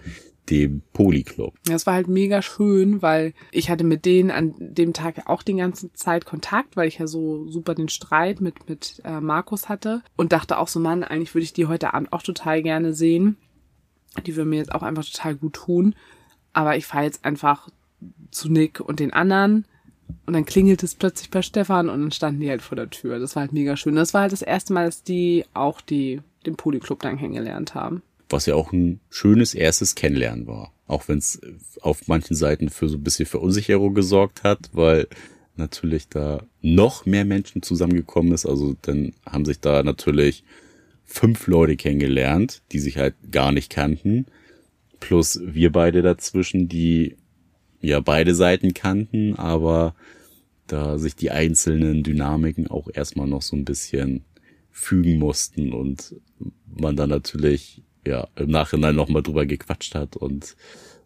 dem 0.50 0.82
Polyclub. 0.94 1.56
Ja, 1.68 1.76
es 1.76 1.86
war 1.86 1.96
halt 1.96 2.08
mega 2.08 2.42
schön, 2.42 3.02
weil 3.02 3.34
ich 3.52 3.70
hatte 3.70 3.84
mit 3.84 4.06
denen 4.06 4.32
an 4.32 4.54
dem 4.60 4.94
Tag 4.94 5.28
auch 5.28 5.44
die 5.44 5.56
ganze 5.56 5.92
Zeit 5.94 6.26
Kontakt, 6.26 6.78
weil 6.78 6.88
ich 6.88 7.00
ja 7.00 7.08
so 7.08 7.50
super 7.50 7.76
den 7.76 7.90
Streit 7.90 8.40
mit, 8.40 8.70
mit 8.70 9.02
äh, 9.04 9.20
Markus 9.20 9.68
hatte 9.68 10.02
und 10.16 10.32
dachte 10.32 10.58
auch 10.58 10.68
so, 10.68 10.80
Mann, 10.80 11.04
eigentlich 11.04 11.34
würde 11.34 11.44
ich 11.44 11.54
die 11.54 11.66
heute 11.66 11.94
Abend 11.94 12.13
auch 12.13 12.22
total 12.22 12.63
gerne 12.63 12.94
sehen. 12.94 13.38
Die 14.26 14.36
würden 14.36 14.50
mir 14.50 14.58
jetzt 14.58 14.74
auch 14.74 14.84
einfach 14.84 15.06
total 15.06 15.36
gut 15.36 15.54
tun. 15.54 15.96
Aber 16.54 16.78
ich 16.78 16.86
fahre 16.86 17.06
jetzt 17.06 17.26
einfach 17.26 17.70
zu 18.32 18.50
Nick 18.50 18.80
und 18.80 19.00
den 19.00 19.13
anderen 19.13 19.66
und 20.26 20.34
dann 20.34 20.46
klingelt 20.46 20.84
es 20.84 20.96
plötzlich 20.96 21.30
bei 21.30 21.41
Stefan 21.41 21.89
und 21.89 22.02
dann 22.02 22.12
standen 22.12 22.41
die 22.41 22.50
halt 22.50 22.62
vor 22.62 22.76
der 22.76 22.89
Tür. 22.89 23.20
Das 23.20 23.36
war 23.36 23.41
halt 23.41 23.54
mega 23.54 23.78
schön. 23.78 23.96
Das 23.96 24.13
war 24.13 24.22
halt 24.22 24.32
das 24.32 24.41
erste 24.41 24.74
Mal, 24.74 24.86
dass 24.86 25.04
die 25.04 25.46
auch 25.54 25.82
die, 25.82 26.22
den 26.46 26.56
Polyclub 26.56 27.00
dann 27.00 27.17
kennengelernt 27.17 27.76
haben. 27.76 28.02
Was 28.30 28.46
ja 28.46 28.56
auch 28.56 28.74
ein 28.74 29.00
schönes 29.10 29.54
erstes 29.54 29.96
Kennenlernen 29.96 30.48
war. 30.48 30.74
Auch 30.86 31.08
wenn 31.08 31.17
es 31.17 31.39
auf 31.82 32.08
manchen 32.08 32.36
Seiten 32.36 32.70
für 32.70 32.89
so 32.89 32.98
ein 32.98 33.04
bisschen 33.04 33.26
Verunsicherung 33.26 33.93
gesorgt 33.93 34.43
hat, 34.43 34.70
weil 34.74 35.08
natürlich 35.56 36.10
da 36.10 36.43
noch 36.62 37.06
mehr 37.06 37.26
Menschen 37.26 37.62
zusammengekommen 37.62 38.34
ist. 38.34 38.46
Also 38.46 38.76
dann 38.82 39.13
haben 39.26 39.46
sich 39.46 39.60
da 39.60 39.82
natürlich 39.84 40.43
fünf 41.06 41.48
Leute 41.48 41.78
kennengelernt, 41.78 42.62
die 42.74 42.80
sich 42.80 42.98
halt 42.98 43.15
gar 43.32 43.52
nicht 43.52 43.72
kannten. 43.72 44.26
Plus 45.00 45.39
wir 45.41 45.72
beide 45.72 46.02
dazwischen, 46.02 46.67
die 46.67 47.15
ja 47.82 48.00
beide 48.00 48.36
Seiten 48.36 48.74
kannten, 48.74 49.36
aber 49.36 49.96
da 50.68 50.98
sich 50.98 51.16
die 51.16 51.32
einzelnen 51.32 52.04
Dynamiken 52.04 52.68
auch 52.68 52.90
erstmal 52.94 53.28
noch 53.28 53.42
so 53.42 53.56
ein 53.56 53.66
bisschen 53.66 54.26
fügen 54.72 55.18
mussten 55.18 55.74
und 55.74 56.16
man 56.68 56.96
dann 56.96 57.10
natürlich 57.10 57.82
ja 58.06 58.28
im 58.36 58.50
Nachhinein 58.50 58.96
nochmal 58.96 59.24
drüber 59.24 59.46
gequatscht 59.46 59.96
hat 59.96 60.16
und 60.16 60.56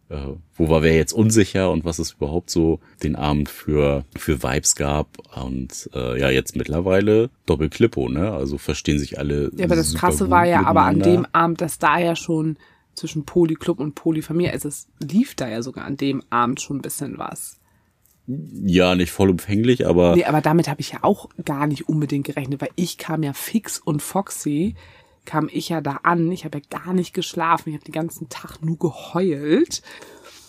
äh, 0.09 0.35
wo 0.55 0.69
war 0.69 0.83
wer 0.83 0.95
jetzt 0.95 1.13
unsicher 1.13 1.71
und 1.71 1.85
was 1.85 1.99
es 1.99 2.13
überhaupt 2.13 2.49
so 2.49 2.79
den 3.01 3.15
Abend 3.15 3.49
für 3.49 4.03
für 4.17 4.43
Vibes 4.43 4.75
gab 4.75 5.17
und 5.41 5.89
äh, 5.93 6.19
ja 6.19 6.29
jetzt 6.29 6.55
mittlerweile 6.55 7.29
Doppelklippo, 7.45 8.09
ne? 8.09 8.31
Also 8.31 8.57
verstehen 8.57 8.99
sich 8.99 9.17
alle. 9.17 9.51
Ja, 9.55 9.65
aber 9.65 9.77
das 9.77 9.95
krasse 9.95 10.29
war 10.29 10.45
ja 10.45 10.65
aber 10.65 10.81
an 10.83 10.99
dem 10.99 11.25
Abend, 11.31 11.61
dass 11.61 11.79
da 11.79 11.97
ja 11.97 12.15
schon 12.15 12.57
zwischen 12.95 13.25
Polyclub 13.25 13.79
und 13.79 13.95
Polyfamilie. 13.95 14.51
Also 14.51 14.67
es 14.67 14.87
lief 14.99 15.35
da 15.35 15.47
ja 15.47 15.61
sogar 15.61 15.85
an 15.85 15.97
dem 15.97 16.23
Abend 16.29 16.61
schon 16.61 16.77
ein 16.77 16.81
bisschen 16.81 17.17
was. 17.17 17.59
Ja, 18.27 18.95
nicht 18.95 19.11
vollumfänglich, 19.11 19.85
aber. 19.87 20.15
Nee, 20.15 20.25
aber 20.25 20.41
damit 20.41 20.67
habe 20.67 20.81
ich 20.81 20.91
ja 20.91 20.99
auch 21.01 21.29
gar 21.43 21.67
nicht 21.67 21.89
unbedingt 21.89 22.27
gerechnet, 22.27 22.61
weil 22.61 22.69
ich 22.75 22.97
kam 22.97 23.23
ja 23.23 23.33
fix 23.33 23.79
und 23.79 24.01
Foxy, 24.01 24.75
kam 25.25 25.49
ich 25.51 25.69
ja 25.69 25.81
da 25.81 26.01
an. 26.03 26.31
Ich 26.31 26.45
habe 26.45 26.59
ja 26.59 26.79
gar 26.79 26.93
nicht 26.93 27.13
geschlafen. 27.13 27.69
Ich 27.69 27.75
habe 27.75 27.85
den 27.85 27.93
ganzen 27.93 28.29
Tag 28.29 28.61
nur 28.61 28.77
geheult. 28.77 29.81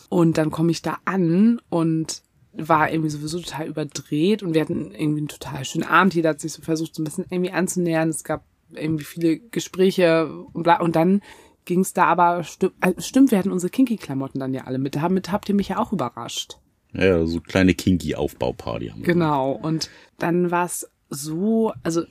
Und 0.08 0.36
dann 0.36 0.50
komme 0.50 0.70
ich 0.70 0.82
da 0.82 0.98
an 1.06 1.60
und 1.70 2.22
war 2.52 2.90
irgendwie 2.90 3.08
sowieso 3.08 3.40
total 3.40 3.66
überdreht 3.66 4.42
und 4.42 4.52
wir 4.52 4.60
hatten 4.60 4.92
irgendwie 4.94 5.20
einen 5.20 5.28
total 5.28 5.64
schönen 5.64 5.88
Abend. 5.88 6.14
Jeder 6.14 6.30
hat 6.30 6.40
sich 6.40 6.52
so 6.52 6.60
versucht, 6.60 6.94
so 6.94 7.00
ein 7.00 7.04
bisschen 7.04 7.24
irgendwie 7.30 7.52
anzunähern. 7.52 8.10
Es 8.10 8.22
gab 8.22 8.44
irgendwie 8.74 9.04
viele 9.04 9.38
Gespräche 9.38 10.30
und 10.52 10.62
bla. 10.62 10.80
Und 10.80 10.96
dann 10.96 11.22
ging 11.64 11.80
es 11.80 11.92
da 11.92 12.04
aber, 12.06 12.42
stimmt, 12.44 12.74
äh, 12.80 12.92
stimmt, 12.98 13.30
wir 13.30 13.38
hatten 13.38 13.52
unsere 13.52 13.70
Kinky-Klamotten 13.70 14.40
dann 14.40 14.54
ja 14.54 14.64
alle 14.64 14.78
mit. 14.78 14.96
Damit 14.96 15.30
habt 15.30 15.48
ihr 15.48 15.54
mich 15.54 15.68
ja 15.68 15.78
auch 15.78 15.92
überrascht. 15.92 16.58
Ja, 16.92 17.24
so 17.24 17.40
kleine 17.40 17.74
Kinky-Aufbauparty 17.74 18.88
haben 18.88 19.00
wir. 19.00 19.06
Genau. 19.06 19.52
Und 19.52 19.90
dann 20.18 20.50
war 20.50 20.66
es 20.66 20.90
so, 21.08 21.72
also 21.82 22.04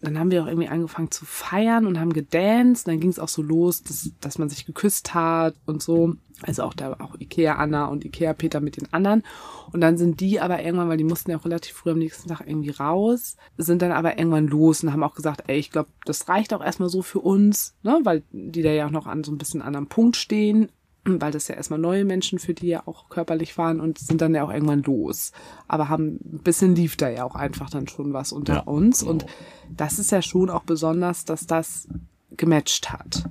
dann 0.00 0.18
haben 0.18 0.30
wir 0.30 0.42
auch 0.42 0.46
irgendwie 0.46 0.68
angefangen 0.68 1.10
zu 1.10 1.24
feiern 1.24 1.86
und 1.86 1.98
haben 1.98 2.12
gedanced. 2.12 2.86
Dann 2.86 3.00
ging 3.00 3.10
es 3.10 3.18
auch 3.18 3.28
so 3.28 3.42
los, 3.42 3.82
dass, 3.82 4.10
dass 4.20 4.38
man 4.38 4.48
sich 4.48 4.64
geküsst 4.64 5.14
hat 5.14 5.54
und 5.66 5.82
so. 5.82 6.14
Also 6.42 6.62
auch 6.62 6.74
da 6.74 6.92
auch 7.00 7.16
Ikea 7.18 7.56
Anna 7.56 7.86
und 7.86 8.04
Ikea 8.04 8.32
Peter 8.32 8.60
mit 8.60 8.76
den 8.76 8.92
anderen. 8.92 9.24
Und 9.72 9.80
dann 9.80 9.98
sind 9.98 10.20
die 10.20 10.38
aber 10.38 10.62
irgendwann, 10.62 10.88
weil 10.88 10.96
die 10.96 11.04
mussten 11.04 11.32
ja 11.32 11.38
auch 11.38 11.44
relativ 11.44 11.74
früh 11.74 11.90
am 11.90 11.98
nächsten 11.98 12.28
Tag 12.28 12.42
irgendwie 12.46 12.70
raus, 12.70 13.36
sind 13.56 13.82
dann 13.82 13.90
aber 13.90 14.18
irgendwann 14.18 14.46
los 14.46 14.84
und 14.84 14.92
haben 14.92 15.02
auch 15.02 15.16
gesagt, 15.16 15.44
ey, 15.48 15.58
ich 15.58 15.72
glaube, 15.72 15.88
das 16.04 16.28
reicht 16.28 16.54
auch 16.54 16.62
erstmal 16.62 16.90
so 16.90 17.02
für 17.02 17.18
uns, 17.18 17.74
ne? 17.82 17.98
Weil 18.04 18.22
die 18.30 18.62
da 18.62 18.70
ja 18.70 18.86
auch 18.86 18.92
noch 18.92 19.08
an 19.08 19.24
so 19.24 19.32
ein 19.32 19.38
bisschen 19.38 19.62
anderen 19.62 19.88
Punkt 19.88 20.16
stehen 20.16 20.68
weil 21.04 21.32
das 21.32 21.48
ja 21.48 21.54
erstmal 21.54 21.78
neue 21.78 22.04
Menschen 22.04 22.38
für 22.38 22.54
die 22.54 22.66
ja 22.68 22.82
auch 22.86 23.08
körperlich 23.08 23.56
waren 23.56 23.80
und 23.80 23.98
sind 23.98 24.20
dann 24.20 24.34
ja 24.34 24.44
auch 24.44 24.52
irgendwann 24.52 24.82
los. 24.82 25.32
Aber 25.66 25.88
haben 25.88 26.18
ein 26.32 26.40
bisschen 26.44 26.74
lief 26.74 26.96
da 26.96 27.08
ja 27.08 27.24
auch 27.24 27.34
einfach 27.34 27.70
dann 27.70 27.88
schon 27.88 28.12
was 28.12 28.32
unter 28.32 28.54
Ja, 28.54 28.60
uns. 28.60 29.00
genau. 29.00 29.12
Und 29.12 29.26
das 29.74 29.98
ist 29.98 30.12
ja 30.12 30.22
schon 30.22 30.50
auch 30.50 30.64
besonders, 30.64 31.24
dass 31.24 31.46
das 31.46 31.88
gematcht 32.36 32.90
hat. 32.90 33.24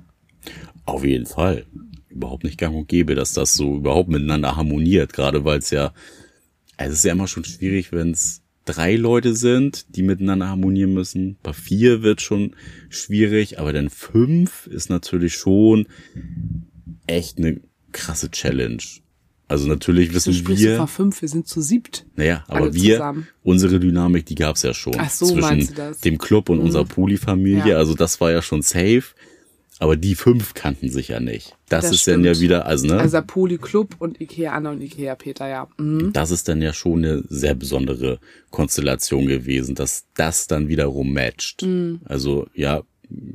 Auf 0.86 1.04
jeden 1.04 1.26
Fall. 1.26 1.66
Überhaupt 2.08 2.44
nicht 2.44 2.58
gang 2.58 2.74
und 2.74 2.88
gäbe, 2.88 3.14
dass 3.14 3.32
das 3.32 3.54
so 3.54 3.76
überhaupt 3.76 4.08
miteinander 4.08 4.56
harmoniert, 4.56 5.12
gerade 5.12 5.44
weil 5.44 5.58
es 5.58 5.70
ja, 5.70 5.92
es 6.78 6.92
ist 6.92 7.04
ja 7.04 7.12
immer 7.12 7.28
schon 7.28 7.44
schwierig, 7.44 7.92
wenn 7.92 8.10
es 8.12 8.42
drei 8.64 8.96
Leute 8.96 9.34
sind, 9.34 9.94
die 9.96 10.02
miteinander 10.02 10.48
harmonieren 10.48 10.94
müssen. 10.94 11.36
Bei 11.42 11.52
vier 11.52 12.02
wird 12.02 12.20
schon 12.22 12.54
schwierig, 12.88 13.58
aber 13.60 13.72
dann 13.72 13.88
fünf 13.88 14.66
ist 14.66 14.90
natürlich 14.90 15.34
schon 15.34 15.86
echt 17.08 17.38
eine 17.38 17.60
krasse 17.92 18.30
Challenge. 18.30 18.82
Also 19.50 19.66
natürlich 19.66 20.10
Du 20.10 20.14
wissen 20.16 20.44
du 20.44 20.58
wir, 20.58 20.76
von 20.76 20.88
fünf, 20.88 21.22
wir 21.22 21.28
sind 21.28 21.48
zu 21.48 21.62
siebt. 21.62 22.04
naja, 22.16 22.44
aber 22.48 22.74
wir, 22.74 22.96
zusammen. 22.96 23.28
unsere 23.42 23.80
Dynamik, 23.80 24.26
die 24.26 24.34
gab's 24.34 24.62
ja 24.62 24.74
schon 24.74 24.94
Ach 24.98 25.08
so, 25.10 25.24
zwischen 25.26 25.40
meinst 25.40 25.70
du 25.70 25.74
das? 25.74 25.96
Mhm. 25.98 26.02
dem 26.02 26.18
Club 26.18 26.50
und 26.50 26.60
unserer 26.60 26.84
Polyfamilie. 26.84 27.68
Ja. 27.70 27.76
Also 27.78 27.94
das 27.94 28.20
war 28.20 28.30
ja 28.30 28.42
schon 28.42 28.60
safe. 28.62 29.04
Aber 29.80 29.94
die 29.96 30.16
fünf 30.16 30.54
kannten 30.54 30.90
sich 30.90 31.06
ja 31.08 31.20
nicht. 31.20 31.56
Das, 31.68 31.84
Das 31.84 31.94
ist 31.94 32.08
dann 32.08 32.24
ja 32.24 32.34
stimmt. 32.34 32.42
wieder, 32.44 32.66
also 32.66 32.88
ne, 32.88 32.98
Also 32.98 33.22
Poli 33.24 33.58
Club 33.58 33.94
und 34.00 34.20
Ikea 34.20 34.52
Anna 34.52 34.72
und 34.72 34.82
Ikea 34.82 35.14
Peter, 35.14 35.48
ja. 35.48 35.68
Mhm. 35.78 36.12
das 36.12 36.32
ist 36.32 36.48
dann 36.48 36.60
ja 36.60 36.72
schon 36.74 37.04
eine 37.04 37.22
sehr 37.28 37.54
besondere 37.54 38.18
Konstellation 38.50 39.26
gewesen, 39.28 39.76
dass 39.76 40.04
das 40.14 40.48
dann 40.48 40.66
wiederum 40.68 41.12
matcht. 41.12 41.62
Mhm. 41.62 42.00
Also 42.06 42.48
ja, 42.54 42.82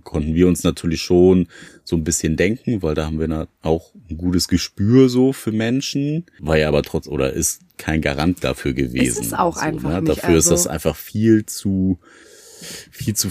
konnten 0.04 0.36
wir 0.36 0.48
uns 0.50 0.64
natürlich 0.66 1.02
schon 1.02 1.48
so 1.86 1.96
ein 1.98 2.04
bisschen 2.04 2.38
denken, 2.38 2.82
weil 2.82 2.96
da 2.96 3.06
haben 3.06 3.20
wir 3.20 3.48
auch 3.62 3.92
ein 4.10 4.18
gutes 4.18 4.48
Gespür 4.48 5.10
so 5.10 5.34
für 5.34 5.52
Menschen, 5.52 6.26
war 6.40 6.58
ja 6.58 6.68
aber 6.70 6.82
trotz 6.84 7.08
oder 7.08 7.34
ist 7.34 7.62
kein 7.78 8.02
Garant 8.02 8.44
dafür 8.44 8.74
gewesen. 8.74 9.24
es 9.24 9.34
auch 9.34 9.56
so, 9.56 9.62
einfach 9.62 9.90
ne? 9.90 10.02
nicht, 10.02 10.18
Dafür 10.24 10.38
ist 10.38 10.46
also- 10.48 10.52
das 10.52 10.68
einfach 10.68 10.96
viel 10.96 11.46
zu 11.46 12.00
viel 12.92 13.14
zu 13.16 13.30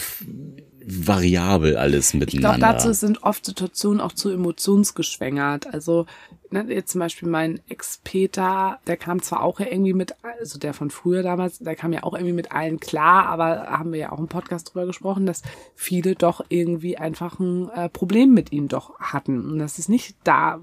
variabel 0.85 1.77
alles 1.77 2.09
Ich 2.09 2.21
miteinander. 2.21 2.59
glaube, 2.59 2.73
dazu 2.75 2.93
sind 2.93 3.23
oft 3.23 3.47
Situationen 3.47 4.01
auch 4.01 4.13
zu 4.13 4.31
emotionsgeschwängert. 4.31 5.73
Also, 5.73 6.07
ne, 6.53 6.65
jetzt 6.69 6.93
zum 6.93 7.01
Beispiel 7.01 7.29
mein 7.29 7.61
Ex-Peter, 7.69 8.79
der 8.87 8.97
kam 8.97 9.23
zwar 9.23 9.43
auch 9.43 9.61
ja 9.61 9.67
irgendwie 9.67 9.95
mit, 9.95 10.15
also 10.41 10.59
der 10.59 10.75
von 10.75 10.91
früher 10.91 11.23
damals, 11.23 11.59
der 11.59 11.77
kam 11.77 11.93
ja 11.93 12.03
auch 12.03 12.15
irgendwie 12.15 12.33
mit 12.33 12.53
allen 12.53 12.81
klar, 12.81 13.27
aber 13.27 13.67
haben 13.67 13.93
wir 13.93 14.01
ja 14.01 14.13
auch 14.13 14.19
im 14.19 14.29
Podcast 14.29 14.73
drüber 14.73 14.87
gesprochen, 14.87 15.27
dass 15.27 15.43
viele 15.75 16.15
doch 16.15 16.45
irgendwie 16.49 16.99
einfach 16.99 17.39
ein 17.39 17.69
äh, 17.71 17.89
Problem 17.89 18.35
mit 18.35 18.53
ihm 18.53 18.69
doch 18.69 18.99
hatten. 18.99 19.53
Und 19.53 19.59
das 19.59 19.79
ist 19.79 19.89
nicht 19.89 20.17
da, 20.25 20.61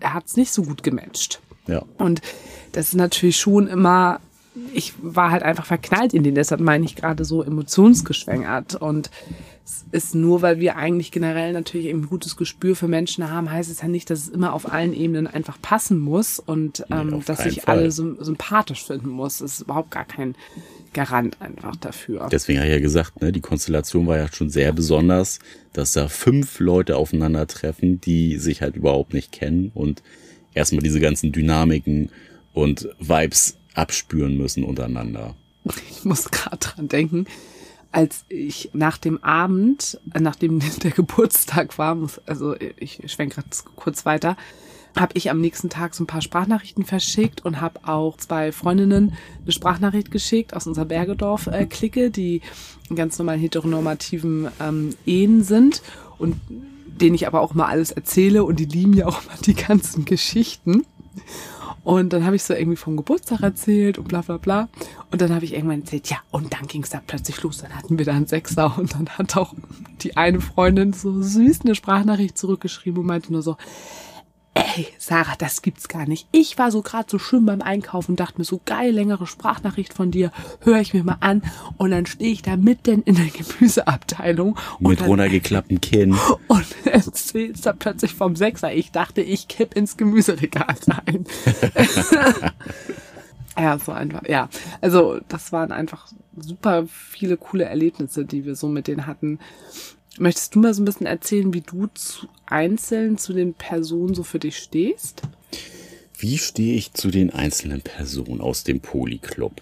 er 0.00 0.14
hat 0.14 0.26
es 0.26 0.36
nicht 0.36 0.52
so 0.52 0.62
gut 0.62 0.82
gematcht. 0.82 1.40
ja. 1.66 1.82
Und 1.98 2.20
das 2.72 2.88
ist 2.88 2.94
natürlich 2.94 3.36
schon 3.36 3.66
immer, 3.66 4.20
ich 4.74 4.94
war 5.02 5.30
halt 5.30 5.42
einfach 5.42 5.66
verknallt 5.66 6.14
in 6.14 6.22
den, 6.22 6.34
deshalb 6.34 6.60
meine 6.60 6.84
ich 6.84 6.96
gerade 6.96 7.24
so 7.24 7.42
emotionsgeschwängert. 7.42 8.74
Und 8.76 9.10
es 9.64 9.84
ist 9.92 10.14
nur, 10.14 10.42
weil 10.42 10.60
wir 10.60 10.76
eigentlich 10.76 11.10
generell 11.10 11.52
natürlich 11.52 11.86
eben 11.88 12.02
ein 12.02 12.08
gutes 12.08 12.36
Gespür 12.36 12.76
für 12.76 12.88
Menschen 12.88 13.30
haben, 13.30 13.50
heißt 13.50 13.70
es 13.70 13.82
ja 13.82 13.88
nicht, 13.88 14.10
dass 14.10 14.20
es 14.20 14.28
immer 14.28 14.52
auf 14.52 14.72
allen 14.72 14.94
Ebenen 14.94 15.26
einfach 15.26 15.60
passen 15.60 15.98
muss 15.98 16.38
und 16.38 16.84
ähm, 16.90 17.14
auf 17.14 17.24
dass 17.24 17.42
sich 17.42 17.62
Fall. 17.62 17.78
alle 17.78 17.88
sym- 17.88 18.22
sympathisch 18.22 18.84
finden 18.84 19.10
muss. 19.10 19.38
Das 19.38 19.54
ist 19.54 19.60
überhaupt 19.62 19.90
gar 19.90 20.04
kein 20.04 20.34
Garant 20.94 21.40
einfach 21.40 21.76
dafür. 21.76 22.28
Deswegen 22.32 22.60
habe 22.60 22.68
ich 22.68 22.74
ja 22.74 22.80
gesagt, 22.80 23.20
ne, 23.20 23.30
die 23.30 23.42
Konstellation 23.42 24.06
war 24.06 24.16
ja 24.16 24.28
schon 24.32 24.48
sehr 24.48 24.72
besonders, 24.72 25.38
dass 25.74 25.92
da 25.92 26.08
fünf 26.08 26.60
Leute 26.60 26.96
aufeinandertreffen, 26.96 28.00
die 28.00 28.38
sich 28.38 28.62
halt 28.62 28.74
überhaupt 28.74 29.12
nicht 29.12 29.30
kennen 29.32 29.70
und 29.74 30.02
erstmal 30.54 30.82
diese 30.82 30.98
ganzen 30.98 31.30
Dynamiken 31.30 32.10
und 32.54 32.88
Vibes 32.98 33.58
abspüren 33.78 34.36
müssen 34.36 34.64
untereinander. 34.64 35.34
Ich 35.90 36.04
muss 36.04 36.30
gerade 36.30 36.58
dran 36.58 36.88
denken, 36.88 37.26
als 37.92 38.24
ich 38.28 38.70
nach 38.72 38.98
dem 38.98 39.22
Abend, 39.22 39.98
äh, 40.14 40.20
nachdem 40.20 40.60
der 40.82 40.90
Geburtstag 40.90 41.78
war, 41.78 41.94
muss, 41.94 42.20
also 42.26 42.54
ich 42.76 43.00
schwenk 43.06 43.34
gerade 43.34 43.48
kurz 43.76 44.04
weiter, 44.04 44.36
habe 44.96 45.12
ich 45.14 45.30
am 45.30 45.40
nächsten 45.40 45.68
Tag 45.68 45.94
so 45.94 46.02
ein 46.02 46.08
paar 46.08 46.22
Sprachnachrichten 46.22 46.84
verschickt 46.84 47.44
und 47.44 47.60
habe 47.60 47.80
auch 47.84 48.16
zwei 48.16 48.52
Freundinnen 48.52 49.14
eine 49.42 49.52
Sprachnachricht 49.52 50.10
geschickt 50.10 50.54
aus 50.54 50.66
unserer 50.66 50.86
Bergedorf-Clique, 50.86 52.10
die 52.10 52.40
in 52.88 52.96
ganz 52.96 53.18
normalen 53.18 53.40
heteronormativen 53.40 54.48
ähm, 54.60 54.94
Ehen 55.06 55.44
sind 55.44 55.82
und 56.18 56.36
denen 56.48 57.14
ich 57.14 57.26
aber 57.26 57.42
auch 57.42 57.54
mal 57.54 57.66
alles 57.66 57.92
erzähle 57.92 58.44
und 58.44 58.58
die 58.58 58.64
lieben 58.64 58.94
ja 58.94 59.06
auch 59.06 59.24
mal 59.26 59.36
die 59.44 59.54
ganzen 59.54 60.04
Geschichten. 60.04 60.84
Und 61.84 62.12
dann 62.12 62.24
habe 62.24 62.36
ich 62.36 62.42
so 62.42 62.54
irgendwie 62.54 62.76
vom 62.76 62.96
Geburtstag 62.96 63.40
erzählt 63.42 63.98
und 63.98 64.08
bla 64.08 64.20
bla 64.20 64.36
bla. 64.36 64.68
Und 65.10 65.20
dann 65.20 65.34
habe 65.34 65.44
ich 65.44 65.54
irgendwann 65.54 65.80
erzählt, 65.80 66.08
ja, 66.10 66.18
und 66.30 66.52
dann 66.52 66.66
ging 66.66 66.82
es 66.82 66.90
da 66.90 67.00
plötzlich 67.06 67.42
los. 67.42 67.58
Dann 67.58 67.74
hatten 67.74 67.98
wir 67.98 68.04
da 68.04 68.12
einen 68.12 68.26
Sechser 68.26 68.76
und 68.78 68.94
dann 68.94 69.08
hat 69.10 69.36
auch 69.36 69.54
die 70.00 70.16
eine 70.16 70.40
Freundin 70.40 70.92
so 70.92 71.22
süß 71.22 71.62
eine 71.62 71.74
Sprachnachricht 71.74 72.36
zurückgeschrieben 72.36 73.00
und 73.00 73.06
meinte 73.06 73.32
nur 73.32 73.42
so, 73.42 73.56
ey, 74.76 74.88
Sarah, 74.98 75.36
das 75.36 75.62
gibt's 75.62 75.88
gar 75.88 76.06
nicht. 76.06 76.28
Ich 76.32 76.58
war 76.58 76.70
so 76.70 76.82
gerade 76.82 77.10
so 77.10 77.18
schön 77.18 77.46
beim 77.46 77.62
Einkaufen 77.62 78.12
und 78.12 78.20
dachte 78.20 78.38
mir 78.38 78.44
so, 78.44 78.60
geil, 78.64 78.92
längere 78.92 79.26
Sprachnachricht 79.26 79.94
von 79.94 80.10
dir, 80.10 80.32
höre 80.60 80.80
ich 80.80 80.94
mir 80.94 81.04
mal 81.04 81.18
an. 81.20 81.42
Und 81.76 81.90
dann 81.90 82.06
stehe 82.06 82.32
ich 82.32 82.42
da 82.42 82.56
mitten 82.56 83.02
in 83.02 83.14
der 83.14 83.26
Gemüseabteilung 83.26 84.58
und 84.80 84.88
Mit 84.88 85.00
dann 85.00 85.08
runtergeklapptem 85.08 85.80
Kinn. 85.80 86.16
und 86.48 86.66
erzählst 86.84 87.66
da 87.66 87.72
plötzlich 87.72 88.14
vom 88.14 88.36
Sechser. 88.36 88.72
Ich 88.72 88.90
dachte, 88.90 89.20
ich 89.20 89.48
kipp 89.48 89.74
ins 89.74 89.96
Gemüseregal 89.96 90.76
rein. 90.88 91.24
ja, 93.58 93.78
so 93.78 93.92
einfach, 93.92 94.22
ja. 94.28 94.48
Also, 94.80 95.20
das 95.28 95.52
waren 95.52 95.72
einfach 95.72 96.08
super 96.36 96.86
viele 96.86 97.36
coole 97.36 97.64
Erlebnisse, 97.64 98.24
die 98.24 98.44
wir 98.44 98.54
so 98.54 98.68
mit 98.68 98.86
denen 98.86 99.06
hatten. 99.06 99.38
Möchtest 100.18 100.54
du 100.54 100.60
mal 100.60 100.74
so 100.74 100.82
ein 100.82 100.84
bisschen 100.84 101.06
erzählen, 101.06 101.52
wie 101.54 101.60
du 101.60 101.88
zu 101.94 102.26
einzeln 102.46 103.18
zu 103.18 103.32
den 103.32 103.54
Personen 103.54 104.14
so 104.14 104.22
für 104.22 104.38
dich 104.38 104.56
stehst? 104.58 105.22
Wie 106.18 106.38
stehe 106.38 106.74
ich 106.74 106.92
zu 106.94 107.10
den 107.10 107.30
einzelnen 107.30 107.80
Personen 107.80 108.40
aus 108.40 108.64
dem 108.64 108.80
Polyclub? 108.80 109.52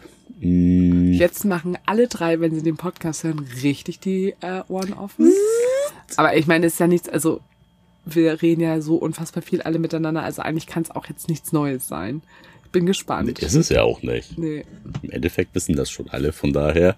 Hm, 0.40 1.12
Jetzt 1.12 1.44
machen 1.44 1.76
alle 1.84 2.08
drei, 2.08 2.40
wenn 2.40 2.54
sie 2.54 2.62
den 2.62 2.76
Podcast 2.76 3.24
hören, 3.24 3.46
richtig 3.62 4.00
die 4.00 4.34
äh, 4.40 4.62
Ohren 4.68 4.94
offen. 4.94 5.30
Aber 6.16 6.36
ich 6.36 6.46
meine, 6.46 6.66
es 6.66 6.74
ist 6.74 6.78
ja 6.78 6.86
nichts, 6.86 7.08
also 7.08 7.40
wir 8.06 8.40
reden 8.40 8.60
ja 8.62 8.80
so 8.80 8.96
unfassbar 8.96 9.42
viel 9.42 9.60
alle 9.62 9.78
miteinander, 9.78 10.22
also 10.22 10.40
eigentlich 10.40 10.66
kann 10.66 10.82
es 10.84 10.90
auch 10.90 11.06
jetzt 11.06 11.28
nichts 11.28 11.52
Neues 11.52 11.88
sein. 11.88 12.22
Ich 12.64 12.70
bin 12.70 12.86
gespannt. 12.86 13.38
ist 13.38 13.54
es 13.54 13.68
ja 13.68 13.82
auch 13.82 14.02
nicht. 14.02 14.38
Nee. 14.38 14.64
Im 15.02 15.10
Endeffekt 15.10 15.54
wissen 15.54 15.76
das 15.76 15.90
schon 15.90 16.08
alle. 16.10 16.32
Von 16.32 16.52
daher 16.52 16.96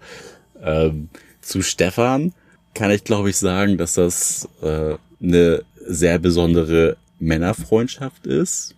ähm, 0.62 1.08
zu 1.40 1.62
Stefan 1.62 2.32
kann 2.74 2.90
ich, 2.90 3.04
glaube 3.04 3.30
ich, 3.30 3.36
sagen, 3.36 3.76
dass 3.78 3.94
das 3.94 4.48
äh, 4.62 4.94
eine 5.22 5.62
sehr 5.86 6.18
besondere 6.18 6.96
Männerfreundschaft 7.18 8.26
ist. 8.26 8.74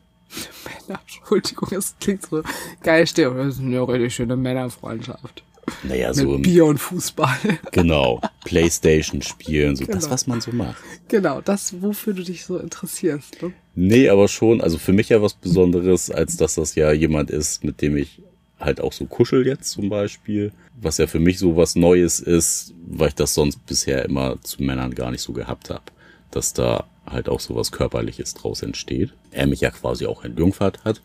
Männer, 0.65 1.01
Entschuldigung, 1.21 1.69
es 1.77 1.95
klingt 2.01 2.23
so 2.27 2.43
geil. 2.83 3.07
Steh, 3.07 3.25
das 3.25 3.55
ist 3.57 3.61
eine 3.61 3.87
richtig 3.87 4.15
schöne 4.15 4.37
Männerfreundschaft. 4.37 5.43
Naja, 5.85 6.13
so 6.13 6.33
Mit 6.33 6.43
Bier 6.43 6.65
und 6.65 6.79
Fußball. 6.79 7.37
genau, 7.73 8.21
Playstation 8.45 9.23
spielen, 9.23 9.77
so 9.77 9.85
das, 9.85 10.01
Genau. 10.05 10.11
was 10.11 10.27
man 10.27 10.41
so 10.41 10.51
macht. 10.53 10.77
genau, 11.09 11.41
das, 11.41 11.81
wofür 11.81 12.13
du 12.13 12.25
dich 12.25 12.45
so 12.45 12.59
interessierst. 12.59 13.41
Ne? 13.43 13.53
Nee, 13.77 14.09
aber 14.09 14.27
schon, 14.27 14.61
also 14.61 14.79
für 14.79 14.93
mich 14.93 15.11
ja 15.11 15.23
was 15.23 15.35
Besonderes, 15.35 16.11
als 16.11 16.37
dass 16.37 16.57
das 16.57 16.75
ja 16.75 16.91
jemand 16.93 17.31
ist, 17.31 17.63
mit 17.63 17.83
dem 17.83 17.97
ich 17.97 18.21
halt 18.61 18.81
auch 18.81 18.93
so 18.93 19.07
kuschel 19.07 19.47
jetzt 19.47 19.71
zum 19.71 19.89
Beispiel, 19.89 20.53
was 20.81 20.99
ja 20.99 21.07
für 21.07 21.19
mich 21.21 21.39
so 21.39 21.57
was 21.57 21.77
Neues 21.77 22.21
ist, 22.21 22.75
weil 22.87 23.09
ich 23.09 23.15
das 23.15 23.35
sonst 23.35 23.65
bisher 23.67 24.05
immer 24.05 24.41
zu 24.43 24.63
Männern 24.63 24.95
gar 24.95 25.11
nicht 25.11 25.23
so 25.23 25.33
gehabt 25.33 25.71
habe, 25.71 25.83
dass 26.31 26.53
da 26.53 26.85
halt 27.07 27.29
auch 27.29 27.41
so 27.41 27.57
was 27.57 27.73
Körperliches 27.73 28.35
draus 28.35 28.63
entsteht. 28.63 29.13
Er 29.33 29.47
mich 29.47 29.61
ja 29.63 29.71
quasi 29.71 30.07
auch 30.07 30.23
entjungfert 30.25 30.85
hat, 30.85 31.01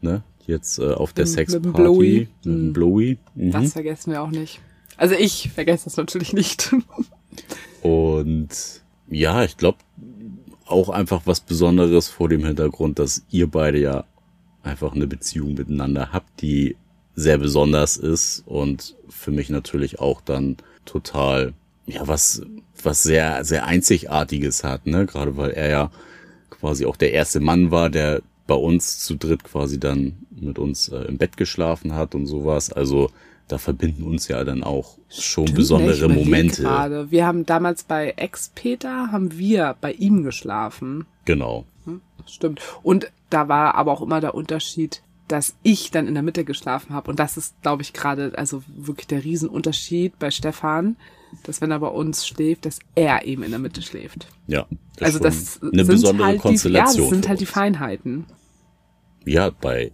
ne? 0.00 0.22
Jetzt 0.46 0.78
äh, 0.78 0.92
auf 0.92 1.12
der 1.12 1.24
Mit- 1.26 1.36
mit 1.36 1.44
dem 1.44 1.48
Sexparty 1.50 1.70
Blowy. 1.82 2.18
mit 2.20 2.44
dem 2.44 2.66
Mhm. 2.68 2.72
Blowy. 2.72 3.18
Mhm. 3.34 3.50
Das 3.50 3.72
vergessen 3.72 4.12
wir 4.12 4.22
auch 4.22 4.30
nicht. 4.30 4.60
Also 4.96 5.14
ich 5.16 5.50
vergesse 5.52 5.84
das 5.86 5.96
natürlich 5.96 6.32
nicht. 6.32 6.72
Und 7.82 8.48
ja, 9.08 9.44
ich 9.44 9.56
glaube 9.56 9.78
auch 10.66 10.88
einfach 10.88 11.22
was 11.26 11.40
Besonderes 11.40 12.08
vor 12.08 12.28
dem 12.28 12.44
Hintergrund, 12.44 12.98
dass 12.98 13.24
ihr 13.30 13.46
beide 13.48 13.78
ja 13.78 14.04
einfach 14.66 14.94
eine 14.94 15.06
Beziehung 15.06 15.54
miteinander 15.54 16.10
habt, 16.12 16.40
die 16.42 16.76
sehr 17.14 17.38
besonders 17.38 17.96
ist 17.96 18.42
und 18.46 18.94
für 19.08 19.30
mich 19.30 19.48
natürlich 19.48 20.00
auch 20.00 20.20
dann 20.20 20.56
total, 20.84 21.54
ja, 21.86 22.06
was, 22.06 22.42
was 22.82 23.02
sehr, 23.02 23.44
sehr 23.44 23.66
einzigartiges 23.66 24.64
hat, 24.64 24.86
ne? 24.86 25.06
Gerade 25.06 25.36
weil 25.36 25.50
er 25.52 25.68
ja 25.70 25.90
quasi 26.50 26.84
auch 26.84 26.96
der 26.96 27.12
erste 27.12 27.40
Mann 27.40 27.70
war, 27.70 27.88
der 27.90 28.22
bei 28.46 28.54
uns 28.54 29.00
zu 29.00 29.16
dritt 29.16 29.44
quasi 29.44 29.80
dann 29.80 30.14
mit 30.30 30.58
uns 30.58 30.88
äh, 30.88 30.98
im 31.04 31.18
Bett 31.18 31.36
geschlafen 31.36 31.94
hat 31.94 32.14
und 32.14 32.26
sowas. 32.26 32.72
Also 32.72 33.10
da 33.48 33.58
verbinden 33.58 34.02
uns 34.02 34.28
ja 34.28 34.44
dann 34.44 34.62
auch 34.62 34.98
schon 35.08 35.46
Stimmt, 35.46 35.48
ne? 35.48 35.54
Besondere 35.54 36.08
Momente. 36.08 36.62
Gerade. 36.62 37.10
Wir 37.10 37.26
haben 37.26 37.46
damals 37.46 37.84
bei 37.84 38.14
Ex-Peter, 38.16 39.10
haben 39.12 39.38
wir 39.38 39.76
bei 39.80 39.92
ihm 39.92 40.22
geschlafen. 40.22 41.06
Genau. 41.24 41.64
Stimmt. 42.26 42.60
Und 42.82 43.10
da 43.30 43.48
war 43.48 43.74
aber 43.74 43.92
auch 43.92 44.02
immer 44.02 44.20
der 44.20 44.34
Unterschied, 44.34 45.02
dass 45.28 45.56
ich 45.62 45.90
dann 45.90 46.06
in 46.06 46.14
der 46.14 46.22
Mitte 46.22 46.44
geschlafen 46.44 46.94
habe. 46.94 47.10
Und 47.10 47.18
das 47.18 47.36
ist, 47.36 47.60
glaube 47.62 47.82
ich, 47.82 47.92
gerade 47.92 48.32
also 48.36 48.62
wirklich 48.68 49.06
der 49.08 49.24
Riesenunterschied 49.24 50.18
bei 50.18 50.30
Stefan, 50.30 50.96
dass 51.42 51.60
wenn 51.60 51.70
er 51.72 51.80
bei 51.80 51.88
uns 51.88 52.26
schläft, 52.26 52.64
dass 52.66 52.78
er 52.94 53.24
eben 53.24 53.42
in 53.42 53.50
der 53.50 53.58
Mitte 53.58 53.82
schläft. 53.82 54.28
Ja. 54.46 54.66
ist 54.96 55.02
also 55.02 55.18
das 55.18 55.60
eine 55.62 55.84
sind 55.84 55.94
besondere 55.94 56.28
halt 56.28 56.40
Konstellation. 56.40 56.94
Die, 56.94 57.00
ja, 57.00 57.04
das 57.04 57.10
sind 57.10 57.28
halt 57.28 57.40
die. 57.40 57.46
Feinheiten. 57.46 58.26
Ja, 59.24 59.50
bei, 59.50 59.90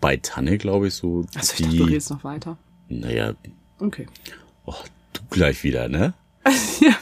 bei 0.00 0.16
Tanne, 0.16 0.58
glaube 0.58 0.86
ich, 0.88 0.94
so 0.94 1.24
Also 1.34 1.52
ich 1.54 1.62
dachte, 1.62 1.62
du 1.64 1.68
die, 1.70 1.82
redest 1.82 2.10
noch 2.10 2.22
weiter. 2.24 2.56
naja, 2.88 3.34
Okay. 3.80 4.06
oh, 4.66 4.74
du 5.14 5.20
gleich 5.30 5.64
wieder, 5.64 5.88
ne? 5.88 6.14
ja. 6.80 6.94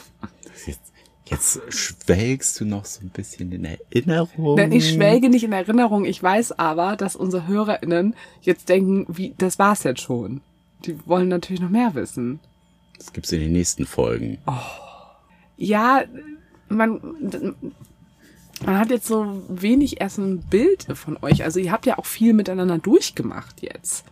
Jetzt, 1.29 1.61
schwelgst 1.69 2.59
du 2.59 2.65
noch 2.65 2.85
so 2.85 3.01
ein 3.01 3.09
bisschen 3.09 3.51
in 3.51 3.65
Erinnerung. 3.65 4.55
Denn 4.55 4.71
ich 4.71 4.89
schwelge 4.89 5.29
nicht 5.29 5.43
in 5.43 5.51
Erinnerung. 5.51 6.05
Ich 6.05 6.21
weiß 6.21 6.57
aber, 6.57 6.95
dass 6.95 7.15
unsere 7.15 7.47
HörerInnen 7.47 8.15
jetzt 8.41 8.69
denken, 8.69 9.05
wie, 9.09 9.35
das 9.37 9.59
war's 9.59 9.83
jetzt 9.83 10.01
schon. 10.01 10.41
Die 10.85 10.97
wollen 11.07 11.27
natürlich 11.27 11.61
noch 11.61 11.69
mehr 11.69 11.93
wissen. 11.93 12.39
Das 12.97 13.13
gibt's 13.13 13.31
in 13.31 13.41
den 13.41 13.51
nächsten 13.51 13.85
Folgen. 13.85 14.39
Ja, 15.57 16.03
man, 16.67 16.99
man 18.65 18.77
hat 18.77 18.89
jetzt 18.89 19.07
so 19.07 19.43
wenig 19.49 20.01
erst 20.01 20.17
ein 20.17 20.41
Bild 20.41 20.87
von 20.95 21.17
euch. 21.21 21.43
Also 21.43 21.59
ihr 21.59 21.71
habt 21.71 21.85
ja 21.85 21.97
auch 21.97 22.05
viel 22.05 22.33
miteinander 22.33 22.77
durchgemacht 22.77 23.61
jetzt. 23.61 24.03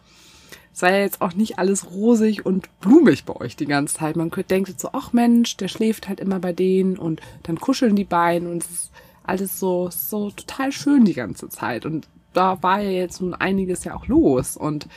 War 0.79 0.91
ja 0.91 0.99
jetzt 0.99 1.21
auch 1.21 1.33
nicht 1.33 1.59
alles 1.59 1.91
rosig 1.91 2.45
und 2.45 2.69
blumig 2.79 3.25
bei 3.25 3.35
euch 3.35 3.55
die 3.55 3.65
ganze 3.65 3.95
Zeit. 3.95 4.15
Man 4.15 4.29
denkt 4.29 4.69
jetzt 4.69 4.81
so, 4.81 4.89
ach 4.93 5.13
Mensch, 5.13 5.57
der 5.57 5.67
schläft 5.67 6.07
halt 6.07 6.19
immer 6.19 6.39
bei 6.39 6.53
denen 6.53 6.97
und 6.97 7.21
dann 7.43 7.59
kuscheln 7.59 7.95
die 7.95 8.03
beiden 8.03 8.49
und 8.49 8.63
es 8.63 8.69
ist 8.69 8.91
alles 9.23 9.59
so, 9.59 9.89
so 9.91 10.31
total 10.31 10.71
schön 10.71 11.05
die 11.05 11.13
ganze 11.13 11.49
Zeit. 11.49 11.85
Und 11.85 12.07
da 12.33 12.61
war 12.61 12.81
ja 12.81 12.91
jetzt 12.91 13.21
nun 13.21 13.33
einiges 13.33 13.83
ja 13.83 13.95
auch 13.95 14.07
los 14.07 14.55
und 14.55 14.87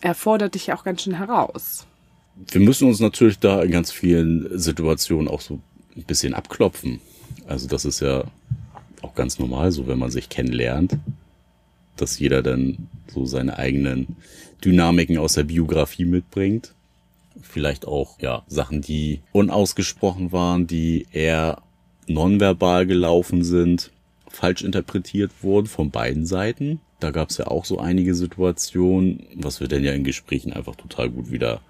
er 0.00 0.14
fordert 0.14 0.54
dich 0.54 0.68
ja 0.68 0.76
auch 0.76 0.84
ganz 0.84 1.02
schön 1.02 1.14
heraus. 1.14 1.86
Wir 2.46 2.60
müssen 2.60 2.86
uns 2.88 3.00
natürlich 3.00 3.38
da 3.38 3.62
in 3.62 3.72
ganz 3.72 3.90
vielen 3.90 4.58
Situationen 4.58 5.28
auch 5.28 5.40
so 5.40 5.58
ein 5.96 6.04
bisschen 6.04 6.34
abklopfen. 6.34 7.00
Also 7.48 7.66
das 7.66 7.84
ist 7.84 8.00
ja 8.00 8.24
auch 9.02 9.14
ganz 9.14 9.38
normal 9.38 9.72
so, 9.72 9.86
wenn 9.86 9.98
man 9.98 10.10
sich 10.10 10.28
kennenlernt, 10.28 10.96
dass 12.00 12.18
jeder 12.18 12.42
dann 12.42 12.88
so 13.12 13.26
seine 13.26 13.58
eigenen 13.58 14.16
Dynamiken 14.64 15.18
aus 15.18 15.34
der 15.34 15.44
Biografie 15.44 16.04
mitbringt. 16.04 16.74
Vielleicht 17.40 17.86
auch, 17.86 18.18
ja, 18.20 18.42
Sachen, 18.48 18.80
die 18.80 19.20
unausgesprochen 19.32 20.32
waren, 20.32 20.66
die 20.66 21.06
eher 21.12 21.62
nonverbal 22.08 22.86
gelaufen 22.86 23.44
sind, 23.44 23.90
falsch 24.28 24.62
interpretiert 24.62 25.30
wurden 25.42 25.66
von 25.66 25.90
beiden 25.90 26.26
Seiten. 26.26 26.80
Da 27.00 27.10
gab 27.10 27.30
es 27.30 27.38
ja 27.38 27.46
auch 27.46 27.64
so 27.64 27.78
einige 27.78 28.14
Situationen, 28.14 29.26
was 29.34 29.60
wir 29.60 29.68
denn 29.68 29.84
ja 29.84 29.92
in 29.92 30.04
Gesprächen 30.04 30.52
einfach 30.52 30.74
total 30.74 31.10
gut 31.10 31.30
wieder 31.30 31.60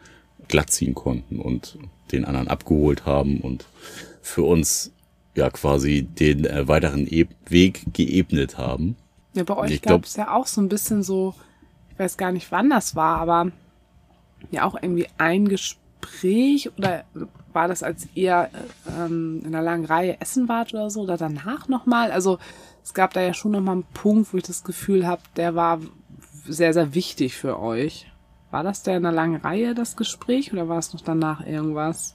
glatt 0.49 0.70
ziehen 0.70 0.95
konnten 0.95 1.39
und 1.39 1.79
den 2.12 2.24
anderen 2.24 2.49
abgeholt 2.49 3.05
haben 3.05 3.41
und 3.41 3.66
für 4.22 4.43
uns 4.43 4.93
ja 5.35 5.51
quasi 5.51 6.03
den 6.03 6.47
äh, 6.47 6.66
weiteren 6.66 7.07
e 7.07 7.26
Weg 7.49 7.85
geebnet 7.93 8.57
haben. 8.59 8.97
Ja, 9.35 9.45
bei 9.45 9.57
euch 9.57 9.83
gab 9.83 10.05
es 10.05 10.16
ja 10.16 10.35
auch 10.35 10.47
so 10.47 10.61
ein 10.61 10.68
bisschen 10.68 11.03
so, 11.03 11.35
ich 11.93 11.99
weiß 11.99 12.16
gar 12.16 12.33
nicht, 12.33 12.51
wann 12.51 12.70
das 12.70 12.97
war, 12.97 13.18
aber 13.18 13.51
ja 14.51 14.64
auch 14.64 14.76
irgendwie 14.81 15.09
ein 15.18 15.49
Gespräch 15.49 16.70
oder 16.76 17.05
war 17.53 17.68
das, 17.68 17.83
als 17.83 18.09
ihr 18.14 18.51
äh, 18.53 19.05
ähm, 19.05 19.43
in 19.45 19.55
einer 19.55 19.62
langen 19.62 19.85
Reihe 19.85 20.20
essen 20.20 20.49
wart 20.49 20.72
oder 20.72 20.91
so 20.91 21.03
oder 21.03 21.16
danach 21.16 21.68
nochmal? 21.68 22.11
Also 22.11 22.39
es 22.85 22.95
gab 22.95 23.12
da 23.14 23.20
ja 23.20 23.35
schon 23.35 23.53
nochmal 23.53 23.74
einen 23.74 23.85
Punkt, 23.95 24.33
wo 24.33 24.37
ich 24.39 24.45
das 24.45 24.64
Gefühl 24.64 25.07
habe, 25.07 25.22
der 25.37 25.55
war 25.55 25.81
sehr, 26.47 26.72
sehr 26.72 26.95
wichtig 26.95 27.35
für 27.35 27.59
euch. 27.61 28.07
War 28.51 28.62
das 28.62 28.83
der 28.83 28.97
in 28.97 29.05
einer 29.05 29.14
langen 29.14 29.41
Reihe, 29.41 29.74
das 29.74 29.97
Gespräch, 29.97 30.53
oder 30.53 30.68
war 30.68 30.79
es 30.79 30.95
noch 30.95 31.03
danach 31.03 31.47
irgendwas? 31.47 32.14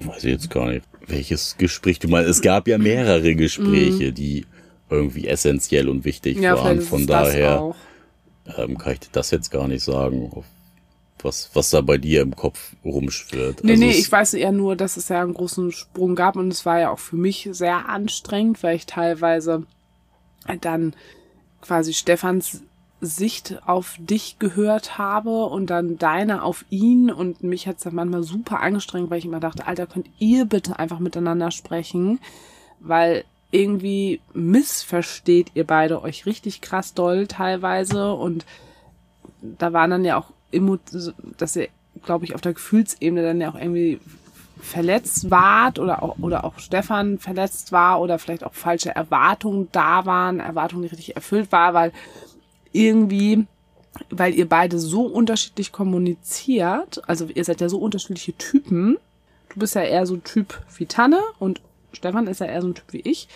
Weiß 0.00 0.22
ich 0.24 0.30
jetzt 0.30 0.50
gar 0.50 0.68
nicht, 0.68 0.84
welches 1.06 1.56
Gespräch 1.56 1.98
du 1.98 2.08
meinst. 2.08 2.30
Es 2.30 2.42
gab 2.42 2.68
ja 2.68 2.78
mehrere 2.78 3.34
Gespräche, 3.34 4.12
die 4.12 4.46
irgendwie 4.90 5.26
essentiell 5.28 5.88
und 5.88 6.04
wichtig. 6.04 6.38
Ja, 6.38 6.56
waren. 6.56 6.80
Von 6.80 7.00
es 7.00 7.06
daher 7.06 7.74
ähm, 8.56 8.78
kann 8.78 8.94
ich 8.94 9.00
dir 9.00 9.08
das 9.12 9.30
jetzt 9.30 9.50
gar 9.50 9.68
nicht 9.68 9.82
sagen, 9.84 10.44
was, 11.22 11.50
was 11.54 11.70
da 11.70 11.80
bei 11.80 11.98
dir 11.98 12.22
im 12.22 12.34
Kopf 12.36 12.74
rumschwirrt. 12.84 13.64
Nee, 13.64 13.72
Also 13.72 13.84
nee, 13.84 13.90
es- 13.90 13.98
ich 13.98 14.12
weiß 14.12 14.34
eher 14.34 14.52
nur, 14.52 14.76
dass 14.76 14.96
es 14.96 15.08
ja 15.08 15.20
einen 15.22 15.34
großen 15.34 15.72
Sprung 15.72 16.14
gab 16.14 16.36
und 16.36 16.52
es 16.52 16.64
war 16.64 16.78
ja 16.80 16.90
auch 16.90 16.98
für 17.00 17.16
mich 17.16 17.48
sehr 17.52 17.88
anstrengend, 17.88 18.62
weil 18.62 18.76
ich 18.76 18.86
teilweise 18.86 19.64
dann 20.60 20.94
quasi 21.60 21.92
Stefans 21.92 22.62
Sicht 23.00 23.60
auf 23.66 23.94
dich 23.98 24.38
gehört 24.40 24.98
habe 24.98 25.44
und 25.46 25.70
dann 25.70 25.98
deine 25.98 26.42
auf 26.42 26.64
ihn 26.68 27.10
und 27.12 27.44
mich 27.44 27.68
hat's 27.68 27.84
dann 27.84 27.94
manchmal 27.94 28.24
super 28.24 28.58
angestrengt, 28.60 29.08
weil 29.10 29.18
ich 29.20 29.24
immer 29.24 29.38
dachte, 29.38 29.66
Alter, 29.68 29.86
könnt 29.86 30.08
ihr 30.18 30.46
bitte 30.46 30.78
einfach 30.80 30.98
miteinander 30.98 31.52
sprechen, 31.52 32.18
weil 32.80 33.24
irgendwie 33.50 34.20
missversteht 34.34 35.52
ihr 35.54 35.66
beide 35.66 36.02
euch 36.02 36.26
richtig 36.26 36.60
krass 36.60 36.94
doll 36.94 37.26
teilweise 37.26 38.12
und 38.12 38.44
da 39.40 39.72
waren 39.72 39.90
dann 39.90 40.04
ja 40.04 40.18
auch 40.18 40.30
Emo 40.52 40.78
dass 41.36 41.56
ihr, 41.56 41.68
glaube 42.04 42.24
ich, 42.24 42.34
auf 42.34 42.40
der 42.40 42.54
Gefühlsebene 42.54 43.22
dann 43.22 43.40
ja 43.40 43.50
auch 43.50 43.54
irgendwie 43.54 44.00
verletzt 44.60 45.30
wart 45.30 45.78
oder 45.78 46.02
auch, 46.02 46.18
oder 46.18 46.44
auch 46.44 46.58
Stefan 46.58 47.18
verletzt 47.18 47.72
war 47.72 48.00
oder 48.00 48.18
vielleicht 48.18 48.44
auch 48.44 48.54
falsche 48.54 48.94
Erwartungen 48.94 49.68
da 49.72 50.04
waren, 50.04 50.40
Erwartungen, 50.40 50.82
die 50.82 50.88
richtig 50.88 51.16
erfüllt 51.16 51.52
war, 51.52 51.74
weil 51.74 51.92
irgendwie, 52.72 53.46
weil 54.10 54.34
ihr 54.34 54.48
beide 54.48 54.78
so 54.78 55.02
unterschiedlich 55.02 55.72
kommuniziert, 55.72 57.02
also 57.08 57.26
ihr 57.26 57.44
seid 57.44 57.60
ja 57.60 57.68
so 57.68 57.78
unterschiedliche 57.78 58.36
Typen. 58.36 58.98
Du 59.48 59.60
bist 59.60 59.74
ja 59.74 59.82
eher 59.82 60.06
so 60.06 60.16
Typ 60.16 60.60
wie 60.76 60.86
Tanne 60.86 61.20
und 61.38 61.60
Stefan 61.92 62.26
ist 62.26 62.40
ja 62.40 62.46
eher 62.46 62.62
so 62.62 62.68
ein 62.68 62.74
Typ 62.74 62.92
wie 62.92 63.00
ich. 63.00 63.28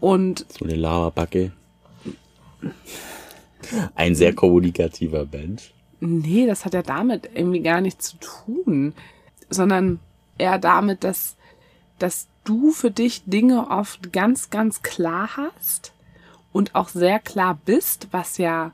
Und 0.00 0.46
so 0.48 0.64
eine 0.64 0.74
Lavabacke. 0.74 1.52
Ein 3.94 4.14
sehr 4.14 4.34
kommunikativer 4.34 5.26
Mensch. 5.30 5.72
Nee, 6.00 6.46
das 6.46 6.64
hat 6.64 6.74
ja 6.74 6.82
damit 6.82 7.30
irgendwie 7.34 7.60
gar 7.60 7.80
nichts 7.80 8.10
zu 8.10 8.16
tun, 8.18 8.94
sondern 9.48 9.98
eher 10.38 10.58
damit, 10.58 11.04
dass, 11.04 11.36
dass 11.98 12.28
du 12.44 12.70
für 12.70 12.90
dich 12.90 13.24
Dinge 13.24 13.70
oft 13.70 14.12
ganz, 14.12 14.50
ganz 14.50 14.82
klar 14.82 15.36
hast 15.36 15.92
und 16.52 16.74
auch 16.74 16.88
sehr 16.88 17.18
klar 17.18 17.58
bist, 17.64 18.08
was 18.12 18.38
ja 18.38 18.72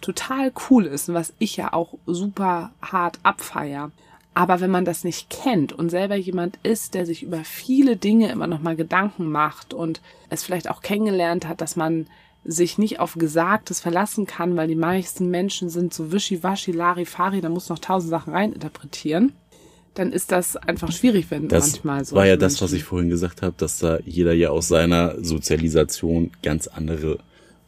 total 0.00 0.52
cool 0.68 0.86
ist 0.86 1.08
und 1.08 1.14
was 1.14 1.32
ich 1.38 1.56
ja 1.56 1.72
auch 1.72 1.94
super 2.06 2.72
hart 2.82 3.18
abfeier. 3.22 3.90
Aber 4.36 4.60
wenn 4.60 4.70
man 4.70 4.84
das 4.84 5.02
nicht 5.02 5.30
kennt 5.30 5.72
und 5.72 5.88
selber 5.88 6.14
jemand 6.14 6.58
ist, 6.62 6.92
der 6.92 7.06
sich 7.06 7.22
über 7.22 7.42
viele 7.42 7.96
Dinge 7.96 8.30
immer 8.30 8.46
noch 8.46 8.60
mal 8.60 8.76
Gedanken 8.76 9.30
macht 9.30 9.72
und 9.72 10.02
es 10.28 10.42
vielleicht 10.42 10.68
auch 10.68 10.82
kennengelernt 10.82 11.48
hat, 11.48 11.62
dass 11.62 11.74
man 11.74 12.06
sich 12.44 12.76
nicht 12.76 13.00
auf 13.00 13.14
Gesagtes 13.14 13.80
verlassen 13.80 14.26
kann, 14.26 14.54
weil 14.54 14.68
die 14.68 14.74
meisten 14.74 15.30
Menschen 15.30 15.70
sind 15.70 15.94
so 15.94 16.12
wischiwaschi, 16.12 16.72
Larifari, 16.72 17.40
da 17.40 17.48
muss 17.48 17.70
noch 17.70 17.78
tausend 17.78 18.10
Sachen 18.10 18.34
reininterpretieren, 18.34 19.32
dann 19.94 20.12
ist 20.12 20.30
das 20.32 20.58
einfach 20.58 20.92
schwierig, 20.92 21.30
wenn 21.30 21.48
Das 21.48 21.72
manchmal 21.72 22.04
so. 22.04 22.14
war 22.14 22.26
ja 22.26 22.36
das, 22.36 22.60
was 22.60 22.74
ich 22.74 22.84
vorhin 22.84 23.08
gesagt 23.08 23.40
habe, 23.40 23.54
dass 23.56 23.78
da 23.78 24.00
jeder 24.04 24.34
ja 24.34 24.50
aus 24.50 24.68
seiner 24.68 25.14
Sozialisation 25.24 26.30
ganz 26.42 26.66
andere 26.66 27.20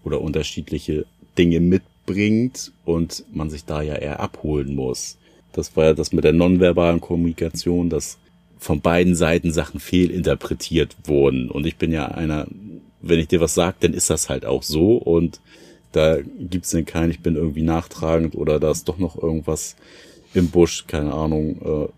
oder 0.04 0.20
unterschiedliche 0.20 1.06
Dinge 1.38 1.80
bringt 2.04 2.72
und 2.84 3.24
man 3.32 3.48
sich 3.48 3.64
da 3.64 3.80
ja 3.80 3.94
eher 3.94 4.20
abholen 4.20 4.74
muss. 4.74 5.16
Das 5.52 5.76
war 5.76 5.86
ja 5.86 5.94
das 5.94 6.12
mit 6.12 6.24
der 6.24 6.32
nonverbalen 6.32 7.00
Kommunikation, 7.00 7.90
dass 7.90 8.18
von 8.58 8.80
beiden 8.80 9.14
Seiten 9.14 9.52
Sachen 9.52 9.80
fehlinterpretiert 9.80 10.96
wurden. 11.04 11.50
Und 11.50 11.66
ich 11.66 11.76
bin 11.76 11.92
ja 11.92 12.06
einer, 12.06 12.46
wenn 13.00 13.20
ich 13.20 13.28
dir 13.28 13.40
was 13.40 13.54
sage, 13.54 13.76
dann 13.80 13.94
ist 13.94 14.10
das 14.10 14.28
halt 14.28 14.44
auch 14.44 14.62
so. 14.62 14.96
Und 14.96 15.40
da 15.92 16.18
gibt's 16.20 16.70
denn 16.70 16.84
keinen, 16.84 17.10
ich 17.10 17.20
bin 17.20 17.36
irgendwie 17.36 17.62
nachtragend 17.62 18.34
oder 18.34 18.60
da 18.60 18.70
ist 18.70 18.88
doch 18.88 18.98
noch 18.98 19.20
irgendwas 19.20 19.76
im 20.34 20.50
Busch, 20.50 20.86
keine 20.86 21.14
Ahnung. 21.14 21.88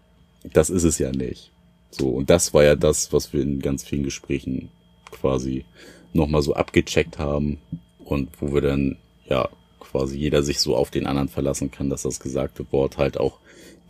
Äh, 0.44 0.48
das 0.52 0.70
ist 0.70 0.84
es 0.84 0.98
ja 0.98 1.10
nicht. 1.10 1.50
So, 1.90 2.08
und 2.10 2.30
das 2.30 2.54
war 2.54 2.62
ja 2.62 2.76
das, 2.76 3.12
was 3.12 3.32
wir 3.32 3.42
in 3.42 3.60
ganz 3.60 3.84
vielen 3.84 4.04
Gesprächen 4.04 4.68
quasi 5.10 5.64
nochmal 6.12 6.42
so 6.42 6.54
abgecheckt 6.54 7.18
haben 7.18 7.58
und 8.04 8.28
wo 8.40 8.54
wir 8.54 8.60
dann, 8.60 8.96
ja, 9.28 9.48
quasi 9.80 10.18
jeder 10.18 10.42
sich 10.42 10.60
so 10.60 10.76
auf 10.76 10.90
den 10.90 11.06
anderen 11.06 11.28
verlassen 11.28 11.70
kann, 11.70 11.90
dass 11.90 12.02
das 12.02 12.20
gesagte 12.20 12.70
Wort 12.70 12.98
halt 12.98 13.18
auch 13.18 13.38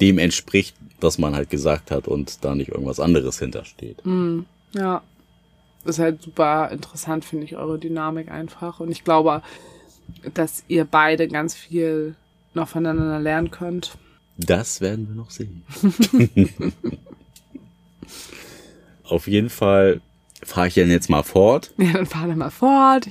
dem 0.01 0.19
entspricht, 0.19 0.75
was 1.01 1.19
man 1.19 1.35
halt 1.35 1.51
gesagt 1.51 1.91
hat 1.91 2.09
und 2.09 2.45
da 2.45 2.55
nicht 2.55 2.71
irgendwas 2.71 3.01
anderes 3.01 3.39
hintersteht. 3.39 4.05
Mm, 4.05 4.41
ja. 4.73 5.03
ist 5.85 5.99
halt 5.99 6.23
super 6.23 6.71
interessant, 6.71 7.25
finde 7.25 7.45
ich, 7.45 7.57
eure 7.57 7.79
Dynamik 7.79 8.31
einfach. 8.31 8.81
Und 8.81 8.91
ich 8.91 9.05
glaube, 9.05 9.43
dass 10.35 10.65
ihr 10.69 10.85
beide 10.85 11.29
ganz 11.29 11.55
viel 11.55 12.15
noch 12.55 12.69
voneinander 12.69 13.19
lernen 13.19 13.51
könnt. 13.51 13.97
Das 14.37 14.81
werden 14.81 15.09
wir 15.09 15.15
noch 15.15 15.31
sehen. 15.31 15.63
Auf 19.05 19.27
jeden 19.27 19.51
Fall 19.51 20.01
fahre 20.43 20.69
ich 20.69 20.75
dann 20.75 20.91
jetzt 20.91 21.11
mal 21.11 21.23
fort. 21.23 21.73
Ja, 21.77 21.93
dann 21.93 22.07
fahren 22.07 22.29
wir 22.29 22.37
mal 22.37 22.51
fort. 22.51 23.09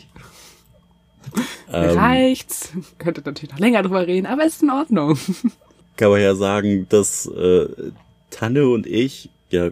Ähm, 1.71 1.97
Reicht's. 1.97 2.71
Könnte 2.97 3.21
natürlich 3.23 3.51
noch 3.51 3.59
länger 3.59 3.83
drüber 3.83 4.07
reden, 4.07 4.25
aber 4.25 4.45
ist 4.45 4.63
in 4.63 4.69
Ordnung. 4.69 5.17
Kann 5.97 6.09
man 6.09 6.21
ja 6.21 6.35
sagen, 6.35 6.87
dass 6.89 7.25
äh, 7.27 7.67
Tanne 8.29 8.69
und 8.69 8.87
ich 8.87 9.29
ja 9.49 9.71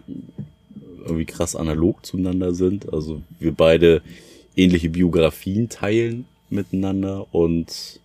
irgendwie 0.98 1.24
krass 1.24 1.56
analog 1.56 2.04
zueinander 2.04 2.54
sind. 2.54 2.92
Also 2.92 3.22
wir 3.38 3.52
beide 3.52 4.02
ähnliche 4.56 4.90
Biografien 4.90 5.68
teilen 5.68 6.26
miteinander 6.50 7.26
und 7.32 8.00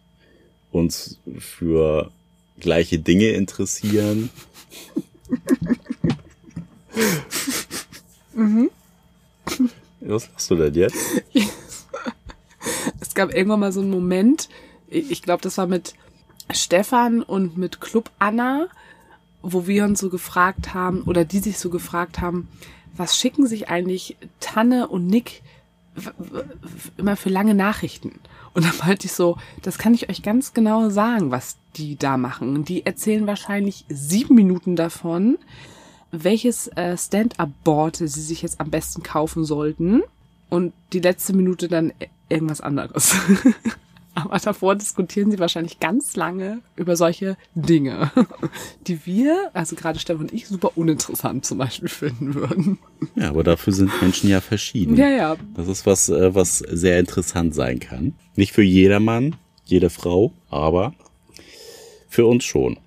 uns 0.72 1.18
für 1.40 2.12
gleiche 2.60 3.00
Dinge 3.00 3.30
interessieren. 3.30 4.30
mhm. 8.34 8.70
Was 10.02 10.30
machst 10.32 10.52
du 10.52 10.56
denn 10.56 10.74
jetzt? 10.74 10.98
Es 13.08 13.16
gab 13.16 13.34
irgendwann 13.34 13.60
mal 13.60 13.74
so 13.74 13.82
einen 13.82 13.90
Moment, 13.90 14.48
ich 14.88 15.22
glaube, 15.22 15.42
das 15.42 15.58
war 15.58 15.68
mit 15.68 15.94
Stefan 16.52 17.22
und 17.22 17.58
mit 17.58 17.82
Club 17.82 18.10
Anna, 18.18 18.68
wo 19.42 19.68
wir 19.68 19.84
uns 19.84 20.00
so 20.00 20.10
gefragt 20.10 20.74
haben, 20.74 21.02
oder 21.02 21.26
die 21.26 21.40
sich 21.40 21.58
so 21.60 21.70
gefragt 21.70 22.22
haben, 22.22 22.48
was 22.96 23.18
schicken 23.18 23.46
sich 23.46 23.68
eigentlich 23.68 24.16
Tanne 24.40 24.88
und 24.88 25.08
Nick 25.08 25.42
immer 26.96 27.18
für 27.18 27.30
lange 27.30 27.54
Nachrichten? 27.54 28.22
Und 28.54 28.66
dann 28.66 28.78
meinte 28.78 29.08
ich 29.08 29.14
so, 29.14 29.38
das 29.62 29.78
kann 29.78 29.94
ich 29.94 30.10
euch 30.10 30.24
ganz 30.24 30.54
genau 30.54 30.90
sagen, 30.90 31.30
was 31.30 31.58
die 31.76 31.98
da 31.98 32.16
machen. 32.16 32.64
Die 32.64 32.86
erzählen 32.86 33.28
wahrscheinlich 33.28 33.84
sieben 33.90 34.36
Minuten 34.36 34.78
davon, 34.78 35.38
welches 36.12 36.70
äh, 36.70 36.96
Stand-up-Board 36.98 37.98
sie 37.98 38.08
sich 38.08 38.44
jetzt 38.44 38.62
am 38.62 38.70
besten 38.70 39.04
kaufen 39.04 39.44
sollten. 39.44 40.04
Und 40.50 40.72
die 40.94 41.00
letzte 41.00 41.34
Minute 41.34 41.68
dann 41.68 41.92
irgendwas 42.30 42.62
anderes. 42.62 43.16
Aber 44.16 44.38
davor 44.38 44.76
diskutieren 44.76 45.32
sie 45.32 45.40
wahrscheinlich 45.40 45.80
ganz 45.80 46.16
lange 46.16 46.62
über 46.76 46.96
solche 46.96 47.36
Dinge, 47.56 48.12
die 48.88 49.06
wir, 49.06 49.50
also 49.54 49.76
gerade 49.76 49.98
Stefan 49.98 50.24
und 50.24 50.34
ich, 50.34 50.48
super 50.48 50.74
uninteressant 50.76 51.46
zum 51.46 51.58
Beispiel 51.58 51.90
finden 51.90 52.36
würden. 52.36 52.78
Ja, 53.16 53.30
aber 53.30 53.44
dafür 53.44 53.74
sind 53.74 53.92
Menschen 54.02 54.30
ja 54.30 54.40
verschieden. 54.40 54.96
Ja, 54.98 55.10
ja. 55.10 55.36
Das 55.56 55.68
ist 55.68 55.86
was, 55.88 56.10
äh, 56.10 56.36
was 56.36 56.60
sehr 56.60 57.00
interessant 57.00 57.56
sein 57.56 57.80
kann. 57.80 58.14
Nicht 58.36 58.52
für 58.52 58.62
jedermann, 58.62 59.36
jede 59.66 59.90
Frau, 59.90 60.32
aber 60.50 60.94
für 62.08 62.28
uns 62.28 62.44
schon. 62.44 62.78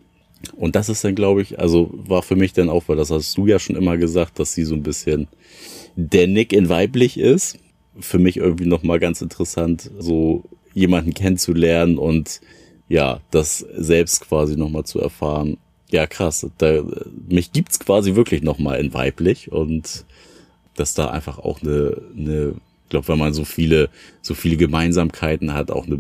Und 0.55 0.77
das 0.77 0.89
ist 0.89 1.03
dann, 1.03 1.17
glaube 1.17 1.43
ich, 1.43 1.59
also 1.59 1.91
war 1.93 2.23
für 2.23 2.37
mich 2.37 2.53
dann 2.53 2.71
auch, 2.71 2.85
weil 2.87 2.97
das 2.97 3.11
hast 3.11 3.37
du 3.37 3.47
ja 3.47 3.59
schon 3.59 3.75
immer 3.75 3.97
gesagt, 3.97 4.39
dass 4.39 4.55
sie 4.55 4.63
so 4.63 4.77
ein 4.77 4.85
bisschen 4.85 5.27
der 5.97 6.29
Nick 6.29 6.53
in 6.53 6.69
weiblich 6.69 7.19
ist. 7.19 7.59
Für 8.01 8.19
mich 8.19 8.37
irgendwie 8.37 8.67
nochmal 8.67 8.99
ganz 8.99 9.23
interessant, 9.23 9.91
so 9.99 10.45
jemanden 10.75 11.15
kennenzulernen 11.15 11.99
und 11.99 12.41
ja, 12.89 13.21
das 13.31 13.59
selbst 13.77 14.21
quasi 14.21 14.57
nochmal 14.57 14.85
zu 14.85 15.01
erfahren. 15.01 15.57
Ja, 15.91 16.07
krass. 16.07 16.47
Da, 16.59 16.83
mich 17.29 17.53
gibt's 17.53 17.81
quasi 17.81 18.15
wirklich 18.15 18.43
nochmal 18.43 18.81
in 18.81 18.93
weiblich 18.93 19.51
und 19.51 20.05
dass 20.75 20.95
da 20.95 21.09
einfach 21.09 21.39
auch 21.39 21.63
eine, 21.63 22.03
eine 22.17 22.55
ich 22.85 22.91
glaube, 22.91 23.09
wenn 23.09 23.19
man 23.19 23.35
so 23.35 23.45
viele, 23.45 23.89
so 24.23 24.35
viele 24.35 24.57
Gemeinsamkeiten 24.57 25.55
hat, 25.55 25.73
auch 25.73 25.87
eine 25.87 25.99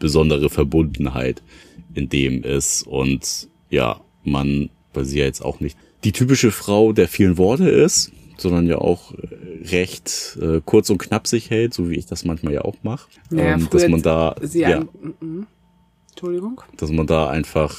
besondere 0.00 0.50
Verbundenheit 0.50 1.42
in 1.94 2.08
dem 2.08 2.42
ist. 2.42 2.82
Und 2.82 3.48
ja, 3.70 4.00
man, 4.24 4.68
weil 4.94 5.04
sie 5.04 5.20
ja 5.20 5.26
jetzt 5.26 5.44
auch 5.44 5.60
nicht 5.60 5.76
die 6.02 6.10
typische 6.10 6.50
Frau 6.50 6.92
der 6.92 7.06
vielen 7.06 7.38
Worte 7.38 7.68
ist, 7.68 8.10
sondern 8.40 8.66
ja 8.66 8.78
auch 8.78 9.12
recht 9.62 10.38
äh, 10.40 10.60
kurz 10.64 10.90
und 10.90 10.98
knapp 10.98 11.26
sich 11.26 11.50
hält, 11.50 11.74
so 11.74 11.90
wie 11.90 11.96
ich 11.96 12.06
das 12.06 12.24
manchmal 12.24 12.54
ja 12.54 12.62
auch 12.62 12.76
mache. 12.82 13.08
Ja, 13.30 13.54
ähm, 13.54 13.68
dass 13.70 13.88
man 13.88 14.02
da, 14.02 14.36
ja, 14.52 14.78
ein, 14.78 14.88
mm, 15.20 15.24
mm. 15.24 15.46
Entschuldigung, 16.10 16.60
dass 16.76 16.90
man 16.90 17.06
da 17.06 17.28
einfach 17.30 17.76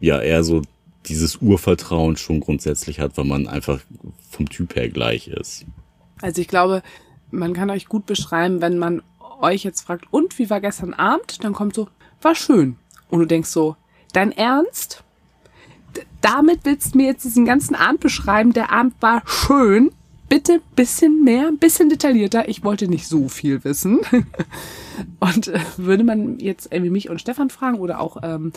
ja 0.00 0.20
eher 0.20 0.44
so 0.44 0.62
dieses 1.06 1.36
Urvertrauen 1.36 2.16
schon 2.16 2.40
grundsätzlich 2.40 3.00
hat, 3.00 3.16
weil 3.16 3.24
man 3.24 3.46
einfach 3.46 3.80
vom 4.30 4.48
Typ 4.48 4.76
her 4.76 4.88
gleich 4.88 5.28
ist. 5.28 5.64
Also 6.20 6.40
ich 6.40 6.48
glaube, 6.48 6.82
man 7.30 7.52
kann 7.52 7.70
euch 7.70 7.86
gut 7.86 8.06
beschreiben, 8.06 8.60
wenn 8.60 8.78
man 8.78 9.02
euch 9.40 9.64
jetzt 9.64 9.82
fragt, 9.82 10.06
und 10.10 10.38
wie 10.38 10.50
war 10.50 10.60
gestern 10.60 10.94
Abend? 10.94 11.44
Dann 11.44 11.52
kommt 11.52 11.74
so, 11.74 11.88
war 12.22 12.34
schön. 12.34 12.76
Und 13.08 13.20
du 13.20 13.26
denkst 13.26 13.50
so, 13.50 13.76
dein 14.12 14.32
Ernst? 14.32 15.04
Damit 16.20 16.60
willst 16.64 16.94
du 16.94 16.98
mir 16.98 17.06
jetzt 17.06 17.24
diesen 17.24 17.44
ganzen 17.44 17.74
Abend 17.74 18.00
beschreiben. 18.00 18.52
Der 18.52 18.72
Abend 18.72 18.94
war 19.00 19.22
schön. 19.26 19.90
Bitte 20.28 20.60
bisschen 20.74 21.22
mehr, 21.22 21.52
bisschen 21.52 21.88
detaillierter. 21.88 22.48
Ich 22.48 22.64
wollte 22.64 22.88
nicht 22.88 23.06
so 23.06 23.28
viel 23.28 23.62
wissen. 23.62 24.00
Und 25.20 25.48
äh, 25.48 25.60
würde 25.76 26.02
man 26.02 26.40
jetzt 26.40 26.72
irgendwie 26.72 26.90
mich 26.90 27.10
und 27.10 27.20
Stefan 27.20 27.50
fragen 27.50 27.78
oder 27.78 28.00
auch 28.00 28.16
ähm, 28.22 28.52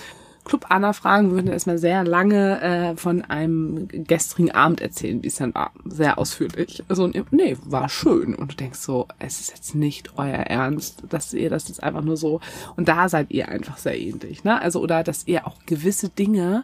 Club 0.50 0.66
Anna 0.70 0.94
fragen, 0.94 1.32
würden 1.32 1.52
erstmal 1.52 1.78
sehr 1.78 2.04
lange 2.04 2.62
äh, 2.62 2.96
von 2.96 3.22
einem 3.22 3.88
gestrigen 3.88 4.52
Abend 4.52 4.82
erzählen, 4.82 5.22
wie 5.22 5.28
es 5.28 5.36
dann 5.36 5.54
war. 5.54 5.72
Sehr 5.86 6.18
ausführlich. 6.18 6.84
Also, 6.90 7.08
nee, 7.08 7.58
war 7.64 7.88
schön. 7.88 8.34
Und 8.34 8.54
du 8.54 8.56
denkst 8.56 8.80
so, 8.80 9.08
es 9.20 9.40
ist 9.40 9.52
jetzt 9.52 9.76
nicht 9.76 10.18
euer 10.18 10.40
Ernst, 10.40 11.04
dass 11.10 11.34
ihr 11.34 11.50
das 11.50 11.68
jetzt 11.68 11.84
einfach 11.84 12.02
nur 12.02 12.18
so. 12.18 12.42
Und 12.76 12.88
da 12.88 13.10
seid 13.10 13.30
ihr 13.30 13.50
einfach 13.50 13.78
sehr 13.78 14.00
ähnlich, 14.00 14.44
ne? 14.44 14.60
Also, 14.60 14.82
oder 14.82 15.04
dass 15.04 15.28
ihr 15.28 15.46
auch 15.46 15.58
gewisse 15.66 16.10
Dinge 16.10 16.64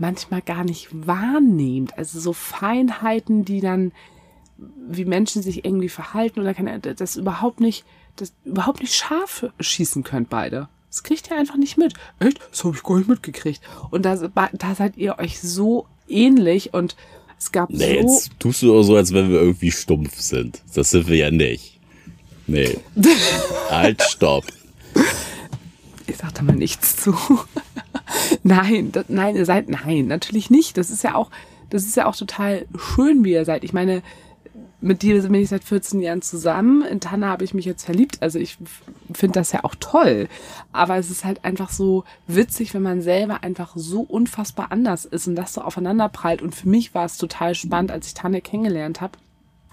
manchmal 0.00 0.42
gar 0.42 0.64
nicht 0.64 0.88
wahrnehmt. 0.92 1.96
Also 1.96 2.18
so 2.18 2.32
Feinheiten, 2.32 3.44
die 3.44 3.60
dann, 3.60 3.92
wie 4.56 5.04
Menschen 5.04 5.42
sich 5.42 5.64
irgendwie 5.64 5.88
verhalten 5.88 6.40
oder 6.40 6.54
kann 6.54 6.68
das 6.96 7.16
überhaupt 7.16 7.60
nicht, 7.60 7.84
das 8.16 8.32
überhaupt 8.44 8.80
nicht 8.80 8.94
scharf 8.94 9.46
schießen 9.60 10.02
könnt 10.02 10.30
beide. 10.30 10.68
Das 10.88 11.04
kriegt 11.04 11.30
ihr 11.30 11.36
einfach 11.36 11.56
nicht 11.56 11.78
mit. 11.78 11.94
Echt? 12.18 12.40
Das 12.50 12.64
habe 12.64 12.74
ich 12.74 12.82
gar 12.82 12.98
nicht 12.98 13.08
mitgekriegt. 13.08 13.60
Und 13.90 14.04
da, 14.04 14.16
da 14.16 14.74
seid 14.74 14.96
ihr 14.96 15.18
euch 15.18 15.40
so 15.40 15.86
ähnlich 16.08 16.74
und 16.74 16.96
es 17.38 17.52
gab 17.52 17.70
nee, 17.70 18.02
so. 18.02 18.08
Jetzt 18.08 18.30
tust 18.40 18.62
du 18.62 18.76
auch 18.76 18.82
so, 18.82 18.96
als 18.96 19.12
wenn 19.12 19.30
wir 19.30 19.40
irgendwie 19.40 19.70
stumpf 19.70 20.18
sind. 20.20 20.62
Das 20.74 20.90
sind 20.90 21.06
wir 21.06 21.16
ja 21.16 21.30
nicht. 21.30 21.78
Nee. 22.46 22.76
halt, 23.70 24.02
stopp. 24.02 24.44
Ich 26.06 26.16
sag 26.16 26.34
da 26.34 26.42
mal 26.42 26.56
nichts 26.56 26.96
zu. 26.96 27.16
nein, 28.42 28.92
das, 28.92 29.06
nein, 29.08 29.36
ihr 29.36 29.46
seid, 29.46 29.68
nein, 29.68 30.06
natürlich 30.06 30.50
nicht. 30.50 30.76
Das 30.76 30.90
ist 30.90 31.04
ja 31.04 31.14
auch, 31.14 31.30
das 31.70 31.84
ist 31.84 31.96
ja 31.96 32.06
auch 32.06 32.16
total 32.16 32.66
schön, 32.76 33.24
wie 33.24 33.32
ihr 33.32 33.44
seid. 33.44 33.64
Ich 33.64 33.72
meine, 33.72 34.02
mit 34.82 35.02
dir 35.02 35.20
bin 35.22 35.34
ich 35.34 35.50
seit 35.50 35.64
14 35.64 36.00
Jahren 36.00 36.22
zusammen. 36.22 36.82
In 36.82 37.00
Tanne 37.00 37.26
habe 37.26 37.44
ich 37.44 37.52
mich 37.52 37.66
jetzt 37.66 37.84
verliebt. 37.84 38.22
Also 38.22 38.38
ich 38.38 38.56
finde 39.12 39.38
das 39.38 39.52
ja 39.52 39.64
auch 39.64 39.74
toll. 39.78 40.28
Aber 40.72 40.96
es 40.96 41.10
ist 41.10 41.24
halt 41.24 41.44
einfach 41.44 41.70
so 41.70 42.04
witzig, 42.26 42.72
wenn 42.72 42.82
man 42.82 43.02
selber 43.02 43.42
einfach 43.42 43.72
so 43.74 44.00
unfassbar 44.00 44.72
anders 44.72 45.04
ist 45.04 45.26
und 45.26 45.36
das 45.36 45.52
so 45.52 45.60
aufeinander 45.60 46.08
prallt. 46.08 46.40
Und 46.40 46.54
für 46.54 46.68
mich 46.68 46.94
war 46.94 47.04
es 47.04 47.18
total 47.18 47.54
spannend, 47.54 47.90
als 47.90 48.06
ich 48.06 48.14
Tanne 48.14 48.40
kennengelernt 48.40 49.00
habe, 49.00 49.18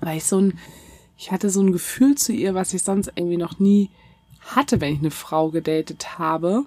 weil 0.01 0.17
ich 0.17 0.25
so 0.25 0.39
ein, 0.39 0.59
ich 1.17 1.31
hatte 1.31 1.49
so 1.49 1.61
ein 1.61 1.71
Gefühl 1.71 2.15
zu 2.15 2.33
ihr, 2.33 2.53
was 2.53 2.73
ich 2.73 2.83
sonst 2.83 3.11
irgendwie 3.15 3.37
noch 3.37 3.59
nie 3.59 3.89
hatte, 4.41 4.81
wenn 4.81 4.93
ich 4.93 4.99
eine 4.99 5.11
Frau 5.11 5.49
gedatet 5.49 6.19
habe. 6.19 6.65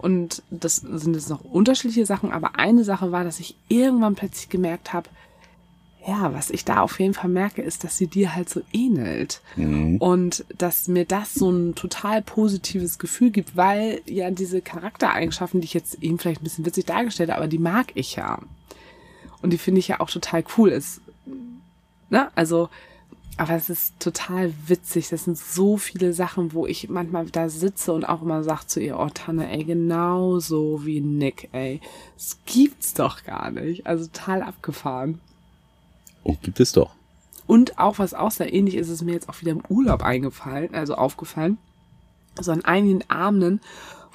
Und 0.00 0.42
das 0.50 0.76
sind 0.76 1.14
jetzt 1.14 1.28
noch 1.28 1.44
unterschiedliche 1.44 2.06
Sachen, 2.06 2.32
aber 2.32 2.58
eine 2.58 2.84
Sache 2.84 3.12
war, 3.12 3.22
dass 3.22 3.38
ich 3.38 3.54
irgendwann 3.68 4.14
plötzlich 4.14 4.48
gemerkt 4.48 4.92
habe, 4.92 5.10
ja, 6.06 6.32
was 6.32 6.48
ich 6.48 6.64
da 6.64 6.80
auf 6.80 6.98
jeden 6.98 7.12
Fall 7.12 7.28
merke, 7.28 7.60
ist, 7.60 7.84
dass 7.84 7.98
sie 7.98 8.06
dir 8.06 8.34
halt 8.34 8.48
so 8.48 8.62
ähnelt. 8.72 9.42
Mhm. 9.56 9.98
Und 9.98 10.46
dass 10.56 10.88
mir 10.88 11.04
das 11.04 11.34
so 11.34 11.50
ein 11.50 11.74
total 11.74 12.22
positives 12.22 12.98
Gefühl 12.98 13.30
gibt, 13.30 13.54
weil 13.56 14.00
ja 14.06 14.30
diese 14.30 14.62
Charaktereigenschaften, 14.62 15.60
die 15.60 15.66
ich 15.66 15.74
jetzt 15.74 16.02
eben 16.02 16.18
vielleicht 16.18 16.40
ein 16.40 16.44
bisschen 16.44 16.64
witzig 16.64 16.86
dargestellt 16.86 17.30
habe, 17.30 17.42
aber 17.42 17.48
die 17.48 17.58
mag 17.58 17.92
ich 17.94 18.16
ja. 18.16 18.38
Und 19.42 19.52
die 19.52 19.58
finde 19.58 19.80
ich 19.80 19.88
ja 19.88 20.00
auch 20.00 20.10
total 20.10 20.42
cool. 20.56 20.70
Ist, 20.70 21.02
ne? 22.08 22.30
Also, 22.34 22.70
aber 23.36 23.54
es 23.54 23.70
ist 23.70 23.98
total 24.00 24.52
witzig. 24.66 25.08
Das 25.08 25.24
sind 25.24 25.38
so 25.38 25.76
viele 25.76 26.12
Sachen, 26.12 26.52
wo 26.52 26.66
ich 26.66 26.88
manchmal 26.88 27.26
da 27.26 27.48
sitze 27.48 27.92
und 27.92 28.04
auch 28.04 28.22
immer 28.22 28.42
sage 28.44 28.66
zu 28.66 28.80
ihr, 28.80 28.98
oh 28.98 29.08
Tanne, 29.12 29.50
ey, 29.50 29.64
genauso 29.64 30.84
wie 30.84 31.00
Nick, 31.00 31.48
ey. 31.52 31.80
Das 32.16 32.38
gibt's 32.44 32.94
doch 32.94 33.24
gar 33.24 33.50
nicht. 33.50 33.86
Also 33.86 34.06
total 34.06 34.42
abgefahren. 34.42 35.20
Und 36.22 36.42
gibt 36.42 36.60
es 36.60 36.72
doch. 36.72 36.94
Und 37.46 37.78
auch 37.78 37.98
was 37.98 38.14
auch 38.14 38.30
sehr 38.30 38.52
ähnlich 38.52 38.76
ist, 38.76 38.88
ist 38.88 39.02
mir 39.02 39.12
jetzt 39.12 39.28
auch 39.28 39.40
wieder 39.40 39.52
im 39.52 39.62
Urlaub 39.68 40.02
eingefallen, 40.02 40.74
also 40.74 40.94
aufgefallen. 40.94 41.58
So 42.40 42.52
an 42.52 42.64
einigen 42.64 43.02
Abenden, 43.10 43.60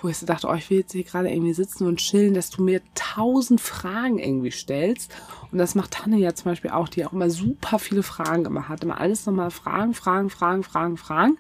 wo 0.02 0.10
ich 0.10 0.18
so 0.18 0.26
dachte, 0.26 0.48
oh, 0.48 0.54
ich 0.54 0.70
will 0.70 0.80
jetzt 0.80 0.92
hier 0.92 1.04
gerade 1.04 1.30
irgendwie 1.30 1.54
sitzen 1.54 1.88
und 1.88 1.98
chillen, 1.98 2.34
dass 2.34 2.50
du 2.50 2.64
mir 2.64 2.82
tausend 2.96 3.62
Fragen 3.62 4.20
irgendwie 4.20 4.52
stellst. 4.52 5.16
Und 5.52 5.58
das 5.58 5.76
macht 5.76 5.92
Tanne 5.92 6.18
ja 6.18 6.34
zum 6.34 6.52
Beispiel 6.52 6.72
auch, 6.72 6.90
die 6.90 7.06
auch 7.06 7.14
immer 7.14 7.30
super 7.30 7.80
viele 7.80 8.04
Fragen 8.04 8.46
immer 8.46 8.68
hat. 8.68 8.84
Immer 8.84 9.00
alles 9.00 9.26
nochmal 9.26 9.52
Fragen, 9.52 9.94
Fragen, 9.94 10.30
Fragen, 10.30 10.64
Fragen, 10.64 10.98
Fragen. 10.98 11.38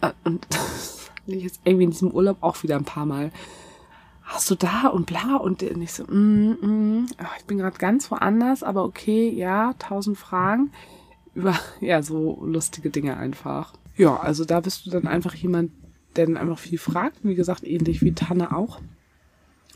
Äh, 0.00 0.12
und 0.24 0.46
das 0.50 1.10
ich 1.26 1.42
jetzt 1.42 1.60
irgendwie 1.64 1.84
in 1.84 1.90
diesem 1.90 2.10
Urlaub 2.10 2.38
auch 2.40 2.62
wieder 2.62 2.76
ein 2.76 2.84
paar 2.84 3.06
Mal 3.06 3.30
hast 4.28 4.50
du 4.50 4.54
da 4.54 4.88
und 4.88 5.06
bla 5.06 5.36
und 5.36 5.62
nicht 5.76 5.92
so, 5.92 6.04
mm, 6.04 6.50
mm, 6.60 7.06
ich 7.38 7.44
bin 7.46 7.58
gerade 7.58 7.78
ganz 7.78 8.10
woanders, 8.10 8.62
aber 8.62 8.84
okay, 8.84 9.30
ja, 9.30 9.72
tausend 9.78 10.18
Fragen 10.18 10.70
über, 11.34 11.58
ja, 11.80 12.02
so 12.02 12.38
lustige 12.44 12.90
Dinge 12.90 13.16
einfach. 13.16 13.72
Ja, 13.96 14.16
also 14.16 14.44
da 14.44 14.60
bist 14.60 14.86
du 14.86 14.90
dann 14.90 15.06
einfach 15.06 15.34
jemand, 15.34 15.72
der 16.18 16.26
dann 16.26 16.36
einfach 16.36 16.58
viel 16.58 16.78
fragt, 16.78 17.18
wie 17.22 17.34
gesagt, 17.34 17.64
ähnlich 17.64 18.02
wie 18.02 18.12
Tanne 18.12 18.54
auch. 18.54 18.80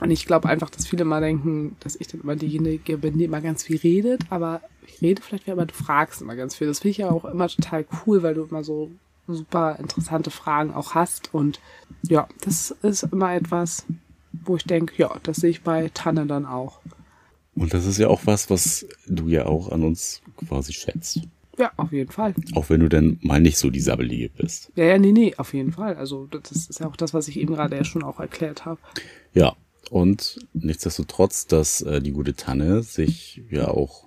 Und 0.00 0.10
ich 0.10 0.26
glaube 0.26 0.48
einfach, 0.48 0.68
dass 0.68 0.86
viele 0.86 1.04
mal 1.04 1.20
denken, 1.20 1.76
dass 1.80 1.96
ich 1.96 2.08
dann 2.08 2.22
immer 2.22 2.34
diejenige 2.34 2.98
bin, 2.98 3.18
die 3.18 3.24
immer 3.24 3.40
ganz 3.40 3.62
viel 3.62 3.76
redet, 3.76 4.22
aber 4.30 4.60
ich 4.86 5.00
rede 5.00 5.22
vielleicht 5.22 5.46
mehr, 5.46 5.54
aber 5.54 5.66
du 5.66 5.74
fragst 5.74 6.20
immer 6.22 6.34
ganz 6.34 6.56
viel. 6.56 6.66
Das 6.66 6.80
finde 6.80 6.90
ich 6.90 6.98
ja 6.98 7.10
auch 7.10 7.24
immer 7.24 7.48
total 7.48 7.86
cool, 8.04 8.22
weil 8.22 8.34
du 8.34 8.42
immer 8.42 8.64
so 8.64 8.90
super 9.28 9.76
interessante 9.78 10.30
Fragen 10.30 10.74
auch 10.74 10.94
hast. 10.94 11.32
Und 11.32 11.60
ja, 12.02 12.26
das 12.40 12.72
ist 12.82 13.04
immer 13.04 13.32
etwas, 13.34 13.86
wo 14.32 14.56
ich 14.56 14.64
denke, 14.64 14.94
ja, 14.96 15.14
das 15.22 15.36
sehe 15.36 15.50
ich 15.50 15.62
bei 15.62 15.90
Tanne 15.94 16.26
dann 16.26 16.46
auch. 16.46 16.80
Und 17.54 17.72
das 17.74 17.86
ist 17.86 17.98
ja 17.98 18.08
auch 18.08 18.22
was, 18.24 18.50
was 18.50 18.86
du 19.06 19.28
ja 19.28 19.46
auch 19.46 19.70
an 19.70 19.84
uns 19.84 20.22
quasi 20.48 20.72
schätzt. 20.72 21.20
Ja, 21.58 21.70
auf 21.76 21.92
jeden 21.92 22.10
Fall. 22.10 22.34
Auch 22.54 22.70
wenn 22.70 22.80
du 22.80 22.88
denn 22.88 23.18
mal 23.22 23.40
nicht 23.40 23.58
so 23.58 23.70
die 23.70 23.80
Sabbelige 23.80 24.30
bist. 24.30 24.72
Ja, 24.74 24.84
ja, 24.84 24.98
nee, 24.98 25.12
nee, 25.12 25.34
auf 25.36 25.52
jeden 25.52 25.72
Fall. 25.72 25.96
Also 25.96 26.26
das 26.26 26.50
ist 26.50 26.80
ja 26.80 26.86
auch 26.86 26.96
das, 26.96 27.12
was 27.12 27.28
ich 27.28 27.38
eben 27.38 27.54
gerade 27.54 27.76
ja 27.76 27.84
schon 27.84 28.02
auch 28.02 28.20
erklärt 28.20 28.64
habe. 28.64 28.80
Ja, 29.34 29.54
und 29.90 30.38
nichtsdestotrotz, 30.54 31.46
dass 31.46 31.82
äh, 31.82 32.00
die 32.00 32.12
gute 32.12 32.34
Tanne 32.34 32.82
sich 32.82 33.42
ja 33.50 33.68
auch 33.68 34.06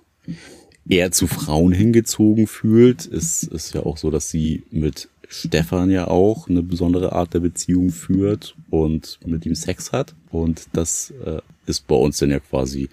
eher 0.88 1.12
zu 1.12 1.26
Frauen 1.26 1.72
hingezogen 1.72 2.46
fühlt, 2.46 3.06
ist, 3.06 3.44
ist 3.44 3.74
ja 3.74 3.84
auch 3.84 3.96
so, 3.96 4.10
dass 4.10 4.30
sie 4.30 4.64
mit 4.70 5.08
Stefan 5.28 5.90
ja 5.90 6.08
auch 6.08 6.48
eine 6.48 6.62
besondere 6.62 7.12
Art 7.12 7.34
der 7.34 7.40
Beziehung 7.40 7.90
führt 7.90 8.56
und 8.70 9.18
mit 9.24 9.46
ihm 9.46 9.54
Sex 9.54 9.92
hat. 9.92 10.14
Und 10.30 10.68
das 10.72 11.12
äh, 11.24 11.40
ist 11.66 11.86
bei 11.86 11.96
uns 11.96 12.18
dann 12.18 12.30
ja 12.30 12.40
quasi 12.40 12.88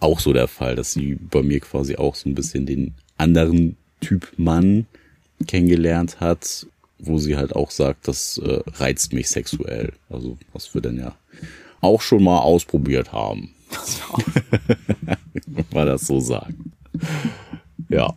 auch 0.00 0.20
so 0.20 0.32
der 0.32 0.48
Fall, 0.48 0.76
dass 0.76 0.92
sie 0.92 1.14
bei 1.14 1.42
mir 1.42 1.60
quasi 1.60 1.96
auch 1.96 2.14
so 2.14 2.28
ein 2.28 2.34
bisschen 2.34 2.66
den 2.66 2.94
anderen 3.16 3.76
Typ 4.02 4.32
Mann 4.36 4.86
kennengelernt 5.46 6.20
hat, 6.20 6.66
wo 6.98 7.18
sie 7.18 7.36
halt 7.36 7.56
auch 7.56 7.70
sagt, 7.70 8.08
das 8.08 8.38
äh, 8.38 8.60
reizt 8.66 9.12
mich 9.12 9.28
sexuell. 9.28 9.92
Also 10.10 10.36
was 10.52 10.74
wir 10.74 10.82
dann 10.82 10.98
ja 10.98 11.14
auch 11.80 12.00
schon 12.00 12.22
mal 12.22 12.38
ausprobiert 12.38 13.12
haben. 13.12 13.54
mal 15.72 15.86
das 15.86 16.06
so 16.06 16.20
sagen. 16.20 16.72
Ja. 17.88 18.14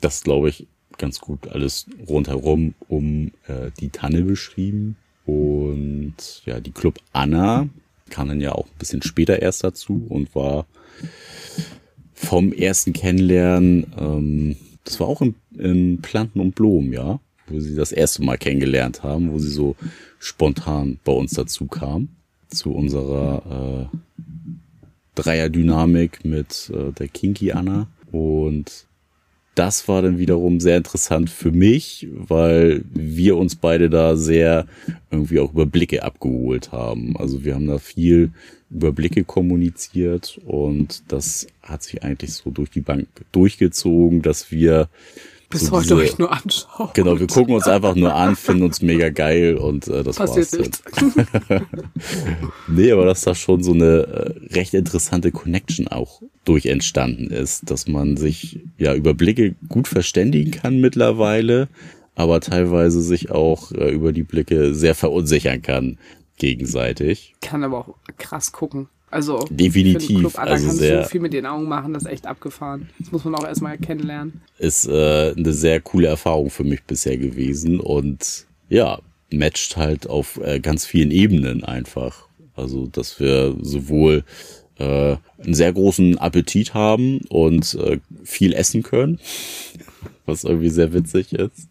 Das 0.00 0.22
glaube 0.22 0.48
ich 0.48 0.66
ganz 0.96 1.20
gut 1.20 1.48
alles 1.48 1.86
rundherum 2.08 2.74
um 2.88 3.32
äh, 3.46 3.70
die 3.80 3.90
Tanne 3.90 4.22
beschrieben. 4.22 4.96
Und 5.26 6.42
ja, 6.46 6.60
die 6.60 6.72
Club 6.72 6.98
Anna 7.12 7.68
kam 8.08 8.28
dann 8.28 8.40
ja 8.40 8.52
auch 8.52 8.66
ein 8.66 8.78
bisschen 8.78 9.02
später 9.02 9.40
erst 9.40 9.64
dazu 9.64 10.06
und 10.08 10.34
war 10.34 10.66
vom 12.20 12.52
ersten 12.52 12.92
Kennenlernen, 12.92 13.86
ähm, 13.98 14.56
das 14.84 15.00
war 15.00 15.08
auch 15.08 15.22
im, 15.22 15.34
im 15.56 16.00
Planten 16.02 16.40
und 16.40 16.54
Blumen, 16.54 16.92
ja, 16.92 17.18
wo 17.46 17.60
sie 17.60 17.74
das 17.74 17.92
erste 17.92 18.22
Mal 18.22 18.36
kennengelernt 18.36 19.02
haben, 19.02 19.32
wo 19.32 19.38
sie 19.38 19.50
so 19.50 19.74
spontan 20.18 20.98
bei 21.02 21.12
uns 21.12 21.32
dazu 21.32 21.66
kam, 21.66 22.08
zu 22.48 22.72
unserer 22.72 23.88
äh, 23.90 23.96
Dreierdynamik 25.14 26.24
mit 26.24 26.70
äh, 26.74 26.92
der 26.92 27.08
Kinky 27.08 27.52
Anna. 27.52 27.88
Und 28.12 28.86
das 29.60 29.88
war 29.88 30.00
dann 30.00 30.18
wiederum 30.18 30.58
sehr 30.58 30.78
interessant 30.78 31.28
für 31.28 31.52
mich, 31.52 32.08
weil 32.14 32.82
wir 32.94 33.36
uns 33.36 33.56
beide 33.56 33.90
da 33.90 34.16
sehr 34.16 34.64
irgendwie 35.10 35.38
auch 35.38 35.52
über 35.52 35.66
Blicke 35.66 36.02
abgeholt 36.02 36.72
haben. 36.72 37.14
Also 37.18 37.44
wir 37.44 37.56
haben 37.56 37.66
da 37.66 37.78
viel 37.78 38.32
über 38.70 38.90
Blicke 38.90 39.22
kommuniziert 39.22 40.40
und 40.46 41.02
das 41.08 41.46
hat 41.62 41.82
sich 41.82 42.02
eigentlich 42.02 42.32
so 42.32 42.50
durch 42.50 42.70
die 42.70 42.80
Bank 42.80 43.06
durchgezogen, 43.32 44.22
dass 44.22 44.50
wir 44.50 44.88
bis 45.50 45.66
so 45.66 45.72
heute 45.72 45.96
euch 45.96 46.16
nur 46.16 46.32
anschauen. 46.32 46.90
Genau, 46.94 47.20
wir 47.20 47.26
gucken 47.26 47.54
uns 47.54 47.66
einfach 47.66 47.96
nur 47.96 48.14
an, 48.14 48.36
finden 48.36 48.62
uns 48.62 48.80
mega 48.80 49.10
geil 49.10 49.56
und 49.56 49.88
äh, 49.88 50.02
das 50.04 50.16
Passiert 50.16 50.52
war's 50.52 50.82
dann. 51.48 51.66
nee, 52.68 52.92
aber 52.92 53.04
dass 53.04 53.22
da 53.22 53.34
schon 53.34 53.62
so 53.62 53.72
eine 53.72 53.84
äh, 53.84 54.54
recht 54.54 54.72
interessante 54.72 55.32
Connection 55.32 55.86
auch 55.88 56.22
durch 56.44 56.66
entstanden 56.66 57.26
ist, 57.26 57.68
dass 57.70 57.88
man 57.88 58.16
sich 58.16 58.60
ja 58.80 58.94
über 58.94 59.14
Blicke 59.14 59.54
gut 59.68 59.86
verständigen 59.86 60.50
kann 60.50 60.80
mittlerweile, 60.80 61.68
aber 62.16 62.40
teilweise 62.40 63.00
sich 63.00 63.30
auch 63.30 63.70
äh, 63.72 63.90
über 63.90 64.12
die 64.12 64.24
Blicke 64.24 64.74
sehr 64.74 64.94
verunsichern 64.94 65.62
kann 65.62 65.98
gegenseitig. 66.38 67.34
Kann 67.42 67.62
aber 67.62 67.78
auch 67.78 67.94
krass 68.18 68.50
gucken. 68.50 68.88
Also 69.10 69.44
definitiv. 69.50 70.38
Also 70.38 70.66
kann 70.66 70.76
sehr, 70.76 71.02
so 71.02 71.08
viel 71.08 71.20
mit 71.20 71.32
den 71.32 71.44
Augen 71.44 71.68
machen, 71.68 71.92
das 71.92 72.04
ist 72.04 72.10
echt 72.10 72.26
abgefahren. 72.26 72.88
Das 72.98 73.12
muss 73.12 73.24
man 73.24 73.34
auch 73.34 73.44
erstmal 73.44 73.76
kennenlernen. 73.76 74.40
Ist 74.58 74.86
äh, 74.86 75.34
eine 75.36 75.52
sehr 75.52 75.80
coole 75.80 76.08
Erfahrung 76.08 76.50
für 76.50 76.64
mich 76.64 76.82
bisher 76.84 77.18
gewesen 77.18 77.80
und 77.80 78.46
ja, 78.68 79.00
matcht 79.32 79.76
halt 79.76 80.08
auf 80.08 80.40
äh, 80.42 80.60
ganz 80.60 80.86
vielen 80.86 81.10
Ebenen 81.10 81.64
einfach. 81.64 82.28
Also, 82.54 82.86
dass 82.86 83.18
wir 83.18 83.56
sowohl 83.60 84.24
äh, 84.80 85.16
einen 85.42 85.54
sehr 85.54 85.72
großen 85.72 86.18
Appetit 86.18 86.74
haben 86.74 87.20
und 87.28 87.74
äh, 87.74 87.98
viel 88.24 88.52
essen 88.52 88.82
können 88.82 89.18
was 90.30 90.44
irgendwie 90.44 90.68
sehr 90.70 90.92
witzig 90.92 91.32
ist. 91.32 91.68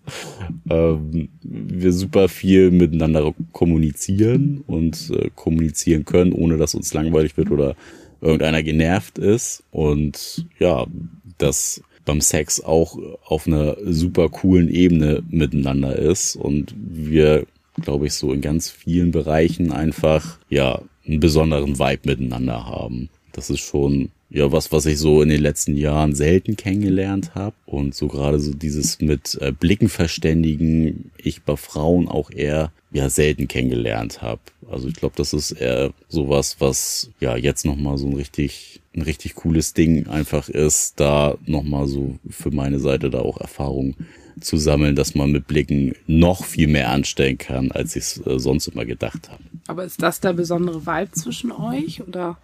Ähm, 0.70 1.30
wir 1.42 1.94
super 1.94 2.28
viel 2.30 2.72
miteinander 2.72 3.34
kommunizieren 3.54 4.64
und 4.68 5.12
äh, 5.12 5.30
kommunizieren 5.36 6.06
können, 6.06 6.34
ohne 6.34 6.58
dass 6.58 6.76
uns 6.76 6.94
langweilig 6.94 7.38
wird 7.38 7.52
oder 7.52 7.76
irgendeiner 8.22 8.62
genervt 8.62 9.18
ist. 9.18 9.64
Und 9.72 10.46
ja, 10.60 10.86
das 11.38 11.82
beim 12.06 12.22
Sex 12.22 12.62
auch 12.64 12.98
auf 13.26 13.48
einer 13.48 13.78
super 13.86 14.30
coolen 14.30 14.70
Ebene 14.70 15.24
miteinander 15.30 15.96
ist 15.98 16.36
und 16.36 16.74
wir, 16.76 17.46
glaube 17.82 18.08
ich, 18.08 18.14
so 18.14 18.34
in 18.34 18.42
ganz 18.42 18.70
vielen 18.70 19.12
Bereichen 19.12 19.72
einfach, 19.72 20.40
ja, 20.50 20.82
einen 21.10 21.20
besonderen 21.20 21.80
Vibe 21.80 22.02
miteinander 22.04 22.66
haben. 22.66 23.10
Das 23.34 23.50
ist 23.50 23.62
schon 23.62 24.10
ja 24.30 24.52
was, 24.52 24.72
was 24.72 24.86
ich 24.86 25.00
so 25.00 25.22
in 25.22 25.30
den 25.30 25.42
letzten 25.42 25.76
Jahren 25.76 26.14
selten 26.14 26.56
kennengelernt 26.56 27.36
habe. 27.36 27.56
Und 27.66 27.96
so 27.96 28.08
gerade 28.08 28.40
so 28.40 28.54
dieses 28.54 29.02
mit 29.02 29.38
äh, 29.42 29.52
Blicken 29.52 29.90
verständigen, 29.90 31.12
ich 31.18 31.44
bei 31.44 31.56
Frauen 31.56 32.08
auch 32.08 32.32
eher 32.32 32.72
ja 32.92 33.10
selten 33.10 33.48
kennengelernt 33.48 34.22
habe. 34.22 34.42
Also 34.70 34.88
ich 34.88 34.96
glaube, 34.96 35.16
das 35.18 35.34
ist 35.34 35.52
eher 35.52 35.92
sowas, 36.08 36.58
was 36.60 37.10
ja 37.20 37.36
jetzt 37.36 37.66
nochmal 37.66 37.98
so 37.98 38.08
ein 38.08 38.16
richtig, 38.16 38.82
ein 38.96 39.02
richtig 39.02 39.36
cooles 39.36 39.74
Ding 39.74 40.08
einfach 40.08 40.50
ist, 40.50 41.00
da 41.00 41.38
nochmal 41.46 41.88
so 41.88 42.18
für 42.30 42.52
meine 42.52 42.80
Seite 42.80 43.10
da 43.10 43.20
auch 43.20 43.40
Erfahrung 43.40 43.96
zu 44.42 44.58
sammeln, 44.58 44.96
dass 44.96 45.16
man 45.16 45.32
mit 45.32 45.48
Blicken 45.48 45.94
noch 46.08 46.46
viel 46.46 46.68
mehr 46.68 46.90
anstellen 46.90 47.38
kann, 47.38 47.72
als 47.72 47.96
ich 47.96 48.04
es 48.04 48.26
äh, 48.26 48.40
sonst 48.40 48.68
immer 48.68 48.86
gedacht 48.86 49.30
habe. 49.30 49.44
Aber 49.68 49.86
ist 49.86 50.02
das 50.02 50.20
der 50.20 50.34
besondere 50.34 50.86
Vibe 50.86 51.12
zwischen 51.12 51.52
euch 51.52 52.02
oder? 52.08 52.38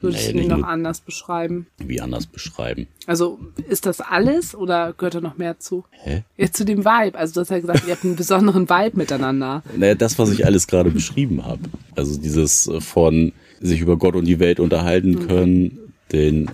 Würdest 0.00 0.28
naja, 0.28 0.32
du 0.32 0.42
ihn 0.44 0.60
noch 0.60 0.68
anders 0.68 1.00
beschreiben? 1.00 1.66
Wie 1.78 2.00
anders 2.00 2.26
beschreiben? 2.26 2.86
Also 3.06 3.40
ist 3.68 3.84
das 3.84 4.00
alles 4.00 4.54
oder 4.54 4.94
gehört 4.96 5.16
da 5.16 5.20
noch 5.20 5.38
mehr 5.38 5.58
zu? 5.58 5.84
Hä? 5.90 6.22
Jetzt 6.36 6.56
zu 6.56 6.64
dem 6.64 6.84
Vibe. 6.84 7.18
Also 7.18 7.34
du 7.34 7.40
hast 7.40 7.50
ja 7.50 7.58
gesagt, 7.58 7.84
ihr 7.84 7.94
habt 7.94 8.04
einen 8.04 8.14
besonderen 8.14 8.68
Vibe 8.68 8.96
miteinander. 8.96 9.64
Naja, 9.76 9.96
das, 9.96 10.16
was 10.16 10.30
ich 10.30 10.46
alles 10.46 10.68
gerade 10.68 10.90
beschrieben 10.90 11.44
habe. 11.44 11.62
Also 11.96 12.16
dieses 12.20 12.68
äh, 12.68 12.80
von 12.80 13.32
sich 13.60 13.80
über 13.80 13.96
Gott 13.96 14.14
und 14.14 14.24
die 14.24 14.38
Welt 14.38 14.60
unterhalten 14.60 15.26
können, 15.26 15.78
den 16.12 16.46
äh, 16.46 16.50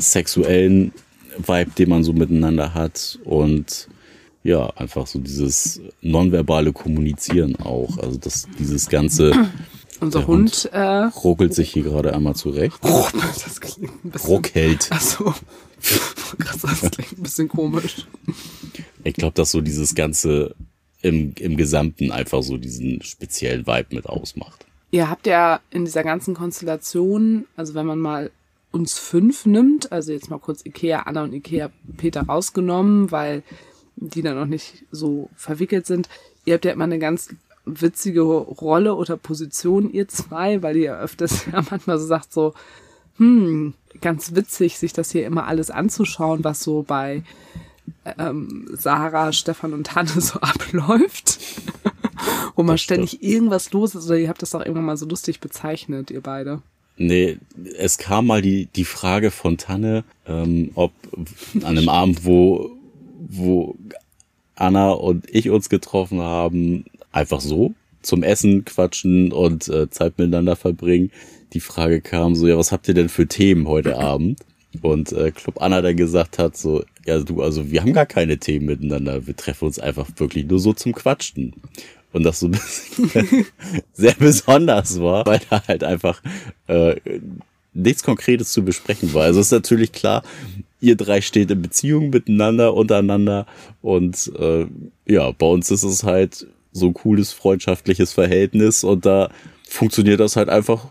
sexuellen 0.00 0.92
Vibe, 1.36 1.72
den 1.76 1.90
man 1.90 2.02
so 2.02 2.14
miteinander 2.14 2.72
hat 2.72 3.18
und 3.24 3.88
ja, 4.46 4.70
einfach 4.76 5.06
so 5.06 5.18
dieses 5.18 5.80
nonverbale 6.00 6.72
Kommunizieren 6.72 7.56
auch. 7.56 7.98
Also 7.98 8.18
das, 8.18 8.46
dieses 8.58 8.88
ganze. 8.88 9.32
Unser 9.98 10.26
Hund, 10.26 10.50
Hund 10.50 10.72
äh, 10.74 11.08
ruckelt 11.24 11.54
sich 11.54 11.72
hier 11.72 11.82
gerade 11.82 12.14
einmal 12.14 12.36
zurecht. 12.36 12.76
Oh, 12.82 13.06
das 13.42 13.60
klingt 13.62 14.04
ein 14.04 14.10
bisschen. 14.10 14.30
Ruckelt. 14.30 14.88
Achso. 14.90 15.34
Das 16.38 16.90
klingt 16.90 17.18
ein 17.18 17.22
bisschen 17.22 17.48
komisch. 17.48 18.06
Ich 19.04 19.14
glaube, 19.14 19.34
dass 19.34 19.52
so 19.52 19.60
dieses 19.60 19.94
ganze 19.94 20.56
im, 21.02 21.34
im 21.38 21.56
Gesamten 21.56 22.10
einfach 22.10 22.42
so 22.42 22.56
diesen 22.56 23.02
speziellen 23.02 23.66
Vibe 23.66 23.94
mit 23.94 24.06
ausmacht. 24.06 24.66
Ihr 24.90 25.08
habt 25.08 25.26
ja 25.26 25.60
in 25.70 25.84
dieser 25.84 26.02
ganzen 26.02 26.34
Konstellation, 26.34 27.46
also 27.56 27.74
wenn 27.74 27.86
man 27.86 28.00
mal 28.00 28.30
uns 28.72 28.98
fünf 28.98 29.46
nimmt, 29.46 29.92
also 29.92 30.12
jetzt 30.12 30.30
mal 30.30 30.38
kurz 30.38 30.64
Ikea 30.64 31.00
Anna 31.00 31.22
und 31.22 31.32
Ikea 31.32 31.70
Peter 31.96 32.22
rausgenommen, 32.22 33.10
weil 33.10 33.42
die 33.96 34.22
da 34.22 34.34
noch 34.34 34.46
nicht 34.46 34.84
so 34.90 35.30
verwickelt 35.36 35.86
sind. 35.86 36.08
Ihr 36.44 36.54
habt 36.54 36.64
ja 36.64 36.72
immer 36.72 36.84
eine 36.84 36.98
ganz 36.98 37.30
witzige 37.64 38.22
Rolle 38.22 38.94
oder 38.94 39.16
Position, 39.16 39.90
ihr 39.92 40.08
zwei, 40.08 40.62
weil 40.62 40.76
ihr 40.76 40.98
öfters 40.98 41.46
ja 41.52 41.62
manchmal 41.68 41.98
so 41.98 42.06
sagt, 42.06 42.32
so, 42.32 42.54
hm, 43.18 43.74
ganz 44.00 44.34
witzig, 44.34 44.78
sich 44.78 44.92
das 44.92 45.10
hier 45.10 45.26
immer 45.26 45.46
alles 45.46 45.70
anzuschauen, 45.70 46.44
was 46.44 46.62
so 46.62 46.82
bei 46.82 47.22
ähm, 48.18 48.68
Sarah, 48.72 49.32
Stefan 49.32 49.72
und 49.72 49.94
Hanne 49.94 50.20
so 50.20 50.38
abläuft. 50.40 51.38
Wo 52.54 52.62
man 52.62 52.78
ständig 52.78 53.22
irgendwas 53.22 53.72
los 53.72 53.94
ist, 53.94 54.06
oder 54.06 54.18
ihr 54.18 54.28
habt 54.28 54.42
das 54.42 54.54
auch 54.54 54.60
irgendwann 54.60 54.86
mal 54.86 54.96
so 54.96 55.06
lustig 55.06 55.40
bezeichnet, 55.40 56.10
ihr 56.10 56.22
beide. 56.22 56.62
Nee, 56.96 57.38
es 57.76 57.98
kam 57.98 58.26
mal 58.26 58.40
die, 58.40 58.66
die 58.74 58.86
Frage 58.86 59.30
von 59.30 59.58
Tanne, 59.58 60.04
ähm, 60.26 60.70
ob 60.74 60.92
an 61.56 61.64
einem 61.64 61.90
Abend, 61.90 62.24
wo 62.24 62.75
wo 63.28 63.76
Anna 64.54 64.90
und 64.90 65.26
ich 65.30 65.50
uns 65.50 65.68
getroffen 65.68 66.20
haben, 66.20 66.84
einfach 67.12 67.40
so 67.40 67.74
zum 68.02 68.22
Essen 68.22 68.64
quatschen 68.64 69.32
und 69.32 69.68
äh, 69.68 69.90
Zeit 69.90 70.18
miteinander 70.18 70.56
verbringen. 70.56 71.10
Die 71.52 71.60
Frage 71.60 72.00
kam 72.00 72.34
so, 72.34 72.46
ja, 72.46 72.56
was 72.56 72.72
habt 72.72 72.88
ihr 72.88 72.94
denn 72.94 73.08
für 73.08 73.26
Themen 73.26 73.68
heute 73.68 73.98
Abend? 73.98 74.40
Und 74.82 75.12
äh, 75.12 75.30
Club 75.30 75.60
Anna 75.60 75.80
dann 75.80 75.96
gesagt 75.96 76.38
hat 76.38 76.56
so, 76.56 76.84
ja 77.06 77.20
du, 77.20 77.42
also 77.42 77.70
wir 77.70 77.80
haben 77.80 77.92
gar 77.92 78.06
keine 78.06 78.38
Themen 78.38 78.66
miteinander, 78.66 79.26
wir 79.26 79.34
treffen 79.34 79.66
uns 79.66 79.78
einfach 79.78 80.08
wirklich 80.16 80.46
nur 80.46 80.58
so 80.58 80.72
zum 80.72 80.92
Quatschen. 80.92 81.54
Und 82.12 82.22
das 82.22 82.40
so 82.40 82.46
ein 82.46 82.52
bisschen 82.52 83.46
sehr 83.92 84.14
besonders 84.14 85.00
war, 85.00 85.26
weil 85.26 85.40
da 85.50 85.62
halt 85.66 85.84
einfach 85.84 86.22
äh, 86.66 86.96
nichts 87.74 88.02
Konkretes 88.02 88.52
zu 88.52 88.64
besprechen 88.64 89.12
war. 89.12 89.24
Also 89.24 89.40
ist 89.40 89.52
natürlich 89.52 89.92
klar, 89.92 90.22
ihr 90.80 90.96
drei 90.96 91.20
steht 91.20 91.50
in 91.50 91.62
Beziehung 91.62 92.10
miteinander, 92.10 92.74
untereinander. 92.74 93.46
Und 93.82 94.32
äh, 94.38 94.66
ja, 95.06 95.30
bei 95.32 95.46
uns 95.46 95.70
ist 95.70 95.82
es 95.82 96.04
halt 96.04 96.46
so 96.72 96.86
ein 96.86 96.94
cooles 96.94 97.32
freundschaftliches 97.32 98.12
Verhältnis 98.12 98.84
und 98.84 99.06
da 99.06 99.30
funktioniert 99.68 100.20
das 100.20 100.36
halt 100.36 100.48
einfach 100.48 100.86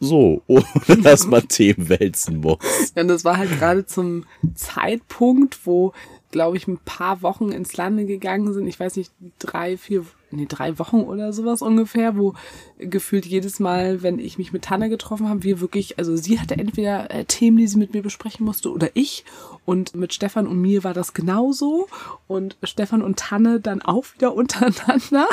so, 0.00 0.42
ohne 0.46 0.64
dass 1.02 1.26
man 1.26 1.46
Themen 1.48 1.88
wälzen 1.88 2.38
muss. 2.38 2.58
Ja, 2.94 3.02
und 3.02 3.08
das 3.08 3.24
war 3.24 3.36
halt 3.36 3.50
gerade 3.58 3.84
zum 3.86 4.24
Zeitpunkt, 4.54 5.66
wo, 5.66 5.92
glaube 6.30 6.56
ich, 6.56 6.68
ein 6.68 6.78
paar 6.78 7.22
Wochen 7.22 7.50
ins 7.50 7.76
Lande 7.76 8.04
gegangen 8.04 8.52
sind. 8.52 8.66
Ich 8.66 8.78
weiß 8.78 8.96
nicht, 8.96 9.10
drei, 9.38 9.76
vier 9.76 10.04
nee, 10.30 10.46
drei 10.48 10.78
Wochen 10.78 11.00
oder 11.00 11.32
sowas 11.32 11.62
ungefähr, 11.62 12.16
wo 12.16 12.34
gefühlt 12.78 13.26
jedes 13.26 13.60
Mal, 13.60 14.02
wenn 14.02 14.18
ich 14.18 14.38
mich 14.38 14.52
mit 14.52 14.62
Tanne 14.62 14.88
getroffen 14.88 15.28
habe, 15.28 15.42
wir 15.42 15.60
wirklich, 15.60 15.98
also 15.98 16.16
sie 16.16 16.38
hatte 16.38 16.56
entweder 16.56 17.10
äh, 17.10 17.24
Themen, 17.24 17.56
die 17.56 17.66
sie 17.66 17.78
mit 17.78 17.94
mir 17.94 18.02
besprechen 18.02 18.44
musste 18.44 18.70
oder 18.70 18.90
ich. 18.94 19.24
Und 19.64 19.94
mit 19.94 20.14
Stefan 20.14 20.46
und 20.46 20.60
mir 20.60 20.84
war 20.84 20.94
das 20.94 21.14
genauso. 21.14 21.88
Und 22.26 22.56
Stefan 22.62 23.02
und 23.02 23.18
Tanne 23.18 23.60
dann 23.60 23.82
auch 23.82 24.04
wieder 24.14 24.34
untereinander. 24.36 25.28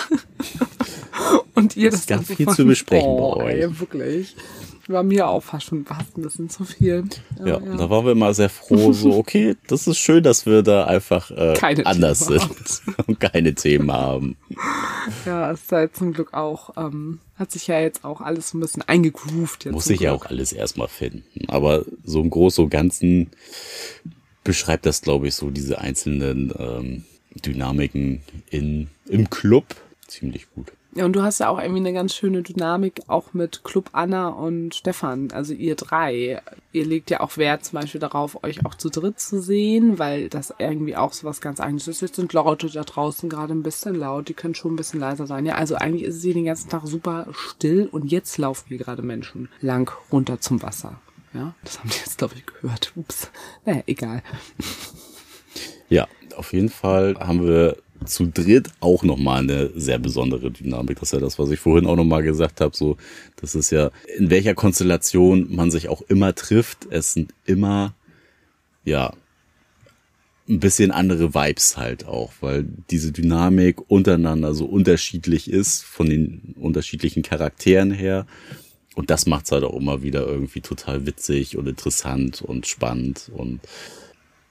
und 1.54 1.78
ihr 1.78 1.92
das, 1.92 2.06
das 2.06 2.18
ganz 2.18 2.34
viel 2.34 2.48
zu 2.48 2.66
besprechen 2.66 3.10
oh, 3.10 3.36
bei 3.36 3.44
euch. 3.44 3.56
Ey, 3.56 3.80
wirklich 3.80 4.36
war 4.88 5.04
mir 5.04 5.28
auch 5.28 5.42
fast 5.42 5.68
schon 5.68 5.86
fast 5.86 6.18
ein 6.18 6.22
bisschen 6.22 6.50
zu 6.50 6.64
viel. 6.64 7.06
Ja, 7.40 7.60
ja, 7.60 7.60
da 7.60 7.90
waren 7.90 8.06
wir 8.06 8.12
immer 8.12 8.34
sehr 8.34 8.50
froh, 8.50 8.94
so, 8.94 9.14
okay, 9.18 9.56
das 9.68 9.88
ist 9.88 9.98
schön, 9.98 10.24
dass 10.24 10.46
wir 10.46 10.62
da 10.62 10.86
einfach 10.86 11.32
äh, 11.32 11.56
anders 11.84 12.28
Themen 12.28 12.40
sind 12.40 12.82
und 13.08 13.20
keine 13.20 13.56
Themen 13.56 13.92
haben. 13.92 14.38
Ja, 15.26 15.52
es 15.52 15.64
ist 15.64 15.72
halt 15.72 15.96
zum 15.96 16.14
Glück 16.14 16.34
auch, 16.34 16.76
ähm, 16.78 17.20
hat 17.36 17.52
sich 17.52 17.68
ja 17.68 17.80
jetzt 17.80 18.06
auch 18.06 18.22
alles 18.22 18.54
ein 18.54 18.60
bisschen 18.60 18.84
eingegroovt. 18.84 19.66
Jetzt 19.66 19.74
Muss 19.74 19.86
sich 19.86 20.00
ja 20.00 20.14
auch 20.14 20.26
alles 20.26 20.54
erstmal 20.54 20.88
finden. 20.88 21.24
Aber 21.48 21.86
so 22.04 22.22
im 22.22 22.30
Großen 22.30 22.64
und 22.64 22.70
Ganzen 22.70 23.32
beschreibt 24.44 24.86
das, 24.86 25.02
glaube 25.02 25.28
ich, 25.28 25.36
so 25.36 25.50
diese 25.50 25.80
einzelnen 25.80 26.54
ähm, 26.58 27.04
Dynamiken 27.44 28.22
in, 28.50 28.88
im 29.08 29.30
Club 29.30 29.76
ziemlich 30.08 30.48
gut. 30.52 30.72
Ja, 30.98 31.04
und 31.04 31.14
du 31.14 31.24
hast 31.24 31.40
ja 31.40 31.50
auch 31.50 31.60
irgendwie 31.60 31.82
eine 31.82 31.92
ganz 31.92 32.16
schöne 32.16 32.42
Dynamik 32.42 33.02
auch 33.08 33.34
mit 33.34 33.66
Club 33.66 33.90
Anna 33.92 34.30
und 34.30 34.76
Stefan, 34.76 35.30
also 35.34 35.54
ihr 35.54 35.76
drei. 35.76 36.42
Ihr 36.72 36.86
legt 36.86 37.10
ja 37.10 37.20
auch 37.20 37.36
Wert 37.36 37.66
zum 37.66 37.82
Beispiel 37.82 38.00
darauf, 38.00 38.42
euch 38.46 38.66
auch 38.66 38.76
zu 38.76 38.90
dritt 38.90 39.20
zu 39.20 39.42
sehen, 39.42 40.00
weil 40.00 40.30
das 40.30 40.54
irgendwie 40.58 40.96
auch 40.96 41.12
so 41.12 41.28
was 41.28 41.42
ganz 41.42 41.60
eigenes 41.60 41.90
ist. 41.90 42.02
Jetzt 42.02 42.16
sind 42.16 42.32
Leute 42.32 42.70
da 42.70 42.86
draußen 42.86 43.28
gerade 43.28 43.54
ein 43.54 43.62
bisschen 43.62 43.96
laut, 43.96 44.30
die 44.30 44.34
können 44.34 44.56
schon 44.56 44.72
ein 44.72 44.78
bisschen 44.78 45.02
leiser 45.02 45.28
sein. 45.28 45.46
Ja, 45.46 45.56
also 45.56 45.76
eigentlich 45.76 46.04
ist 46.04 46.16
es 46.16 46.24
hier 46.24 46.34
den 46.34 46.46
ganzen 46.46 46.70
Tag 46.70 46.88
super 46.88 47.28
still 47.34 47.90
und 47.92 48.10
jetzt 48.10 48.38
laufen 48.38 48.70
hier 48.70 48.78
gerade 48.78 49.02
Menschen 49.02 49.50
lang 49.60 49.92
runter 50.14 50.40
zum 50.40 50.62
Wasser. 50.62 51.02
Ja, 51.34 51.54
das 51.66 51.80
haben 51.80 51.90
die 51.90 51.98
jetzt, 51.98 52.18
glaube 52.18 52.36
ich, 52.36 52.46
gehört. 52.46 52.94
Ups. 52.96 53.30
Naja, 53.66 53.84
egal. 53.86 54.24
Ja, 55.90 56.08
auf 56.38 56.54
jeden 56.54 56.70
Fall 56.70 57.16
haben 57.20 57.46
wir 57.46 57.76
zu 58.06 58.28
dritt 58.28 58.70
auch 58.80 59.04
nochmal 59.04 59.42
eine 59.42 59.72
sehr 59.76 60.00
besondere 60.00 60.52
Dynamik. 60.52 61.00
Das 61.00 61.10
ist 61.10 61.14
ja 61.14 61.20
das, 61.20 61.40
was 61.40 61.50
ich 61.52 61.60
vorhin 61.60 61.88
auch 61.88 61.96
nochmal 61.96 62.24
gesagt 62.24 62.62
habe. 62.62 62.76
So, 62.76 62.98
das 63.38 63.56
ist 63.56 63.72
ja, 63.72 63.92
in 64.18 64.30
welcher 64.30 64.54
Konstellation 64.54 65.48
man 65.54 65.72
sich 65.72 65.90
auch 65.90 66.02
immer 66.04 66.36
trifft. 66.36 66.88
Es 66.90 67.14
sind 67.14 67.34
immer, 67.46 67.96
ja, 68.84 69.14
ein 70.48 70.60
bisschen 70.60 70.92
andere 70.92 71.34
Vibes 71.34 71.78
halt 71.78 72.06
auch, 72.06 72.32
weil 72.42 72.66
diese 72.92 73.12
Dynamik 73.12 73.90
untereinander 73.90 74.54
so 74.54 74.66
unterschiedlich 74.66 75.50
ist 75.50 75.84
von 75.84 76.08
den 76.10 76.56
unterschiedlichen 76.60 77.24
Charakteren 77.24 77.92
her. 77.92 78.28
Und 78.94 79.10
das 79.10 79.26
macht's 79.26 79.52
halt 79.52 79.64
auch 79.64 79.76
immer 79.76 80.04
wieder 80.04 80.26
irgendwie 80.28 80.62
total 80.62 81.06
witzig 81.06 81.58
und 81.58 81.68
interessant 81.68 82.42
und 82.42 82.68
spannend 82.68 83.30
und 83.34 83.60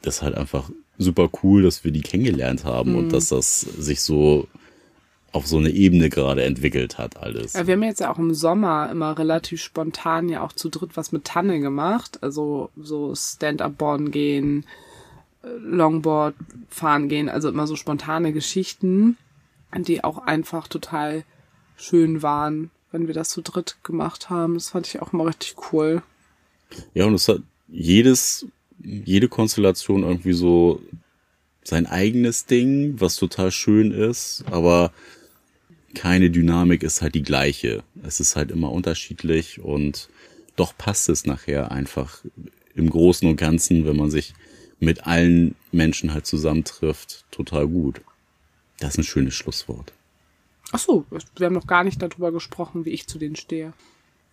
das 0.03 0.17
ist 0.17 0.23
halt 0.23 0.35
einfach 0.35 0.71
super 0.99 1.29
cool, 1.43 1.63
dass 1.63 1.85
wir 1.85 1.91
die 1.91 2.01
kennengelernt 2.01 2.65
haben 2.65 2.93
mhm. 2.93 2.99
und 2.99 3.13
dass 3.13 3.29
das 3.29 3.61
sich 3.61 4.01
so 4.01 4.47
auf 5.35 5.49
so 5.49 5.59
eine 5.59 5.71
Ebene 5.71 6.11
gerade 6.11 6.45
entwickelt 6.45 6.97
hat 6.97 7.17
alles. 7.17 7.55
Ja, 7.55 7.67
wir 7.67 7.75
haben 7.75 7.83
jetzt 7.83 8.01
ja 8.01 8.13
auch 8.13 8.19
im 8.19 8.33
Sommer 8.35 8.89
immer 8.91 9.19
relativ 9.19 9.61
spontan 9.61 10.29
ja 10.29 10.43
auch 10.43 10.53
zu 10.53 10.69
dritt 10.69 10.97
was 10.97 11.11
mit 11.11 11.25
Tanne 11.25 11.59
gemacht. 11.59 12.23
Also 12.23 12.71
so 12.77 13.13
Stand-up-Boarden 13.17 14.13
gehen, 14.13 14.65
äh, 15.43 15.49
Longboard 15.59 16.37
fahren 16.69 17.09
gehen, 17.09 17.29
also 17.29 17.49
immer 17.49 17.67
so 17.67 17.75
spontane 17.75 18.33
Geschichten, 18.33 19.17
die 19.77 20.05
auch 20.05 20.19
einfach 20.19 20.69
total 20.69 21.25
schön 21.77 22.23
waren, 22.23 22.71
wenn 22.93 23.09
wir 23.09 23.15
das 23.15 23.31
zu 23.31 23.43
dritt 23.43 23.79
gemacht 23.83 24.31
haben. 24.31 24.55
Das 24.55 24.71
fand 24.71 24.87
ich 24.87 25.03
auch 25.03 25.13
immer 25.13 25.27
richtig 25.27 25.57
cool. 25.73 26.01
Ja, 26.95 27.07
und 27.07 27.15
es 27.15 27.27
hat 27.27 27.41
jedes 27.67 28.47
jede 28.85 29.29
Konstellation 29.29 30.03
irgendwie 30.03 30.35
so 30.35 30.81
sein 31.63 31.87
eigenes 31.87 32.47
Ding, 32.47 33.01
was 33.01 33.17
total 33.17 33.51
schön 33.51 33.91
ist, 33.91 34.45
aber 34.51 34.93
keine 35.95 36.31
Dynamik 36.31 36.83
ist 36.83 37.01
halt 37.01 37.15
die 37.15 37.23
gleiche. 37.23 37.83
Es 38.03 38.21
ist 38.21 38.37
halt 38.37 38.51
immer 38.51 38.71
unterschiedlich 38.71 39.61
und 39.61 40.09
doch 40.57 40.77
passt 40.77 41.09
es 41.09 41.25
nachher 41.25 41.73
einfach 41.73 42.25
im 42.75 42.91
Großen 42.91 43.29
und 43.29 43.37
Ganzen, 43.37 43.87
wenn 43.87 43.97
man 43.97 44.11
sich 44.11 44.35
mit 44.79 45.07
allen 45.07 45.55
Menschen 45.73 46.13
halt 46.13 46.27
zusammentrifft, 46.27 47.25
total 47.31 47.67
gut. 47.67 48.01
Das 48.81 48.91
ist 48.91 48.99
ein 48.99 49.05
schönes 49.05 49.35
Schlusswort. 49.35 49.93
Ach 50.73 50.79
so, 50.79 51.07
wir 51.37 51.47
haben 51.47 51.55
noch 51.55 51.67
gar 51.67 51.85
nicht 51.85 52.03
darüber 52.03 52.33
gesprochen, 52.33 52.85
wie 52.85 52.91
ich 52.91 53.07
zu 53.07 53.19
denen 53.19 53.37
stehe. 53.37 53.73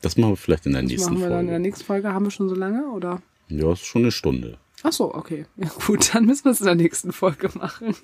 Das 0.01 0.17
machen 0.17 0.31
wir 0.31 0.37
vielleicht 0.37 0.65
in 0.65 0.73
der 0.73 0.81
das 0.81 0.89
nächsten 0.89 1.09
Folge. 1.09 1.19
Machen 1.19 1.29
wir 1.29 1.35
dann 1.37 1.45
in 1.45 1.51
der 1.51 1.59
nächsten 1.59 1.85
Folge. 1.85 2.13
Haben 2.13 2.25
wir 2.25 2.31
schon 2.31 2.49
so 2.49 2.55
lange, 2.55 2.89
oder? 2.91 3.21
Ja, 3.51 3.73
ist 3.73 3.85
schon 3.85 4.03
eine 4.03 4.11
Stunde. 4.11 4.57
Ach 4.83 4.91
so, 4.91 5.13
okay. 5.13 5.45
Ja, 5.57 5.69
gut, 5.85 6.13
dann 6.13 6.25
müssen 6.25 6.45
wir 6.45 6.51
es 6.51 6.59
in 6.59 6.65
der 6.65 6.75
nächsten 6.75 7.11
Folge 7.11 7.49
machen. 7.53 7.95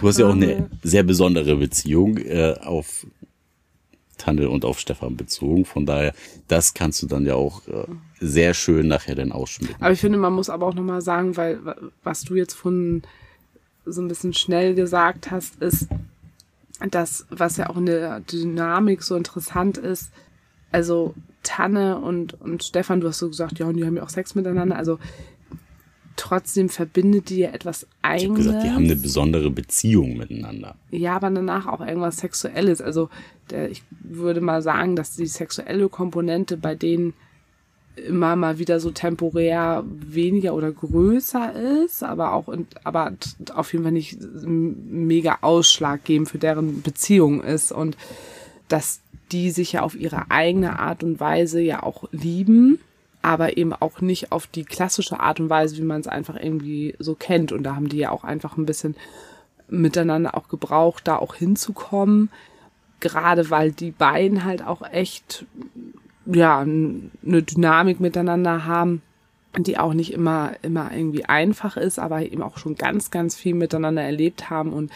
Du 0.00 0.08
hast 0.08 0.18
ja 0.18 0.26
auch 0.26 0.32
eine 0.32 0.68
sehr 0.82 1.02
besondere 1.02 1.56
Beziehung 1.56 2.16
äh, 2.16 2.56
auf 2.62 3.06
Tanne 4.18 4.48
und 4.48 4.64
auf 4.64 4.78
Stefan 4.78 5.16
bezogen. 5.16 5.64
Von 5.64 5.86
daher, 5.86 6.14
das 6.48 6.74
kannst 6.74 7.02
du 7.02 7.06
dann 7.06 7.26
ja 7.26 7.34
auch 7.34 7.66
äh, 7.68 7.86
sehr 8.20 8.54
schön 8.54 8.88
nachher 8.88 9.14
dann 9.14 9.32
ausschmücken. 9.32 9.76
Aber 9.80 9.92
ich 9.92 10.00
finde, 10.00 10.18
man 10.18 10.32
muss 10.32 10.50
aber 10.50 10.66
auch 10.66 10.74
nochmal 10.74 11.02
sagen, 11.02 11.36
weil 11.36 11.60
was 12.02 12.22
du 12.22 12.34
jetzt 12.34 12.54
von 12.54 13.02
so 13.86 14.00
ein 14.02 14.08
bisschen 14.08 14.34
schnell 14.34 14.74
gesagt 14.74 15.30
hast, 15.30 15.56
ist, 15.62 15.88
das, 16.90 17.26
was 17.28 17.56
ja 17.56 17.68
auch 17.68 17.76
in 17.76 17.86
der 17.86 18.20
Dynamik 18.20 19.02
so 19.02 19.16
interessant 19.16 19.76
ist, 19.76 20.10
also 20.72 21.14
Tanne 21.42 21.98
und, 21.98 22.40
und 22.40 22.62
Stefan, 22.64 23.00
du 23.00 23.08
hast 23.08 23.18
so 23.18 23.28
gesagt, 23.28 23.58
ja, 23.58 23.66
und 23.66 23.76
die 23.76 23.84
haben 23.84 23.96
ja 23.96 24.02
auch 24.02 24.10
Sex 24.10 24.34
miteinander. 24.34 24.76
Also 24.76 24.98
trotzdem 26.16 26.68
verbindet 26.68 27.30
die 27.30 27.38
ja 27.38 27.50
etwas 27.50 27.82
Ich 27.82 27.88
habe 28.04 28.14
Eigenes. 28.14 28.36
gesagt, 28.38 28.64
die 28.64 28.70
haben 28.70 28.84
eine 28.84 28.96
besondere 28.96 29.50
Beziehung 29.50 30.16
miteinander. 30.16 30.76
Ja, 30.90 31.16
aber 31.16 31.30
danach 31.30 31.66
auch 31.66 31.80
irgendwas 31.80 32.18
Sexuelles. 32.18 32.82
Also 32.82 33.08
der, 33.50 33.70
ich 33.70 33.82
würde 34.00 34.40
mal 34.40 34.60
sagen, 34.62 34.96
dass 34.96 35.16
die 35.16 35.26
sexuelle 35.26 35.88
Komponente 35.88 36.56
bei 36.56 36.74
denen 36.74 37.14
immer 38.06 38.36
mal 38.36 38.58
wieder 38.58 38.80
so 38.80 38.90
temporär 38.90 39.84
weniger 39.86 40.54
oder 40.54 40.70
größer 40.72 41.82
ist, 41.84 42.02
aber 42.02 42.32
auch 42.32 42.48
in, 42.48 42.66
aber 42.84 43.12
auf 43.54 43.72
jeden 43.72 43.84
Fall 43.84 43.92
nicht 43.92 44.18
mega 44.44 45.38
ausschlaggebend 45.40 46.28
für 46.28 46.38
deren 46.38 46.82
Beziehung 46.82 47.42
ist 47.42 47.72
und 47.72 47.96
dass 48.70 49.00
die 49.32 49.50
sich 49.50 49.72
ja 49.72 49.82
auf 49.82 49.94
ihre 49.94 50.30
eigene 50.30 50.78
Art 50.78 51.02
und 51.04 51.20
Weise 51.20 51.60
ja 51.60 51.82
auch 51.82 52.04
lieben, 52.12 52.80
aber 53.22 53.56
eben 53.56 53.72
auch 53.72 54.00
nicht 54.00 54.32
auf 54.32 54.46
die 54.46 54.64
klassische 54.64 55.20
Art 55.20 55.40
und 55.40 55.50
Weise, 55.50 55.76
wie 55.76 55.82
man 55.82 56.00
es 56.00 56.06
einfach 56.06 56.36
irgendwie 56.36 56.94
so 56.98 57.14
kennt. 57.14 57.52
Und 57.52 57.64
da 57.64 57.76
haben 57.76 57.88
die 57.88 57.98
ja 57.98 58.10
auch 58.10 58.24
einfach 58.24 58.56
ein 58.56 58.66
bisschen 58.66 58.96
miteinander 59.68 60.36
auch 60.36 60.48
gebraucht, 60.48 61.06
da 61.06 61.16
auch 61.16 61.34
hinzukommen. 61.34 62.30
Gerade 62.98 63.50
weil 63.50 63.72
die 63.72 63.90
beiden 63.90 64.44
halt 64.44 64.66
auch 64.66 64.82
echt, 64.90 65.44
ja, 66.26 66.60
eine 66.60 67.42
Dynamik 67.42 68.00
miteinander 68.00 68.64
haben, 68.64 69.02
die 69.58 69.78
auch 69.78 69.94
nicht 69.94 70.12
immer, 70.12 70.52
immer 70.62 70.90
irgendwie 70.92 71.24
einfach 71.24 71.76
ist, 71.76 71.98
aber 71.98 72.22
eben 72.22 72.42
auch 72.42 72.58
schon 72.58 72.76
ganz, 72.76 73.10
ganz 73.10 73.36
viel 73.36 73.54
miteinander 73.54 74.02
erlebt 74.02 74.48
haben 74.48 74.72
und 74.72 74.90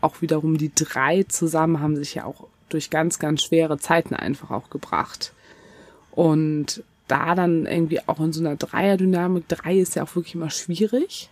auch 0.00 0.20
wiederum 0.20 0.58
die 0.58 0.72
drei 0.74 1.24
zusammen 1.24 1.80
haben 1.80 1.96
sich 1.96 2.14
ja 2.14 2.24
auch 2.24 2.49
durch 2.72 2.90
ganz, 2.90 3.18
ganz 3.18 3.42
schwere 3.42 3.78
Zeiten 3.78 4.14
einfach 4.14 4.50
auch 4.50 4.70
gebracht. 4.70 5.32
Und 6.12 6.82
da 7.08 7.34
dann 7.34 7.66
irgendwie 7.66 8.00
auch 8.06 8.20
in 8.20 8.32
so 8.32 8.40
einer 8.40 8.56
Dreierdynamik, 8.56 9.48
drei 9.48 9.78
ist 9.78 9.96
ja 9.96 10.04
auch 10.04 10.14
wirklich 10.14 10.34
immer 10.34 10.50
schwierig. 10.50 11.28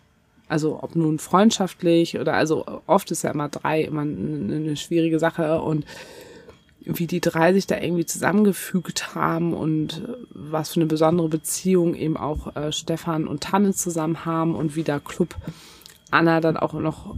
Also 0.48 0.82
ob 0.82 0.96
nun 0.96 1.18
freundschaftlich 1.18 2.18
oder 2.18 2.34
also 2.34 2.64
oft 2.86 3.10
ist 3.10 3.22
ja 3.22 3.30
immer 3.30 3.48
drei 3.48 3.82
immer 3.82 4.00
eine, 4.00 4.76
schwierige 4.76 5.18
Sache 5.18 5.60
und 5.60 5.84
wie 6.80 7.06
die 7.06 7.20
drei 7.20 7.52
sich 7.52 7.66
da 7.66 7.78
irgendwie 7.78 8.06
zusammengefügt 8.06 9.14
haben 9.14 9.52
und 9.52 10.02
was 10.30 10.70
für 10.72 10.80
eine 10.80 10.86
besondere 10.86 11.28
Beziehung 11.28 11.94
eben 11.94 12.16
auch 12.16 12.56
äh, 12.56 12.72
Stefan 12.72 13.26
und 13.28 13.42
Tanne 13.42 13.74
zusammen 13.74 14.24
haben 14.24 14.54
und 14.54 14.74
wie 14.74 14.84
der 14.84 15.00
Club 15.00 15.36
Anna 16.10 16.40
dann 16.40 16.56
auch 16.56 16.72
noch 16.72 17.14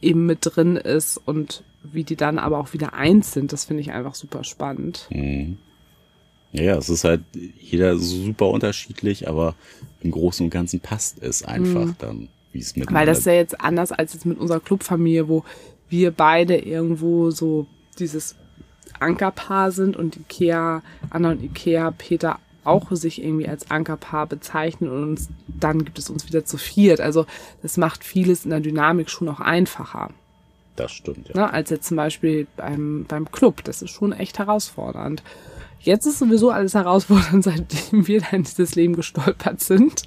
eben 0.00 0.24
mit 0.24 0.38
drin 0.40 0.76
ist 0.76 1.18
und 1.18 1.62
wie 1.92 2.04
die 2.04 2.16
dann 2.16 2.38
aber 2.38 2.58
auch 2.58 2.72
wieder 2.72 2.94
eins 2.94 3.32
sind, 3.32 3.52
das 3.52 3.64
finde 3.64 3.82
ich 3.82 3.92
einfach 3.92 4.14
super 4.14 4.44
spannend. 4.44 5.08
Ja, 6.52 6.76
es 6.76 6.88
ist 6.88 7.04
halt 7.04 7.22
jeder 7.60 7.98
super 7.98 8.48
unterschiedlich, 8.48 9.28
aber 9.28 9.54
im 10.00 10.10
Großen 10.10 10.44
und 10.44 10.50
Ganzen 10.50 10.80
passt 10.80 11.22
es 11.22 11.42
einfach 11.42 11.88
dann, 11.98 12.28
wie 12.52 12.60
es 12.60 12.76
mit 12.76 12.90
Mhm. 12.90 12.94
Weil 12.94 13.06
das 13.06 13.18
ist 13.18 13.26
ja 13.26 13.34
jetzt 13.34 13.60
anders 13.60 13.92
als 13.92 14.14
jetzt 14.14 14.26
mit 14.26 14.38
unserer 14.38 14.60
Clubfamilie, 14.60 15.28
wo 15.28 15.44
wir 15.88 16.10
beide 16.10 16.56
irgendwo 16.56 17.30
so 17.30 17.66
dieses 17.98 18.36
Ankerpaar 18.98 19.70
sind 19.72 19.96
und 19.96 20.16
Ikea, 20.16 20.82
Anna 21.10 21.32
und 21.32 21.42
Ikea, 21.42 21.90
Peter 21.90 22.38
auch 22.64 22.90
sich 22.90 23.22
irgendwie 23.22 23.48
als 23.48 23.70
Ankerpaar 23.70 24.26
bezeichnen 24.26 24.90
und 24.90 25.02
uns, 25.10 25.28
dann 25.46 25.84
gibt 25.84 25.98
es 25.98 26.10
uns 26.10 26.26
wieder 26.26 26.44
zu 26.44 26.58
viert. 26.58 27.00
Also 27.00 27.26
das 27.62 27.76
macht 27.76 28.02
vieles 28.04 28.44
in 28.44 28.50
der 28.50 28.60
Dynamik 28.60 29.08
schon 29.08 29.28
auch 29.28 29.40
einfacher, 29.40 30.10
Das 30.76 30.92
stimmt, 30.92 31.28
ja. 31.28 31.34
ne? 31.34 31.52
als 31.52 31.70
jetzt 31.70 31.88
zum 31.88 31.96
Beispiel 31.96 32.46
beim, 32.56 33.04
beim 33.08 33.30
Club. 33.30 33.64
Das 33.64 33.82
ist 33.82 33.90
schon 33.90 34.12
echt 34.12 34.38
herausfordernd. 34.38 35.22
Jetzt 35.80 36.06
ist 36.06 36.18
sowieso 36.18 36.50
alles 36.50 36.74
herausfordernd, 36.74 37.44
seitdem 37.44 38.06
wir 38.06 38.20
da 38.20 38.28
in 38.32 38.44
dieses 38.44 38.74
Leben 38.74 38.94
gestolpert 38.94 39.60
sind. 39.60 40.02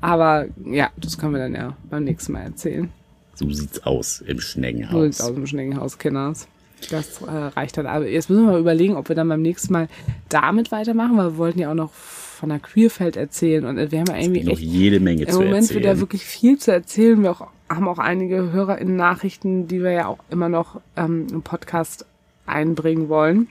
Aber 0.00 0.46
ja, 0.64 0.90
das 0.96 1.16
können 1.18 1.32
wir 1.32 1.40
dann 1.40 1.54
ja 1.54 1.76
beim 1.88 2.04
nächsten 2.04 2.32
Mal 2.32 2.42
erzählen. 2.42 2.90
So 3.34 3.48
sieht's 3.50 3.82
aus 3.84 4.20
im 4.20 4.26
So 4.26 4.32
sieht's 4.34 4.50
Schneckenhaus. 4.52 5.20
aus 5.20 5.34
dem 5.34 5.46
Schneckenhaus, 5.46 5.98
Kinders. 5.98 6.48
Das 6.90 7.22
äh, 7.22 7.30
reicht 7.30 7.78
dann. 7.78 7.86
Aber 7.86 8.08
jetzt 8.08 8.28
müssen 8.28 8.44
wir 8.44 8.52
mal 8.52 8.60
überlegen, 8.60 8.96
ob 8.96 9.08
wir 9.08 9.16
dann 9.16 9.28
beim 9.28 9.42
nächsten 9.42 9.72
Mal 9.72 9.88
damit 10.28 10.72
weitermachen, 10.72 11.16
weil 11.16 11.30
wir 11.30 11.36
wollten 11.38 11.60
ja 11.60 11.70
auch 11.70 11.74
noch 11.76 11.92
von 11.92 12.48
der 12.48 12.58
Queerfeld 12.58 13.16
erzählen 13.16 13.64
und 13.64 13.76
wir 13.92 14.00
haben 14.00 14.08
ja 14.08 14.16
irgendwie 14.16 14.42
Noch 14.42 14.58
jede 14.58 14.98
Menge 14.98 15.22
im 15.22 15.28
zu 15.28 15.36
Moment 15.36 15.54
erzählen. 15.62 15.74
wird 15.76 15.84
ja 15.84 16.00
wirklich 16.00 16.24
viel 16.24 16.58
zu 16.58 16.72
erzählen. 16.72 17.22
Wir 17.22 17.30
auch, 17.30 17.46
haben 17.76 17.88
auch 17.88 17.98
einige 17.98 18.52
HörerInnen-Nachrichten, 18.52 19.68
die 19.68 19.82
wir 19.82 19.92
ja 19.92 20.06
auch 20.06 20.18
immer 20.30 20.48
noch 20.48 20.80
ähm, 20.96 21.26
im 21.30 21.42
Podcast 21.42 22.06
einbringen 22.46 23.08
wollen. 23.08 23.48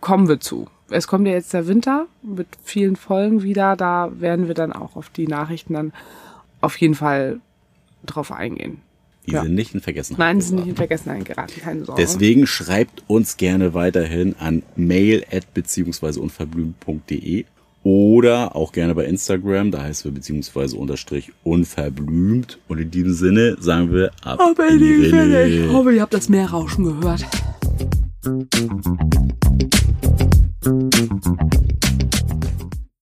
Kommen 0.00 0.28
wir 0.28 0.40
zu. 0.40 0.68
Es 0.90 1.06
kommt 1.06 1.26
ja 1.26 1.32
jetzt 1.32 1.52
der 1.54 1.66
Winter 1.66 2.06
mit 2.22 2.48
vielen 2.62 2.96
Folgen 2.96 3.42
wieder. 3.42 3.76
Da 3.76 4.12
werden 4.20 4.48
wir 4.48 4.54
dann 4.54 4.72
auch 4.72 4.96
auf 4.96 5.08
die 5.08 5.26
Nachrichten 5.26 5.74
dann 5.74 5.92
auf 6.60 6.76
jeden 6.76 6.94
Fall 6.94 7.40
drauf 8.04 8.32
eingehen. 8.32 8.80
die 9.26 9.32
ja. 9.32 9.42
sind 9.42 9.54
nicht 9.54 9.74
in 9.74 9.80
Vergessenheit. 9.80 10.18
Nein, 10.18 10.40
sie 10.40 10.48
sind 10.48 10.56
nicht 10.56 10.68
in 10.68 10.76
Vergessenheit 10.76 11.24
geraten, 11.24 11.60
keine 11.60 11.84
Sorge. 11.84 12.00
Deswegen 12.02 12.46
schreibt 12.46 13.04
uns 13.06 13.36
gerne 13.36 13.74
weiterhin 13.74 14.34
an 14.38 14.62
mail 14.76 15.24
at 15.30 15.54
beziehungsweise 15.54 16.20
unverblümt.de 16.20 17.44
oder 17.84 18.54
auch 18.54 18.72
gerne 18.72 18.94
bei 18.94 19.04
Instagram, 19.04 19.70
da 19.70 19.82
heißt 19.82 20.04
wir 20.04 20.12
beziehungsweise 20.12 20.76
unterstrich 20.76 21.32
unverblümt. 21.42 22.58
Und 22.68 22.78
in 22.78 22.90
diesem 22.90 23.14
Sinne 23.14 23.56
sagen 23.60 23.92
wir 23.92 24.10
ab 24.22 24.40
Aber 24.40 24.68
in 24.68 24.78
die 24.78 24.94
Rinne. 24.94 25.46
Ich 25.48 25.72
hoffe, 25.72 25.92
ihr 25.92 26.02
habt 26.02 26.14
das 26.14 26.28
Meerrauschen 26.28 26.84
gehört. 26.84 27.26